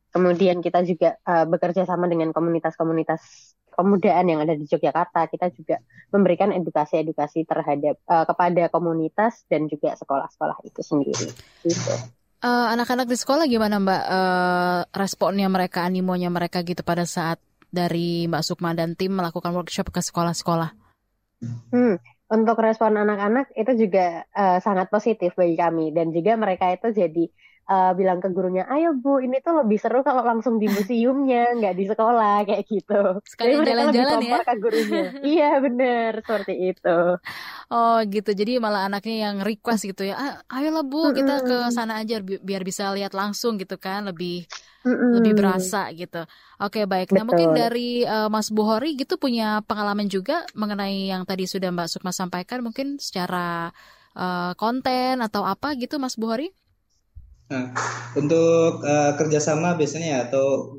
Kemudian 0.08 0.64
kita 0.64 0.80
juga 0.88 1.20
uh, 1.28 1.44
bekerja 1.44 1.84
sama 1.84 2.08
dengan 2.08 2.32
komunitas-komunitas 2.32 3.52
pemudaan 3.76 4.24
yang 4.24 4.40
ada 4.40 4.56
di 4.56 4.64
Yogyakarta. 4.64 5.28
Kita 5.28 5.52
juga 5.52 5.84
memberikan 6.08 6.48
edukasi-edukasi 6.56 7.44
terhadap 7.44 8.00
uh, 8.08 8.24
kepada 8.24 8.72
komunitas 8.72 9.44
dan 9.52 9.68
juga 9.68 9.92
sekolah-sekolah 9.92 10.64
itu 10.64 10.80
sendiri. 10.80 11.28
Gitu. 11.60 11.92
Uh, 12.40 12.72
anak-anak 12.72 13.04
di 13.04 13.20
sekolah 13.20 13.44
gimana 13.44 13.76
Mbak 13.84 14.02
uh, 14.08 14.80
responnya 14.96 15.52
mereka, 15.52 15.84
animonya 15.84 16.32
mereka 16.32 16.64
gitu 16.64 16.80
pada 16.80 17.04
saat 17.04 17.36
dari 17.68 18.24
Mbak 18.24 18.42
Sukma 18.48 18.72
dan 18.72 18.96
tim 18.96 19.12
melakukan 19.12 19.52
workshop 19.52 19.92
ke 19.92 20.00
sekolah-sekolah? 20.00 20.87
Hmm, 21.44 21.96
untuk 22.28 22.58
respon 22.58 22.98
anak-anak 22.98 23.54
itu 23.54 23.86
juga 23.86 24.26
uh, 24.34 24.58
sangat 24.58 24.90
positif 24.90 25.32
bagi 25.38 25.54
kami 25.54 25.94
dan 25.94 26.10
juga 26.10 26.34
mereka 26.34 26.74
itu 26.74 26.90
jadi 26.90 27.24
uh, 27.68 27.92
bilang 27.94 28.18
ke 28.18 28.28
gurunya, 28.32 28.64
ayo 28.72 28.96
bu, 28.96 29.20
ini 29.20 29.38
tuh 29.44 29.62
lebih 29.62 29.78
seru 29.78 30.00
kalau 30.00 30.24
langsung 30.24 30.56
di 30.56 30.66
museumnya, 30.66 31.52
nggak 31.54 31.74
di 31.76 31.84
sekolah 31.86 32.42
kayak 32.48 32.64
gitu. 32.66 33.00
Sekali 33.28 33.60
jalan-jalan 33.60 34.18
ya? 34.24 34.38
Ke 34.42 34.54
gurunya. 34.56 35.04
iya 35.36 35.50
bener, 35.60 36.24
seperti 36.24 36.54
itu. 36.74 36.98
Oh 37.68 37.98
gitu, 38.08 38.30
jadi 38.32 38.58
malah 38.58 38.88
anaknya 38.88 39.28
yang 39.28 39.36
request 39.44 39.84
gitu 39.84 40.08
ya, 40.08 40.16
ah, 40.16 40.34
ayolah 40.48 40.82
bu, 40.82 41.12
kita 41.12 41.44
ke 41.44 41.56
sana 41.70 42.00
aja 42.00 42.18
bi 42.24 42.40
biar 42.40 42.64
bisa 42.64 42.88
lihat 42.96 43.12
langsung 43.12 43.60
gitu 43.60 43.76
kan, 43.76 44.08
lebih 44.08 44.48
Mm-mm. 44.86 45.18
lebih 45.18 45.34
berasa 45.34 45.90
gitu. 45.90 46.22
Oke 46.62 46.86
baik. 46.86 47.10
Betul. 47.10 47.16
Nah 47.18 47.24
mungkin 47.26 47.48
dari 47.54 48.06
uh, 48.06 48.30
Mas 48.30 48.50
Buhori 48.52 48.94
gitu 48.94 49.18
punya 49.18 49.62
pengalaman 49.66 50.06
juga 50.06 50.46
mengenai 50.54 51.10
yang 51.10 51.26
tadi 51.26 51.50
sudah 51.50 51.74
Mbak 51.74 51.88
Sukma 51.90 52.14
sampaikan, 52.14 52.62
mungkin 52.62 52.98
secara 53.02 53.74
uh, 54.14 54.52
konten 54.54 55.18
atau 55.18 55.42
apa 55.42 55.74
gitu 55.74 55.98
Mas 55.98 56.14
Buhori? 56.14 56.54
Nah, 57.48 57.72
untuk 58.12 58.84
uh, 58.84 59.16
kerjasama 59.16 59.72
biasanya 59.72 60.08
ya 60.08 60.20
atau 60.28 60.76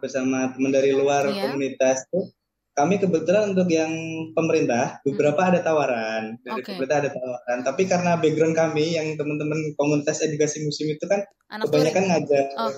bersama 0.00 0.48
teman 0.56 0.72
dari 0.72 0.96
luar 0.96 1.28
yeah. 1.28 1.52
komunitas 1.52 2.08
itu 2.08 2.32
kami 2.78 3.02
kebetulan 3.02 3.50
untuk 3.50 3.66
yang 3.66 3.90
pemerintah 4.38 5.02
beberapa 5.02 5.42
hmm. 5.42 5.50
ada 5.50 5.60
tawaran 5.66 6.22
dari 6.46 6.62
okay. 6.62 6.78
pemerintah 6.78 6.98
ada 7.02 7.10
tawaran 7.10 7.58
tapi 7.66 7.82
karena 7.90 8.14
background 8.22 8.54
kami 8.54 8.94
yang 8.94 9.18
teman-teman 9.18 9.74
komunitas 9.74 10.22
edukasi 10.22 10.62
museum 10.62 10.94
itu 10.94 11.02
kan 11.10 11.26
Anak 11.50 11.72
kebanyakan 11.72 12.04
tuh. 12.04 12.08
ngajar 12.12 12.44
oh. 12.54 12.72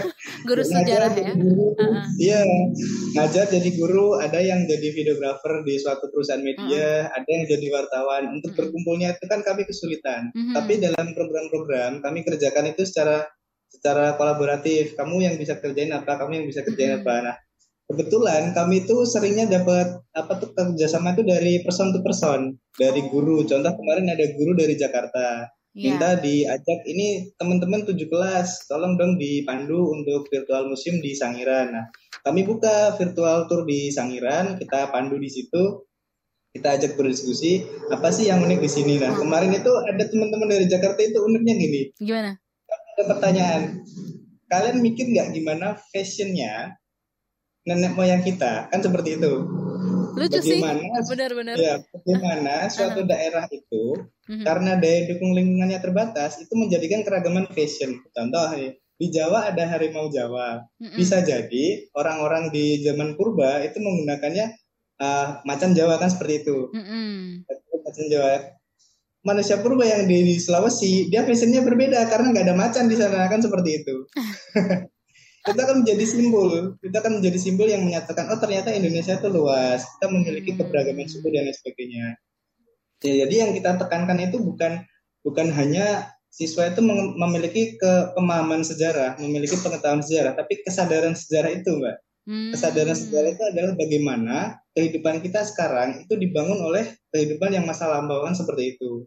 guru 0.50 0.62
sejarah 0.66 1.12
ya 1.14 1.32
iya 2.18 2.40
uh-huh. 2.42 2.66
ngajar 3.14 3.46
jadi 3.46 3.70
guru 3.78 4.18
ada 4.18 4.42
yang 4.42 4.66
jadi 4.66 4.90
videografer 4.90 5.62
di 5.62 5.78
suatu 5.78 6.10
perusahaan 6.10 6.42
media 6.42 7.06
uh-huh. 7.06 7.14
ada 7.14 7.28
yang 7.30 7.44
jadi 7.46 7.66
wartawan 7.70 8.34
untuk 8.34 8.50
uh-huh. 8.50 8.58
berkumpulnya 8.58 9.14
itu 9.14 9.24
kan 9.30 9.46
kami 9.46 9.62
kesulitan 9.70 10.34
uh-huh. 10.34 10.54
tapi 10.56 10.82
dalam 10.82 11.14
program-program 11.14 12.02
kami 12.02 12.26
kerjakan 12.26 12.74
itu 12.74 12.82
secara 12.82 13.22
secara 13.70 14.18
kolaboratif 14.18 14.98
kamu 14.98 15.30
yang 15.30 15.34
bisa 15.38 15.62
kerjain 15.62 15.94
apa 15.94 16.18
kamu 16.18 16.42
yang 16.42 16.46
bisa 16.50 16.66
kerjain 16.66 16.98
uh-huh. 16.98 17.06
apa 17.06 17.14
nah 17.22 17.36
kebetulan 17.88 18.56
kami 18.56 18.84
itu 18.84 19.04
seringnya 19.04 19.46
dapat 19.50 20.00
apa 20.16 20.32
tuh 20.40 20.50
kerjasama 20.56 21.12
itu 21.12 21.22
dari 21.26 21.60
person 21.60 21.92
to 21.92 22.00
person 22.00 22.56
dari 22.80 23.04
guru. 23.12 23.44
Contoh 23.44 23.72
kemarin 23.76 24.08
ada 24.08 24.24
guru 24.36 24.56
dari 24.56 24.74
Jakarta. 24.78 25.48
Yeah. 25.74 25.98
minta 25.98 26.14
diajak 26.22 26.86
ini 26.86 27.34
teman-teman 27.34 27.82
tujuh 27.82 28.06
kelas 28.06 28.70
tolong 28.70 28.94
dong 28.94 29.18
dipandu 29.18 29.90
untuk 29.90 30.22
virtual 30.30 30.70
museum 30.70 31.02
di 31.02 31.18
Sangiran. 31.18 31.74
Nah 31.74 31.90
kami 32.22 32.46
buka 32.46 32.94
virtual 32.94 33.50
tour 33.50 33.66
di 33.66 33.90
Sangiran 33.90 34.54
kita 34.54 34.94
pandu 34.94 35.18
di 35.18 35.26
situ 35.26 35.82
kita 36.54 36.78
ajak 36.78 36.94
berdiskusi 36.94 37.66
apa 37.90 38.14
sih 38.14 38.30
yang 38.30 38.46
unik 38.46 38.62
di 38.62 38.70
sini? 38.70 39.02
Nah 39.02 39.18
kemarin 39.18 39.50
itu 39.50 39.74
ada 39.82 40.06
teman-teman 40.06 40.46
dari 40.46 40.70
Jakarta 40.70 41.00
itu 41.02 41.18
uniknya 41.18 41.54
gini. 41.58 41.82
Gimana? 41.98 42.38
Ada 42.94 43.02
pertanyaan 43.10 43.82
kalian 44.46 44.78
mikir 44.78 45.10
nggak 45.10 45.34
gimana 45.34 45.74
fashionnya 45.90 46.78
nenek 47.64 47.92
moyang 47.92 48.20
kita 48.20 48.68
kan 48.68 48.80
seperti 48.80 49.16
itu 49.16 49.32
Lucu 50.14 50.38
sih. 50.38 50.62
bagaimana 50.62 51.02
Benar-benar. 51.02 51.54
ya 51.58 51.74
bagaimana 51.82 52.54
suatu 52.72 53.02
daerah 53.02 53.50
itu 53.50 53.98
Mhm. 54.24 54.40
karena 54.40 54.80
daya 54.80 55.04
dukung 55.04 55.36
lingkungannya 55.36 55.84
terbatas 55.84 56.40
itu 56.40 56.48
menjadikan 56.56 57.04
keragaman 57.04 57.44
fashion. 57.52 58.00
Contoh 58.08 58.56
nih, 58.56 58.72
di 58.96 59.12
Jawa 59.12 59.52
ada 59.52 59.68
harimau 59.68 60.08
Jawa. 60.08 60.64
Mm-mm. 60.80 60.96
Bisa 60.96 61.20
jadi 61.20 61.92
orang-orang 61.92 62.48
di 62.48 62.80
zaman 62.80 63.20
purba 63.20 63.60
itu 63.60 63.76
menggunakannya 63.76 64.48
uh, 64.96 65.44
macan 65.44 65.76
Jawa 65.76 66.00
kan 66.00 66.08
seperti 66.08 66.40
itu. 66.40 66.72
Mm-mm. 66.72 67.44
Macan 67.84 68.06
Jawa. 68.08 68.48
Manusia 69.20 69.60
purba 69.60 69.84
yang 69.84 70.08
di, 70.08 70.24
di 70.24 70.34
Sulawesi 70.36 71.12
dia 71.12 71.20
fashionnya 71.20 71.60
berbeda 71.60 72.00
karena 72.08 72.32
nggak 72.32 72.44
ada 72.48 72.56
macan 72.56 72.88
di 72.88 72.96
sana 72.96 73.28
kan 73.28 73.44
seperti 73.44 73.84
itu. 73.84 74.08
itu 75.44 75.60
akan 75.60 75.84
menjadi 75.84 76.04
simbol, 76.08 76.80
itu 76.80 76.96
akan 76.96 77.20
menjadi 77.20 77.38
simbol 77.38 77.68
yang 77.68 77.84
menyatakan 77.84 78.32
oh 78.32 78.40
ternyata 78.40 78.72
Indonesia 78.72 79.20
itu 79.20 79.28
luas, 79.28 79.84
kita 79.84 80.06
memiliki 80.08 80.56
Hmm. 80.56 80.58
keberagaman 80.64 81.04
suku 81.04 81.28
dan 81.28 81.44
lain 81.44 81.56
sebagainya. 81.56 82.06
Ya, 83.04 83.12
jadi 83.28 83.34
yang 83.44 83.50
kita 83.52 83.76
tekankan 83.76 84.16
itu 84.24 84.40
bukan 84.40 84.88
bukan 85.20 85.52
hanya 85.52 86.16
siswa 86.32 86.72
itu 86.72 86.80
mem- 86.80 87.14
memiliki 87.20 87.76
ke 87.76 88.16
pemahaman 88.16 88.64
sejarah, 88.64 89.20
memiliki 89.20 89.60
pengetahuan 89.60 90.00
sejarah, 90.00 90.32
tapi 90.32 90.64
kesadaran 90.64 91.12
sejarah 91.12 91.52
itu, 91.52 91.70
Mbak. 91.76 91.96
Hmm. 92.24 92.50
Kesadaran 92.56 92.96
sejarah 92.96 93.30
itu 93.36 93.44
adalah 93.44 93.72
bagaimana 93.76 94.36
kehidupan 94.72 95.20
kita 95.20 95.44
sekarang 95.44 96.08
itu 96.08 96.16
dibangun 96.16 96.56
oleh 96.64 96.96
kehidupan 97.12 97.52
yang 97.52 97.68
masa 97.68 97.84
lampau 97.84 98.24
kan 98.24 98.32
seperti 98.32 98.80
itu. 98.80 99.04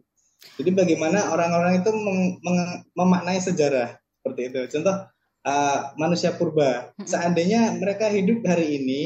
Jadi 0.54 0.70
bagaimana 0.70 1.34
orang-orang 1.34 1.82
itu 1.82 1.90
meng- 1.90 2.38
meng- 2.46 2.86
memaknai 2.94 3.42
sejarah 3.42 3.98
seperti 4.22 4.54
itu. 4.54 4.60
Contoh 4.78 4.96
uh, 5.48 5.96
manusia 5.96 6.36
purba, 6.36 6.92
seandainya 7.00 7.72
mereka 7.80 8.12
hidup 8.12 8.44
hari 8.44 8.76
ini 8.76 9.02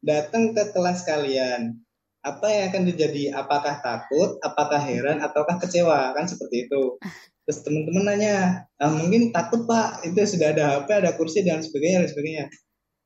datang 0.00 0.56
ke 0.56 0.72
kelas 0.72 1.04
kalian, 1.04 1.76
apa 2.24 2.46
yang 2.48 2.64
akan 2.72 2.82
terjadi? 2.88 3.36
Apakah 3.36 3.84
takut, 3.84 4.40
apakah 4.40 4.80
heran, 4.80 5.20
ataukah 5.20 5.60
kecewa? 5.60 6.16
Kan 6.16 6.24
seperti 6.24 6.70
itu. 6.70 6.96
Terus 7.42 7.58
teman-teman 7.66 8.06
nanya, 8.06 8.66
ah, 8.78 8.90
mungkin 8.90 9.34
takut 9.34 9.66
pak, 9.66 10.06
itu 10.06 10.38
sudah 10.38 10.54
ada 10.54 10.64
HP, 10.78 10.88
ada 11.02 11.10
kursi 11.18 11.42
dan 11.42 11.60
sebagainya 11.60 12.06
dan 12.06 12.10
sebagainya. 12.10 12.44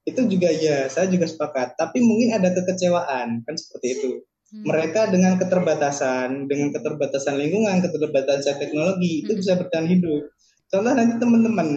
Itu 0.07 0.21
juga 0.31 0.53
ya 0.53 0.87
saya 0.93 1.11
juga 1.11 1.27
sepakat. 1.27 1.75
Tapi 1.81 1.99
mungkin 2.05 2.37
ada 2.37 2.53
kekecewaan 2.53 3.43
kan 3.43 3.55
seperti 3.57 3.89
itu. 3.99 4.11
Hmm. 4.47 4.63
mereka 4.63 5.11
dengan 5.11 5.35
keterbatasan 5.43 6.47
dengan 6.47 6.71
keterbatasan 6.71 7.35
lingkungan 7.35 7.83
keterbatasan 7.83 8.63
teknologi 8.63 9.27
itu 9.27 9.35
bisa 9.35 9.59
bertahan 9.59 9.91
hidup 9.91 10.23
contoh 10.67 10.93
nanti 10.93 11.15
teman-teman 11.17 11.69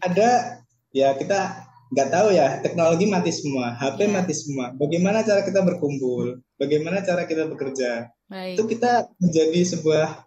ada 0.00 0.28
ya 0.90 1.14
kita 1.14 1.38
nggak 1.90 2.10
tahu 2.10 2.28
ya 2.30 2.58
teknologi 2.58 3.06
mati 3.06 3.30
semua 3.30 3.74
HP 3.74 3.98
Iya. 4.04 4.12
mati 4.12 4.34
semua. 4.34 4.74
Bagaimana 4.74 5.22
cara 5.22 5.46
kita 5.46 5.62
berkumpul? 5.62 6.42
Bagaimana 6.58 7.00
cara 7.00 7.22
kita 7.24 7.46
bekerja? 7.46 8.10
Baik. 8.24 8.56
itu 8.56 8.62
kita 8.66 9.14
menjadi 9.20 9.60
sebuah 9.68 10.26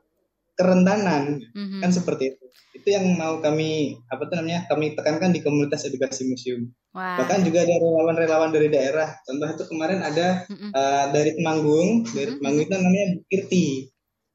kerentanan. 0.53 1.41
Mhm. 1.53 1.81
kan 1.81 1.91
seperti 1.91 2.33
itu. 2.33 2.43
Itu 2.73 2.87
yang 2.87 3.09
mau 3.13 3.41
kami 3.41 3.97
apa 4.07 4.25
tuh 4.25 4.37
namanya 4.37 4.65
kami 4.65 4.93
tekankan 4.93 5.33
di 5.33 5.41
komunitas 5.41 5.85
edukasi 5.85 6.25
museum. 6.25 6.71
Wah. 6.95 7.19
bahkan 7.21 7.45
juga 7.45 7.61
ada 7.61 7.77
relawan-relawan 7.77 8.49
dari 8.49 8.73
daerah. 8.73 9.11
Contoh 9.21 9.45
itu 9.51 9.63
kemarin 9.69 10.01
ada 10.01 10.47
uh, 10.49 11.05
dari 11.11 11.35
Temanggung. 11.35 12.05
Dari 12.07 12.31
Mhm. 12.31 12.37
Temanggung 12.39 12.63
itu 12.63 12.73
namanya 12.73 13.05
Kirti 13.27 13.65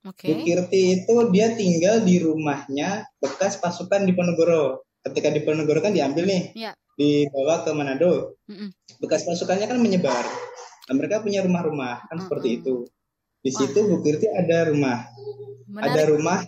Oke. 0.03 0.26
Bu 0.26 0.34
Kirti 0.42 0.82
itu 0.98 1.14
dia 1.30 1.55
tinggal 1.55 2.03
di 2.03 2.18
rumahnya 2.18 3.07
bekas 3.18 3.57
pasukan 3.57 4.03
di 4.03 4.12
Ponorogo 4.12 4.82
ketika 5.03 5.30
di 5.30 5.42
Ponorogo 5.42 5.78
kan 5.78 5.94
diambil 5.94 6.26
nih 6.26 6.42
Iya. 6.55 6.72
dibawa 6.94 7.62
ke 7.62 7.70
Manado 7.70 8.34
Mm-mm. 8.46 8.70
bekas 8.98 9.22
pasukannya 9.22 9.66
kan 9.66 9.78
menyebar 9.78 10.26
Nah, 10.82 10.98
mereka 10.98 11.22
punya 11.22 11.46
rumah-rumah 11.46 12.11
kan 12.11 12.18
seperti 12.18 12.48
Mm-mm. 12.50 12.61
itu 12.61 12.74
di 13.38 13.50
situ 13.50 13.78
Bu 13.86 14.03
Kirti 14.03 14.26
ada 14.26 14.66
rumah 14.66 15.07
ada 15.78 15.94
Menarik. 15.94 16.11
rumah 16.11 16.38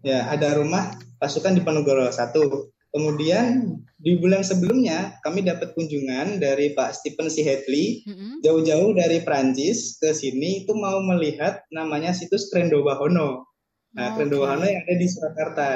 ya 0.00 0.30
ada 0.30 0.48
rumah 0.54 0.94
pasukan 1.18 1.52
di 1.52 1.60
Ponorogo 1.60 2.06
satu 2.08 2.70
kemudian 2.90 3.82
di 4.04 4.20
bulan 4.20 4.44
sebelumnya 4.44 5.16
kami 5.24 5.40
dapat 5.40 5.72
kunjungan 5.72 6.36
dari 6.36 6.76
Pak 6.76 6.92
Stephen 6.92 7.32
C. 7.32 7.40
Hadley 7.40 8.04
Mm-mm. 8.04 8.44
jauh-jauh 8.44 8.92
dari 8.92 9.24
Prancis 9.24 9.96
ke 9.96 10.12
sini 10.12 10.62
itu 10.62 10.76
mau 10.76 11.00
melihat 11.00 11.64
namanya 11.72 12.12
situs 12.12 12.52
Krendowahono 12.52 13.48
nah 13.96 14.12
Oke. 14.12 14.28
Krendowahono 14.28 14.68
yang 14.68 14.84
ada 14.84 14.94
di 15.00 15.08
Surakarta 15.08 15.66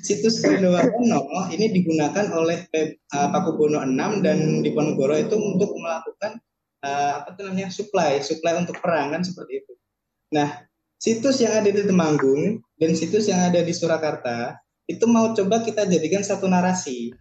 situs 0.00 0.40
Krendowahono 0.40 1.52
ini 1.52 1.76
digunakan 1.76 2.32
oleh 2.32 2.64
uh, 2.72 3.28
Pakubono 3.28 3.84
VI 3.84 4.24
dan 4.24 4.64
di 4.64 4.72
Ponorogo 4.72 5.12
itu 5.20 5.36
untuk 5.36 5.76
melakukan 5.76 6.40
uh, 6.80 7.20
apa 7.20 7.36
itu 7.36 7.40
namanya 7.44 7.68
supply 7.68 8.16
supply 8.24 8.56
untuk 8.56 8.80
perang 8.80 9.12
kan 9.12 9.20
seperti 9.20 9.60
itu 9.60 9.72
nah 10.32 10.64
situs 10.96 11.44
yang 11.44 11.52
ada 11.52 11.68
di 11.68 11.84
Temanggung 11.84 12.64
dan 12.80 12.96
situs 12.96 13.28
yang 13.28 13.44
ada 13.44 13.60
di 13.60 13.76
Surakarta 13.76 14.56
itu 14.84 15.04
mau 15.08 15.32
coba 15.32 15.64
kita 15.64 15.88
jadikan 15.88 16.20
satu 16.20 16.44
narasi 16.48 17.12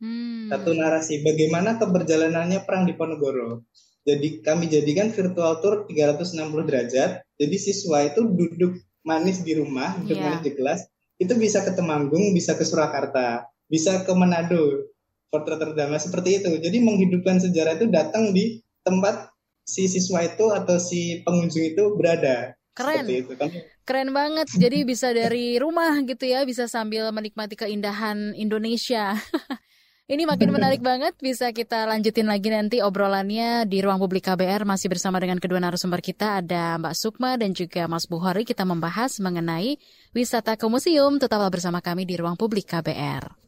Hmm. 0.00 0.48
satu 0.48 0.72
narasi 0.72 1.20
bagaimana 1.20 1.76
keberjalanannya 1.76 2.64
perang 2.64 2.88
di 2.88 2.96
Ponorogo. 2.96 3.68
Jadi 4.00 4.40
kami 4.40 4.72
jadikan 4.72 5.12
virtual 5.12 5.60
tour 5.60 5.84
360 5.84 6.64
derajat. 6.64 7.20
Jadi 7.36 7.56
siswa 7.60 8.08
itu 8.08 8.24
duduk 8.24 8.80
manis 9.04 9.44
di 9.44 9.52
rumah, 9.60 10.00
duduk 10.00 10.16
Iya. 10.16 10.24
manis 10.24 10.42
di 10.44 10.52
kelas, 10.56 10.80
itu 11.20 11.36
bisa 11.36 11.60
ke 11.60 11.76
Temanggung, 11.76 12.32
bisa 12.32 12.56
ke 12.56 12.64
Surakarta, 12.64 13.44
bisa 13.68 14.00
ke 14.08 14.12
Manado, 14.16 14.88
Fort 15.28 15.44
Rotterdam 15.44 15.92
seperti 16.00 16.40
itu. 16.40 16.50
Jadi 16.58 16.80
menghidupkan 16.80 17.36
sejarah 17.36 17.76
itu 17.76 17.86
datang 17.92 18.32
di 18.32 18.64
tempat 18.80 19.28
si 19.68 19.84
siswa 19.86 20.24
itu 20.24 20.48
atau 20.48 20.80
si 20.80 21.20
pengunjung 21.22 21.76
itu 21.76 21.94
berada. 21.94 22.56
Keren. 22.72 23.04
Seperti 23.04 23.14
itu. 23.20 23.32
Kami 23.36 23.56
Keren 23.84 24.10
banget. 24.14 24.46
Jadi 24.54 24.86
bisa 24.86 25.10
dari 25.10 25.58
rumah 25.58 25.98
gitu 26.06 26.24
ya, 26.24 26.46
bisa 26.46 26.70
sambil 26.70 27.10
menikmati 27.10 27.58
keindahan 27.58 28.32
Indonesia. 28.38 29.12
Ini 30.10 30.26
makin 30.26 30.50
menarik 30.50 30.82
banget. 30.82 31.14
Bisa 31.22 31.54
kita 31.54 31.86
lanjutin 31.86 32.26
lagi 32.26 32.50
nanti 32.50 32.82
obrolannya 32.82 33.62
di 33.62 33.78
ruang 33.78 34.02
publik 34.02 34.26
KBR 34.26 34.66
masih 34.66 34.90
bersama 34.90 35.22
dengan 35.22 35.38
kedua 35.38 35.62
narasumber 35.62 36.02
kita 36.02 36.42
ada 36.42 36.74
Mbak 36.82 36.94
Sukma 36.98 37.38
dan 37.38 37.54
juga 37.54 37.86
Mas 37.86 38.10
Buhori. 38.10 38.42
Kita 38.42 38.66
membahas 38.66 39.22
mengenai 39.22 39.78
wisata 40.10 40.58
ke 40.58 40.66
museum. 40.66 41.22
Tetaplah 41.22 41.46
bersama 41.46 41.78
kami 41.78 42.10
di 42.10 42.18
ruang 42.18 42.34
publik 42.34 42.66
KBR. 42.66 43.38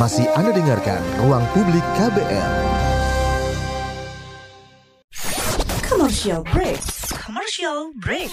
Masih 0.00 0.24
Anda 0.32 0.56
dengarkan 0.56 1.02
Ruang 1.20 1.44
Publik 1.52 1.84
KBR. 1.92 2.52
Commercial 5.84 6.40
break. 6.48 6.80
Commercial 7.20 7.92
break. 8.00 8.32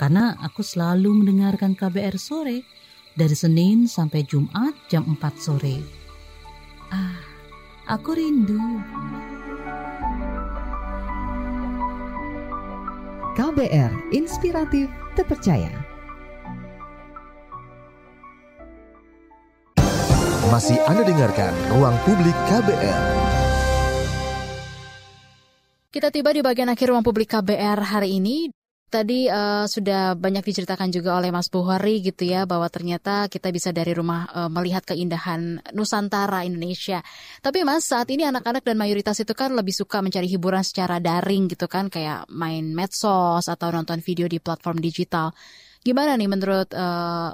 Karena 0.00 0.32
aku 0.40 0.64
selalu 0.64 1.12
mendengarkan 1.12 1.76
KBR 1.76 2.16
sore 2.16 2.64
dari 3.12 3.36
Senin 3.36 3.84
sampai 3.84 4.24
Jumat 4.24 4.72
jam 4.88 5.04
4 5.04 5.20
sore. 5.36 5.76
Ah, 6.88 7.20
aku 7.84 8.16
rindu. 8.16 8.80
KBR 13.36 14.16
Inspiratif 14.16 14.88
Terpercaya. 15.12 15.68
Masih 20.48 20.80
Anda 20.88 21.04
dengarkan 21.04 21.52
Ruang 21.76 22.00
Publik 22.08 22.36
KBR. 22.48 23.02
Kita 25.92 26.08
tiba 26.08 26.32
di 26.32 26.40
bagian 26.40 26.72
akhir 26.72 26.88
ruang 26.88 27.04
publik 27.04 27.28
KBR 27.28 27.82
hari 27.84 28.16
ini. 28.16 28.59
Tadi 28.90 29.30
eh, 29.30 29.64
sudah 29.70 30.18
banyak 30.18 30.42
diceritakan 30.42 30.90
juga 30.90 31.14
oleh 31.14 31.30
Mas 31.30 31.46
Buhari 31.46 32.02
gitu 32.02 32.26
ya 32.26 32.42
bahwa 32.42 32.66
ternyata 32.66 33.30
kita 33.30 33.54
bisa 33.54 33.70
dari 33.70 33.94
rumah 33.94 34.26
eh, 34.34 34.50
melihat 34.50 34.82
keindahan 34.82 35.62
Nusantara 35.70 36.42
Indonesia. 36.42 36.98
Tapi 37.38 37.62
Mas 37.62 37.86
saat 37.86 38.10
ini 38.10 38.26
anak-anak 38.26 38.66
dan 38.66 38.74
mayoritas 38.74 39.22
itu 39.22 39.30
kan 39.30 39.54
lebih 39.54 39.70
suka 39.70 40.02
mencari 40.02 40.26
hiburan 40.26 40.66
secara 40.66 40.98
daring 40.98 41.46
gitu 41.46 41.70
kan 41.70 41.86
kayak 41.86 42.26
main 42.34 42.74
medsos 42.74 43.46
atau 43.46 43.70
nonton 43.70 44.02
video 44.02 44.26
di 44.26 44.42
platform 44.42 44.82
digital. 44.82 45.30
Gimana 45.86 46.18
nih 46.18 46.26
menurut 46.26 46.74
eh, 46.74 47.30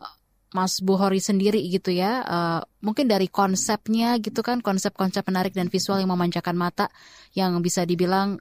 Mas 0.53 0.85
Buhori 0.85 1.21
sendiri 1.21 1.61
gitu 1.69 1.93
ya, 1.93 2.25
uh, 2.25 2.61
mungkin 2.81 3.11
dari 3.11 3.29
konsepnya 3.29 4.17
gitu 4.25 4.41
kan, 4.41 4.65
konsep-konsep 4.65 5.21
menarik 5.29 5.53
dan 5.53 5.69
visual 5.69 6.01
yang 6.01 6.09
memanjakan 6.09 6.57
mata, 6.57 6.89
yang 7.37 7.61
bisa 7.61 7.85
dibilang 7.85 8.41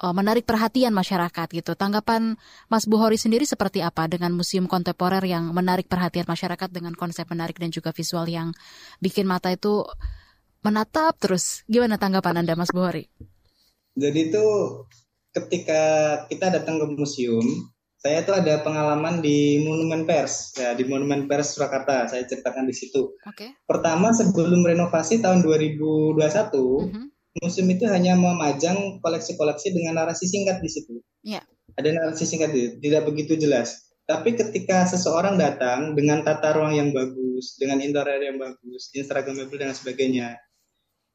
uh, 0.00 0.14
menarik 0.16 0.48
perhatian 0.48 0.94
masyarakat 0.94 1.48
gitu. 1.52 1.76
Tanggapan 1.76 2.40
Mas 2.72 2.88
Buhori 2.88 3.20
sendiri 3.20 3.44
seperti 3.44 3.84
apa 3.84 4.08
dengan 4.08 4.32
museum 4.32 4.64
kontemporer 4.64 5.22
yang 5.26 5.52
menarik 5.52 5.90
perhatian 5.90 6.24
masyarakat 6.24 6.68
dengan 6.72 6.96
konsep 6.96 7.28
menarik 7.28 7.60
dan 7.60 7.68
juga 7.68 7.92
visual 7.92 8.24
yang 8.30 8.56
bikin 9.02 9.28
mata 9.28 9.52
itu 9.52 9.84
menatap 10.62 11.18
terus. 11.18 11.66
Gimana 11.68 11.98
tanggapan 11.98 12.40
Anda 12.46 12.56
Mas 12.56 12.72
Buhori? 12.72 13.10
Jadi 13.92 14.32
itu 14.32 14.46
ketika 15.36 15.82
kita 16.32 16.48
datang 16.48 16.80
ke 16.80 16.86
museum, 16.96 17.44
saya 18.02 18.26
tuh 18.26 18.34
ada 18.34 18.58
pengalaman 18.66 19.22
di 19.22 19.62
Monumen 19.62 20.02
Pers, 20.02 20.58
ya 20.58 20.74
di 20.74 20.82
Monumen 20.82 21.30
Pers 21.30 21.54
Surakarta. 21.54 22.10
Saya 22.10 22.26
ceritakan 22.26 22.66
di 22.66 22.74
situ. 22.74 23.14
Okay. 23.22 23.54
Pertama 23.62 24.10
sebelum 24.10 24.66
renovasi 24.66 25.22
tahun 25.22 25.46
2021, 25.46 26.18
mm 26.18 26.90
-hmm. 26.90 27.06
Museum 27.42 27.68
itu 27.68 27.84
hanya 27.90 28.14
memajang 28.14 29.02
koleksi-koleksi 29.02 29.74
dengan 29.74 29.98
narasi 29.98 30.30
singkat 30.30 30.62
di 30.62 30.70
situ. 30.70 31.02
Yeah. 31.26 31.42
Ada 31.74 31.90
narasi 31.90 32.24
singkat, 32.24 32.54
tidak 32.78 33.02
begitu 33.04 33.34
jelas. 33.34 33.90
Tapi 34.06 34.38
ketika 34.38 34.86
seseorang 34.86 35.38
datang 35.38 35.98
dengan 35.98 36.22
tata 36.22 36.54
ruang 36.54 36.78
yang 36.78 36.94
bagus, 36.94 37.58
dengan 37.58 37.82
interior 37.82 38.22
yang 38.22 38.38
bagus, 38.38 38.94
instagramable 38.94 39.58
dan 39.58 39.74
sebagainya, 39.74 40.38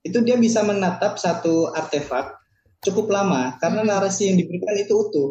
itu 0.03 0.19
dia 0.23 0.36
bisa 0.39 0.63
menatap 0.63 1.19
satu 1.19 1.71
artefak 1.71 2.36
cukup 2.84 3.11
lama 3.11 3.57
karena 3.59 3.84
mm-hmm. 3.84 3.97
narasi 3.97 4.32
yang 4.32 4.38
diberikan 4.39 4.75
itu 4.78 4.93
utuh 4.93 5.30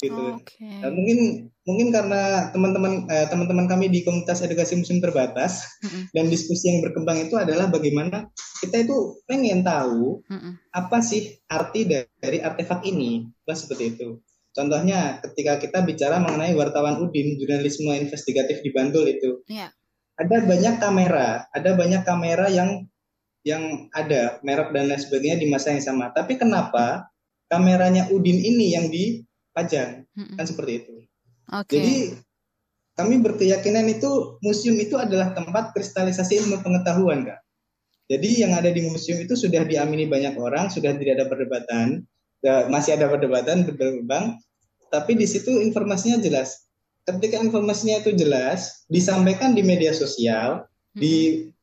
gitu. 0.00 0.38
Okay. 0.44 0.84
Nah, 0.84 0.92
mungkin 0.92 1.50
mungkin 1.66 1.90
karena 1.90 2.54
teman-teman 2.54 3.10
eh, 3.10 3.26
teman-teman 3.26 3.66
kami 3.66 3.90
di 3.90 4.06
komunitas 4.06 4.40
edukasi 4.46 4.78
musim 4.78 5.02
terbatas 5.02 5.66
mm-hmm. 5.82 6.02
dan 6.14 6.24
diskusi 6.30 6.70
yang 6.70 6.78
berkembang 6.86 7.26
itu 7.26 7.34
adalah 7.34 7.66
bagaimana 7.66 8.30
kita 8.62 8.86
itu 8.86 9.20
pengen 9.26 9.66
tahu 9.66 10.22
mm-hmm. 10.30 10.52
apa 10.70 10.98
sih 11.02 11.42
arti 11.50 11.90
dari, 11.90 12.06
dari 12.22 12.38
artefak 12.38 12.86
ini, 12.86 13.26
lah 13.42 13.58
seperti 13.58 13.98
itu. 13.98 14.22
Contohnya 14.56 15.20
ketika 15.20 15.60
kita 15.60 15.84
bicara 15.84 16.16
mengenai 16.16 16.56
wartawan 16.56 16.96
Udin, 17.02 17.36
jurnalisme 17.36 17.92
investigatif 17.92 18.64
di 18.64 18.72
Bantul 18.72 19.04
itu, 19.04 19.44
yeah. 19.52 19.68
ada 20.16 20.40
banyak 20.40 20.80
kamera, 20.80 21.44
ada 21.52 21.76
banyak 21.76 22.02
kamera 22.08 22.48
yang 22.48 22.88
yang 23.44 23.92
ada 23.92 24.40
merek 24.40 24.72
dan 24.72 24.88
lain 24.88 24.98
sebagainya 24.98 25.38
di 25.38 25.46
masa 25.52 25.76
yang 25.76 25.84
sama. 25.84 26.08
Tapi 26.08 26.40
kenapa 26.40 27.12
kameranya 27.52 28.08
Udin 28.08 28.40
ini 28.40 28.72
yang 28.72 28.88
di 28.88 29.20
pajang 29.52 30.08
hmm. 30.16 30.40
kan 30.40 30.46
seperti 30.48 30.72
itu. 30.82 30.94
Okay. 31.46 31.78
Jadi 31.78 31.96
kami 32.96 33.20
berkeyakinan 33.20 33.86
itu 33.92 34.40
museum 34.40 34.76
itu 34.80 34.96
adalah 34.96 35.36
tempat 35.36 35.76
kristalisasi 35.76 36.42
ilmu 36.42 36.64
pengetahuan, 36.64 37.28
kak. 37.28 37.40
Jadi 38.06 38.46
yang 38.46 38.54
ada 38.54 38.70
di 38.70 38.86
museum 38.86 39.18
itu 39.18 39.34
sudah 39.34 39.66
diamini 39.66 40.06
banyak 40.06 40.38
orang, 40.38 40.70
sudah 40.70 40.94
tidak 40.94 41.18
ada 41.18 41.26
perdebatan, 41.26 42.06
masih 42.70 42.94
ada 42.94 43.10
perdebatan 43.10 43.66
berkembang, 43.66 44.38
tapi 44.94 45.18
di 45.18 45.26
situ 45.26 45.50
informasinya 45.50 46.22
jelas. 46.22 46.70
Ketika 47.06 47.38
informasinya 47.38 48.02
itu 48.02 48.14
jelas, 48.14 48.86
disampaikan 48.90 49.54
di 49.54 49.62
media 49.62 49.90
sosial, 49.90 50.66
hmm. 50.94 50.98
di 50.98 51.14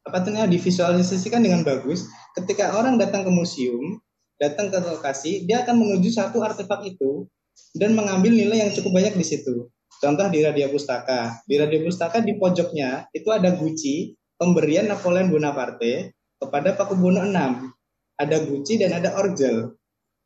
apa 0.04 0.20
namanya 0.28 0.52
divisualisasikan 0.52 1.40
dengan 1.44 1.64
bagus. 1.64 2.08
Ketika 2.36 2.76
orang 2.76 3.00
datang 3.00 3.24
ke 3.24 3.32
museum, 3.32 4.04
datang 4.36 4.68
ke 4.68 4.78
lokasi, 4.84 5.48
dia 5.48 5.64
akan 5.64 5.80
menuju 5.80 6.12
satu 6.12 6.44
artefak 6.44 6.84
itu 6.84 7.28
dan 7.74 7.96
mengambil 7.96 8.36
nilai 8.36 8.68
yang 8.68 8.72
cukup 8.76 9.00
banyak 9.00 9.16
di 9.16 9.26
situ. 9.26 9.72
Contoh 10.02 10.28
di 10.32 10.40
Radia 10.42 10.72
Pustaka. 10.72 11.44
Di 11.46 11.56
Radia 11.60 11.82
Pustaka 11.84 12.24
di 12.24 12.38
pojoknya 12.38 13.12
itu 13.14 13.30
ada 13.30 13.54
guci 13.54 14.16
pemberian 14.40 14.90
Napoleon 14.90 15.30
Bonaparte 15.30 16.16
kepada 16.40 16.76
Pakubuwono 16.76 17.24
VI. 17.24 17.72
Ada 18.20 18.38
guci 18.46 18.78
dan 18.78 18.98
ada 18.98 19.16
orgel. 19.18 19.74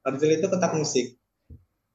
Orgel 0.04 0.32
itu 0.40 0.46
kotak 0.48 0.76
musik. 0.76 1.18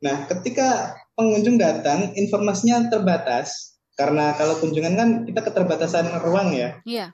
Nah, 0.03 0.27
ketika 0.27 0.99
pengunjung 1.15 1.57
datang, 1.61 2.17
informasinya 2.19 2.91
terbatas 2.91 3.79
karena 3.95 4.33
kalau 4.35 4.57
kunjungan 4.59 4.95
kan 4.97 5.09
kita 5.29 5.41
keterbatasan 5.45 6.11
ruang 6.25 6.57
ya. 6.57 6.81
Iya. 6.83 7.07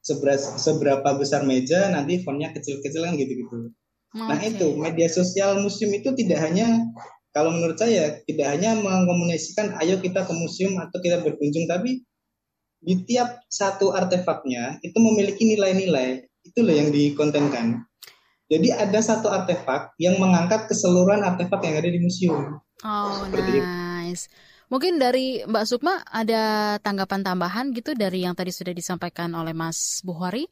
Seberapa, 0.00 0.56
seberapa 0.56 1.08
besar 1.14 1.44
meja, 1.44 1.92
nanti 1.92 2.24
fontnya 2.24 2.56
kecil-kecil 2.56 3.04
kan 3.04 3.14
gitu-gitu. 3.20 3.70
Okay. 4.10 4.26
Nah 4.26 4.40
itu 4.42 4.74
media 4.74 5.06
sosial 5.06 5.60
museum 5.60 5.92
itu 5.94 6.10
tidak 6.16 6.40
hanya 6.42 6.88
kalau 7.30 7.54
menurut 7.54 7.78
saya 7.78 8.18
tidak 8.26 8.58
hanya 8.58 8.74
mengkomunikasikan 8.78 9.78
ayo 9.82 10.02
kita 10.02 10.26
ke 10.26 10.32
museum 10.34 10.74
atau 10.82 10.98
kita 10.98 11.22
berkunjung 11.22 11.70
tapi 11.70 12.02
di 12.80 12.94
tiap 13.06 13.44
satu 13.46 13.92
artefaknya 13.92 14.80
itu 14.82 14.96
memiliki 14.98 15.46
nilai-nilai 15.46 16.26
itu 16.42 16.58
loh 16.64 16.74
yang 16.74 16.90
dikontenkan 16.90 17.86
jadi 18.50 18.82
ada 18.82 18.98
satu 18.98 19.30
artefak 19.30 19.94
yang 20.02 20.18
mengangkat 20.18 20.66
keseluruhan 20.66 21.22
artefak 21.22 21.62
yang 21.62 21.78
ada 21.78 21.90
di 21.92 22.00
museum 22.02 22.58
oh 22.82 23.22
Seperti 23.30 23.62
nice 23.62 24.26
itu. 24.26 24.34
mungkin 24.72 24.98
dari 24.98 25.46
Mbak 25.46 25.64
Sukma 25.68 26.02
ada 26.02 26.76
tanggapan 26.82 27.22
tambahan 27.22 27.70
gitu 27.76 27.94
dari 27.94 28.26
yang 28.26 28.34
tadi 28.34 28.50
sudah 28.50 28.74
disampaikan 28.74 29.30
oleh 29.38 29.54
Mas 29.54 30.02
Buhari 30.02 30.50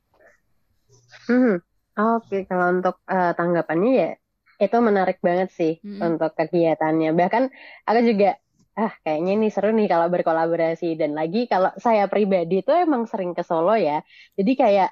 hmm. 1.27 1.65
Oke, 1.99 2.31
okay. 2.31 2.41
kalau 2.47 2.79
untuk 2.79 3.03
uh, 3.11 3.35
tanggapannya 3.35 3.91
ya 3.91 4.11
itu 4.59 4.77
menarik 4.83 5.23
banget 5.23 5.49
sih 5.55 5.73
hmm. 5.81 6.03
untuk 6.03 6.35
kegiatannya. 6.35 7.15
Bahkan 7.15 7.43
aku 7.87 8.01
juga 8.03 8.39
ah 8.79 8.95
kayaknya 9.03 9.33
ini 9.35 9.49
seru 9.51 9.75
nih 9.75 9.91
kalau 9.91 10.07
berkolaborasi 10.07 10.95
dan 10.95 11.19
lagi 11.19 11.51
kalau 11.51 11.75
saya 11.83 12.07
pribadi 12.07 12.63
itu 12.63 12.71
emang 12.71 13.07
sering 13.11 13.35
ke 13.35 13.43
Solo 13.43 13.75
ya. 13.75 14.03
Jadi 14.39 14.53
kayak 14.55 14.91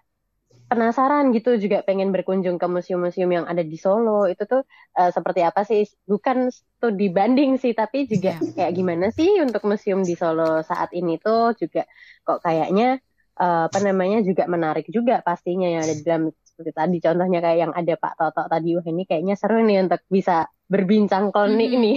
penasaran 0.67 1.31
gitu 1.31 1.55
juga 1.62 1.87
pengen 1.87 2.11
berkunjung 2.11 2.59
ke 2.59 2.67
museum-museum 2.67 3.31
yang 3.31 3.47
ada 3.47 3.62
di 3.62 3.79
Solo 3.79 4.27
itu 4.27 4.43
tuh 4.51 4.67
uh, 4.99 5.11
seperti 5.14 5.47
apa 5.47 5.62
sih 5.62 5.87
bukan 6.03 6.51
studi 6.51 7.07
banding 7.07 7.55
sih 7.55 7.71
tapi 7.71 8.11
juga 8.11 8.35
yeah. 8.43 8.55
kayak 8.67 8.73
gimana 8.75 9.14
sih 9.14 9.39
untuk 9.39 9.62
museum 9.62 10.03
di 10.03 10.19
Solo 10.19 10.67
saat 10.67 10.91
ini 10.91 11.23
tuh 11.23 11.55
juga 11.55 11.87
kok 12.27 12.43
kayaknya 12.43 12.99
uh, 13.39 13.71
apa 13.71 13.79
namanya 13.79 14.27
juga 14.27 14.51
menarik 14.51 14.91
juga 14.91 15.23
pastinya 15.23 15.71
yang 15.71 15.87
ada 15.87 15.95
di 15.95 16.03
dalam 16.03 16.25
seperti 16.57 16.73
tadi. 16.73 16.97
Contohnya 17.05 17.39
kayak 17.45 17.59
yang 17.69 17.73
ada 17.77 17.95
Pak 18.01 18.13
Toto 18.17 18.43
tadi 18.49 18.69
wah 18.81 18.87
ini 18.89 19.03
kayaknya 19.05 19.35
seru 19.37 19.61
nih 19.61 19.77
untuk 19.85 20.01
bisa 20.09 20.49
berbincang 20.67 21.31
klinik 21.31 21.71
mm 21.71 21.79
-hmm. 21.79 21.85
nih 21.85 21.97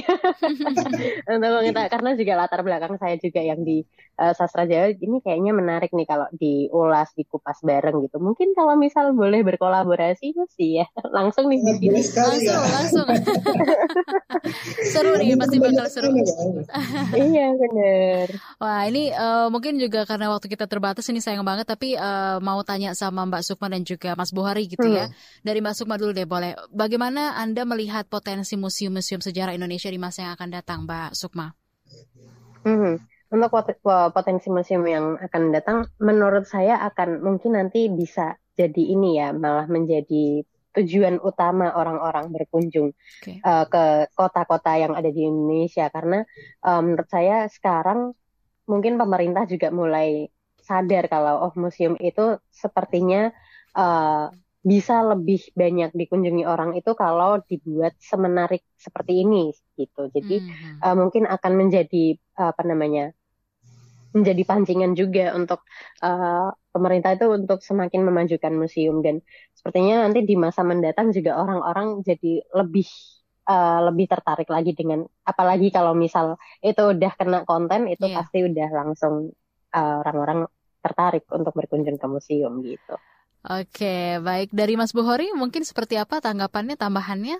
untuk 1.34 1.61
kita 1.65 1.82
karena 1.89 2.09
juga 2.13 2.34
latar 2.38 2.61
belakang 2.61 2.93
saya 3.01 3.17
juga 3.17 3.41
yang 3.41 3.65
di 3.65 3.82
uh, 4.20 4.34
sastra 4.36 4.67
Jawa 4.67 4.93
ini 4.93 5.24
kayaknya 5.24 5.55
menarik 5.55 5.95
nih 5.95 6.05
kalau 6.05 6.28
diulas 6.36 7.09
dikupas 7.15 7.63
bareng 7.63 8.03
gitu. 8.05 8.20
Mungkin 8.20 8.51
kalau 8.53 8.76
misal 8.76 9.15
boleh 9.15 9.41
berkolaborasi 9.41 10.36
sih 10.53 10.84
ya. 10.84 10.86
Langsung 11.17 11.47
nih 11.47 11.63
di 11.63 11.74
sini. 11.80 12.01
langsung 12.20 12.43
ya. 12.43 12.59
langsung 12.59 13.07
seru 14.93 15.15
nih 15.17 15.36
pasti 15.39 15.57
bakal 15.57 15.88
seru. 15.88 16.11
iya 17.15 17.53
benar 17.55 18.28
wah 18.59 18.84
ini 18.86 19.13
uh, 19.13 19.47
mungkin 19.47 19.80
juga 19.80 20.03
karena 20.03 20.30
waktu 20.32 20.51
kita 20.51 20.65
terbatas 20.67 21.07
ini 21.09 21.24
sayang 21.24 21.45
banget 21.45 21.65
tapi 21.70 21.95
uh, 21.95 22.38
mau 22.43 22.59
tanya 22.65 22.93
sama 22.93 23.24
Mbak 23.26 23.43
Sukma 23.45 23.72
dan 23.72 23.84
juga 23.88 24.13
Mas 24.20 24.34
Buhari 24.36 24.67
gitu 24.67 24.86
ya. 24.86 25.07
hmm. 25.07 25.13
ya 25.13 25.45
dari 25.45 25.59
Mbak 25.63 25.76
Sukma 25.76 25.95
dulu 25.95 26.11
deh 26.11 26.28
boleh. 26.28 26.55
Bagaimana 26.74 27.39
anda 27.39 27.63
melihat 27.63 28.05
potensi 28.11 28.59
museum-museum 28.60 29.24
sejarah 29.24 29.55
Indonesia 29.55 29.88
di 29.88 29.97
masa 29.97 30.28
yang 30.28 30.34
akan 30.36 30.49
datang, 30.51 30.80
Mbak 30.84 31.16
Sukma? 31.16 31.55
Hmm, 32.68 32.99
untuk 33.32 33.49
potensi 34.12 34.51
museum 34.51 34.84
yang 34.86 35.16
akan 35.18 35.43
datang, 35.55 35.78
menurut 35.97 36.45
saya 36.45 36.84
akan 36.86 37.24
mungkin 37.24 37.55
nanti 37.55 37.88
bisa 37.88 38.36
jadi 38.60 38.84
ini 38.93 39.18
ya, 39.18 39.32
malah 39.32 39.66
menjadi 39.66 40.43
tujuan 40.78 41.18
utama 41.26 41.74
orang-orang 41.74 42.30
berkunjung 42.30 42.93
okay. 43.22 43.41
uh, 43.41 43.64
eh, 43.64 43.66
ke 43.66 43.84
kota-kota 44.14 44.78
yang 44.78 44.93
ada 44.93 45.10
di 45.10 45.26
Indonesia 45.26 45.89
karena 45.89 46.22
uh, 46.62 46.82
menurut 46.82 47.10
saya 47.10 47.49
sekarang 47.49 48.14
mungkin 48.70 49.01
pemerintah 49.01 49.49
juga 49.49 49.74
mulai 49.74 50.30
sadar 50.62 51.10
kalau 51.10 51.49
oh 51.49 51.53
museum 51.57 51.97
itu 51.97 52.38
sepertinya 52.53 53.34
uh, 53.74 54.30
bisa 54.60 54.99
lebih 55.07 55.39
banyak 55.55 55.95
dikunjungi 55.95 56.43
orang 56.43 56.76
itu 56.76 56.91
kalau 56.91 57.39
dibuat 57.47 57.95
semenarik 58.03 58.68
seperti 58.76 59.24
ini 59.24 59.55
gitu. 59.80 60.12
Jadi 60.12 60.43
mm-hmm. 60.43 60.84
uh, 60.84 60.95
mungkin 60.99 61.24
akan 61.32 61.53
menjadi 61.55 62.20
uh, 62.36 62.51
apa 62.51 62.64
namanya 62.68 63.16
menjadi 64.10 64.41
pancingan 64.41 64.97
juga 64.97 65.38
untuk 65.38 65.62
uh, 66.01 66.49
pemerintah 66.74 67.14
itu 67.14 67.30
untuk 67.30 67.62
semakin 67.62 68.01
memajukan 68.10 68.53
museum 68.57 69.05
dan 69.05 69.22
sepertinya 69.53 70.01
nanti 70.01 70.26
di 70.26 70.34
masa 70.34 70.66
mendatang 70.66 71.14
juga 71.14 71.38
orang-orang 71.38 72.01
jadi 72.01 72.41
lebih 72.57 72.89
uh, 73.45 73.86
lebih 73.93 74.10
tertarik 74.10 74.49
lagi 74.49 74.74
dengan 74.74 75.05
apalagi 75.26 75.70
kalau 75.70 75.93
misal 75.93 76.41
itu 76.66 76.82
udah 76.82 77.12
kena 77.18 77.45
konten 77.45 77.86
itu 77.86 78.10
yeah. 78.10 78.18
pasti 78.18 78.49
udah 78.49 78.70
langsung 78.74 79.30
uh, 79.78 79.95
orang-orang 80.01 80.49
tertarik 80.82 81.28
untuk 81.30 81.53
berkunjung 81.53 82.01
ke 82.01 82.07
museum 82.10 82.66
gitu. 82.66 82.95
Oke, 83.39 84.19
baik. 84.19 84.51
Dari 84.51 84.75
Mas 84.75 84.91
Buhori, 84.91 85.31
mungkin 85.31 85.63
seperti 85.63 85.95
apa 85.95 86.19
tanggapannya, 86.19 86.75
tambahannya? 86.75 87.39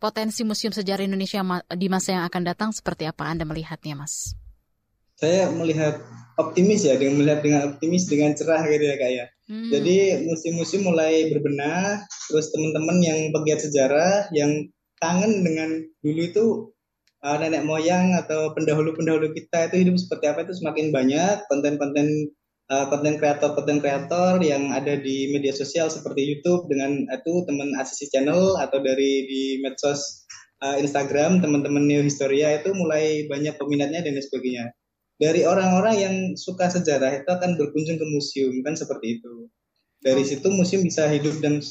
Potensi 0.00 0.44
Museum 0.44 0.72
Sejarah 0.72 1.04
Indonesia 1.04 1.40
di 1.72 1.88
masa 1.92 2.16
yang 2.16 2.24
akan 2.28 2.42
datang 2.44 2.70
seperti 2.72 3.04
apa 3.08 3.28
Anda 3.28 3.44
melihatnya, 3.44 3.96
Mas? 3.96 4.32
Saya 5.16 5.48
melihat 5.52 6.00
optimis 6.36 6.84
ya 6.84 7.00
dengan 7.00 7.24
melihat 7.24 7.40
dengan 7.40 7.60
optimis 7.72 8.04
dengan 8.04 8.36
cerah 8.36 8.64
gitu 8.68 8.84
ya 8.84 8.96
kak 9.00 9.10
ya. 9.12 9.26
Hmm. 9.48 9.72
Jadi 9.72 10.28
musim-musim 10.28 10.84
mulai 10.84 11.32
berbenah, 11.32 12.04
terus 12.28 12.52
teman-teman 12.52 13.00
yang 13.00 13.32
pegiat 13.32 13.64
sejarah 13.64 14.28
yang 14.36 14.68
kangen 15.00 15.44
dengan 15.44 15.84
dulu 16.04 16.20
itu 16.20 16.44
uh, 17.24 17.36
nenek 17.40 17.64
moyang 17.64 18.16
atau 18.16 18.52
pendahulu-pendahulu 18.52 19.32
kita 19.32 19.72
itu 19.72 19.76
hidup 19.88 19.96
seperti 19.96 20.24
apa 20.28 20.44
itu 20.44 20.52
semakin 20.56 20.92
banyak 20.92 21.44
konten-konten 21.48 22.32
uh, 22.70 22.86
konten 22.90 23.18
kreator 23.18 23.54
konten 23.54 23.78
kreator 23.82 24.38
yang 24.42 24.70
ada 24.72 24.98
di 24.98 25.30
media 25.34 25.54
sosial 25.54 25.90
seperti 25.90 26.22
YouTube 26.24 26.70
dengan 26.70 27.06
itu 27.10 27.32
teman 27.46 27.74
asisi 27.78 28.10
channel 28.10 28.58
atau 28.58 28.78
dari 28.82 29.26
di 29.26 29.42
medsos 29.62 30.26
uh, 30.62 30.76
Instagram 30.78 31.42
teman-teman 31.42 31.84
Neo 31.84 32.02
Historia 32.02 32.54
itu 32.56 32.72
mulai 32.74 33.26
banyak 33.30 33.58
peminatnya 33.58 34.06
dan 34.06 34.18
sebagainya 34.18 34.74
dari 35.16 35.48
orang-orang 35.48 35.94
yang 35.96 36.14
suka 36.36 36.68
sejarah 36.68 37.24
itu 37.24 37.28
akan 37.28 37.56
berkunjung 37.56 37.96
ke 37.96 38.06
museum 38.12 38.60
kan 38.60 38.76
seperti 38.76 39.20
itu. 39.20 39.48
Dari 40.04 40.22
oh. 40.22 40.28
situ 40.28 40.48
museum 40.52 40.84
bisa 40.84 41.08
hidup 41.08 41.40
dan 41.40 41.64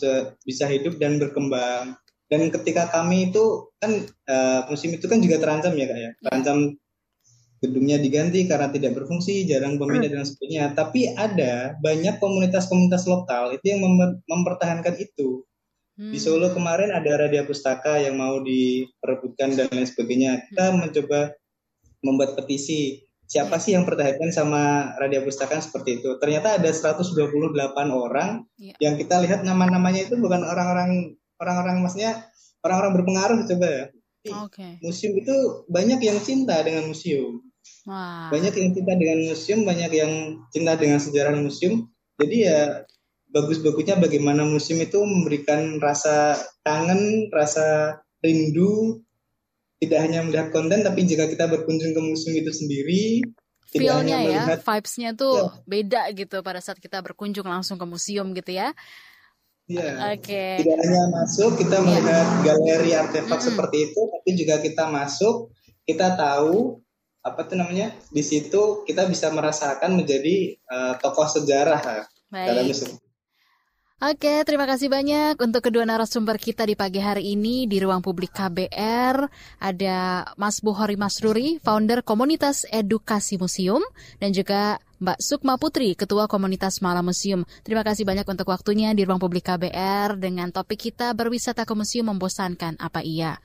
bisa 0.44 0.66
hidup 0.66 0.98
dan 0.98 1.22
berkembang. 1.22 1.94
Dan 2.26 2.50
ketika 2.50 2.90
kami 2.90 3.30
itu 3.30 3.70
kan 3.78 4.02
uh, 4.26 4.66
museum 4.66 4.98
itu 4.98 5.06
kan 5.06 5.22
juga 5.22 5.38
terancam 5.38 5.78
ya 5.78 5.86
kak 5.86 6.00
ya, 6.02 6.12
terancam 6.26 6.58
gedungnya 7.66 7.98
diganti 7.98 8.46
karena 8.46 8.70
tidak 8.70 8.94
berfungsi, 9.02 9.50
jarang 9.50 9.82
peminat 9.82 10.14
dan 10.14 10.24
sebagainya. 10.24 10.78
Tapi 10.78 11.18
ada 11.18 11.74
banyak 11.82 12.22
komunitas-komunitas 12.22 13.10
lokal 13.10 13.58
itu 13.58 13.66
yang 13.74 13.82
mem 13.82 14.22
mempertahankan 14.30 14.96
itu. 15.02 15.42
Hmm. 15.96 16.12
Di 16.12 16.20
Solo 16.20 16.52
kemarin 16.52 16.92
ada 16.92 17.26
Radia 17.26 17.48
Pustaka 17.48 17.98
yang 17.98 18.20
mau 18.20 18.44
diperebutkan 18.44 19.56
dan 19.56 19.72
lain 19.72 19.88
sebagainya. 19.88 20.46
Kita 20.52 20.72
hmm. 20.72 20.78
mencoba 20.86 21.34
membuat 22.04 22.38
petisi 22.38 23.06
siapa 23.26 23.58
sih 23.58 23.74
yang 23.74 23.90
pertahankan 23.90 24.30
sama 24.30 24.94
Radia 25.02 25.26
Pustaka 25.26 25.58
seperti 25.60 26.04
itu? 26.04 26.20
Ternyata 26.22 26.62
ada 26.62 26.70
128 26.70 27.16
orang 27.90 28.46
yeah. 28.62 28.78
yang 28.82 28.96
kita 29.00 29.24
lihat 29.26 29.42
nama-namanya 29.42 30.06
itu 30.06 30.16
bukan 30.22 30.46
orang-orang 30.46 31.18
orang-orang 31.42 31.82
maksudnya 31.82 32.28
orang-orang 32.62 32.94
berpengaruh 33.02 33.40
coba 33.46 33.68
ya. 33.70 33.86
Okay. 34.26 34.82
Museum 34.82 35.14
itu 35.22 35.36
banyak 35.70 36.02
yang 36.02 36.18
cinta 36.18 36.58
dengan 36.66 36.90
museum. 36.90 37.45
Wow. 37.86 38.34
Banyak 38.34 38.54
yang 38.54 38.70
cinta 38.74 38.94
dengan 38.98 39.20
museum, 39.30 39.62
banyak 39.66 39.92
yang 39.94 40.14
cinta 40.50 40.74
dengan 40.78 40.98
sejarah 40.98 41.38
museum. 41.38 41.90
Jadi 42.18 42.48
ya 42.48 42.86
bagus-bagusnya 43.30 44.00
bagaimana 44.00 44.48
museum 44.48 44.80
itu 44.80 45.04
memberikan 45.04 45.78
rasa 45.84 46.40
kangen, 46.64 47.30
rasa 47.30 48.00
rindu 48.24 49.06
tidak 49.80 50.00
hanya 50.08 50.26
melihat 50.26 50.50
konten 50.50 50.82
tapi 50.82 51.06
jika 51.06 51.30
kita 51.30 51.46
berkunjung 51.52 51.94
ke 51.94 52.02
museum 52.02 52.36
itu 52.40 52.50
sendiri 52.50 53.22
feelnya 53.70 54.20
ya 54.24 54.44
vibesnya 54.58 55.12
tuh 55.14 55.52
ya. 55.52 55.68
beda 55.68 56.02
gitu 56.16 56.40
pada 56.40 56.64
saat 56.64 56.80
kita 56.80 57.04
berkunjung 57.04 57.46
langsung 57.46 57.76
ke 57.76 57.86
museum 57.86 58.32
gitu 58.34 58.56
ya 58.56 58.72
Iya. 59.66 60.14
Oke. 60.14 60.30
Okay. 60.30 60.52
Tidak 60.62 60.78
hanya 60.78 61.04
masuk 61.10 61.58
kita 61.58 61.82
iya. 61.82 61.86
melihat 61.90 62.28
galeri 62.46 62.92
artefak 62.94 63.26
mm 63.26 63.34
-hmm. 63.34 63.50
seperti 63.50 63.78
itu, 63.90 63.98
tapi 64.14 64.30
juga 64.38 64.56
kita 64.62 64.84
masuk, 64.94 65.50
kita 65.90 66.14
tahu 66.14 66.85
apa 67.26 67.42
tuh 67.50 67.58
namanya 67.58 67.90
di 68.14 68.22
situ 68.22 68.86
kita 68.86 69.10
bisa 69.10 69.34
merasakan 69.34 69.98
menjadi 69.98 70.62
uh, 70.70 70.94
tokoh 71.02 71.26
sejarah 71.26 72.06
Baik. 72.30 72.48
dalam 72.54 72.64
museum. 72.70 73.02
Oke, 73.96 74.44
terima 74.44 74.68
kasih 74.68 74.92
banyak 74.92 75.40
untuk 75.40 75.66
kedua 75.72 75.88
narasumber 75.88 76.36
kita 76.36 76.68
di 76.68 76.76
pagi 76.76 77.00
hari 77.00 77.32
ini 77.32 77.64
di 77.64 77.80
ruang 77.80 78.04
publik 78.04 78.36
KBR. 78.36 79.24
Ada 79.58 80.30
Mas 80.36 80.60
Buhori 80.60 81.00
Masruri, 81.00 81.64
founder 81.64 82.04
komunitas 82.04 82.68
edukasi 82.70 83.40
museum, 83.40 83.80
dan 84.20 84.36
juga 84.36 84.84
Mbak 85.00 85.20
Sukma 85.24 85.56
Putri, 85.56 85.96
Ketua 85.96 86.28
Komunitas 86.28 86.84
Malam 86.84 87.08
Museum. 87.08 87.48
Terima 87.64 87.88
kasih 87.88 88.04
banyak 88.04 88.28
untuk 88.28 88.52
waktunya 88.52 88.92
di 88.92 89.08
ruang 89.08 89.18
publik 89.18 89.48
KBR 89.48 90.20
dengan 90.20 90.52
topik 90.52 90.92
kita 90.92 91.16
berwisata 91.16 91.64
ke 91.64 91.72
museum 91.72 92.12
membosankan 92.12 92.76
apa 92.76 93.00
iya. 93.00 93.40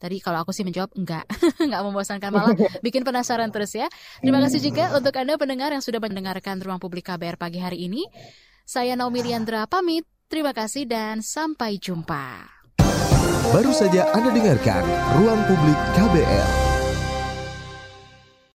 Tadi 0.00 0.16
kalau 0.24 0.40
aku 0.40 0.56
sih 0.56 0.64
menjawab 0.64 0.96
enggak, 0.96 1.28
enggak 1.64 1.82
membosankan 1.84 2.30
malah 2.32 2.56
bikin 2.86 3.04
penasaran 3.04 3.52
terus 3.52 3.76
ya. 3.76 3.86
Terima 4.24 4.40
kasih 4.40 4.64
juga 4.64 4.96
untuk 4.96 5.12
Anda 5.20 5.36
pendengar 5.36 5.76
yang 5.76 5.84
sudah 5.84 6.00
mendengarkan 6.00 6.56
ruang 6.64 6.80
publik 6.80 7.04
KBR 7.04 7.36
pagi 7.36 7.60
hari 7.60 7.84
ini. 7.84 8.08
Saya 8.64 8.96
Naomi 8.96 9.20
Liandra 9.20 9.68
pamit. 9.68 10.08
Terima 10.30 10.54
kasih 10.54 10.86
dan 10.86 11.26
sampai 11.26 11.76
jumpa. 11.76 12.46
Baru 13.50 13.74
saja 13.74 14.06
Anda 14.14 14.30
dengarkan 14.30 14.86
Ruang 15.18 15.42
Publik 15.50 15.74
KBR. 15.98 16.69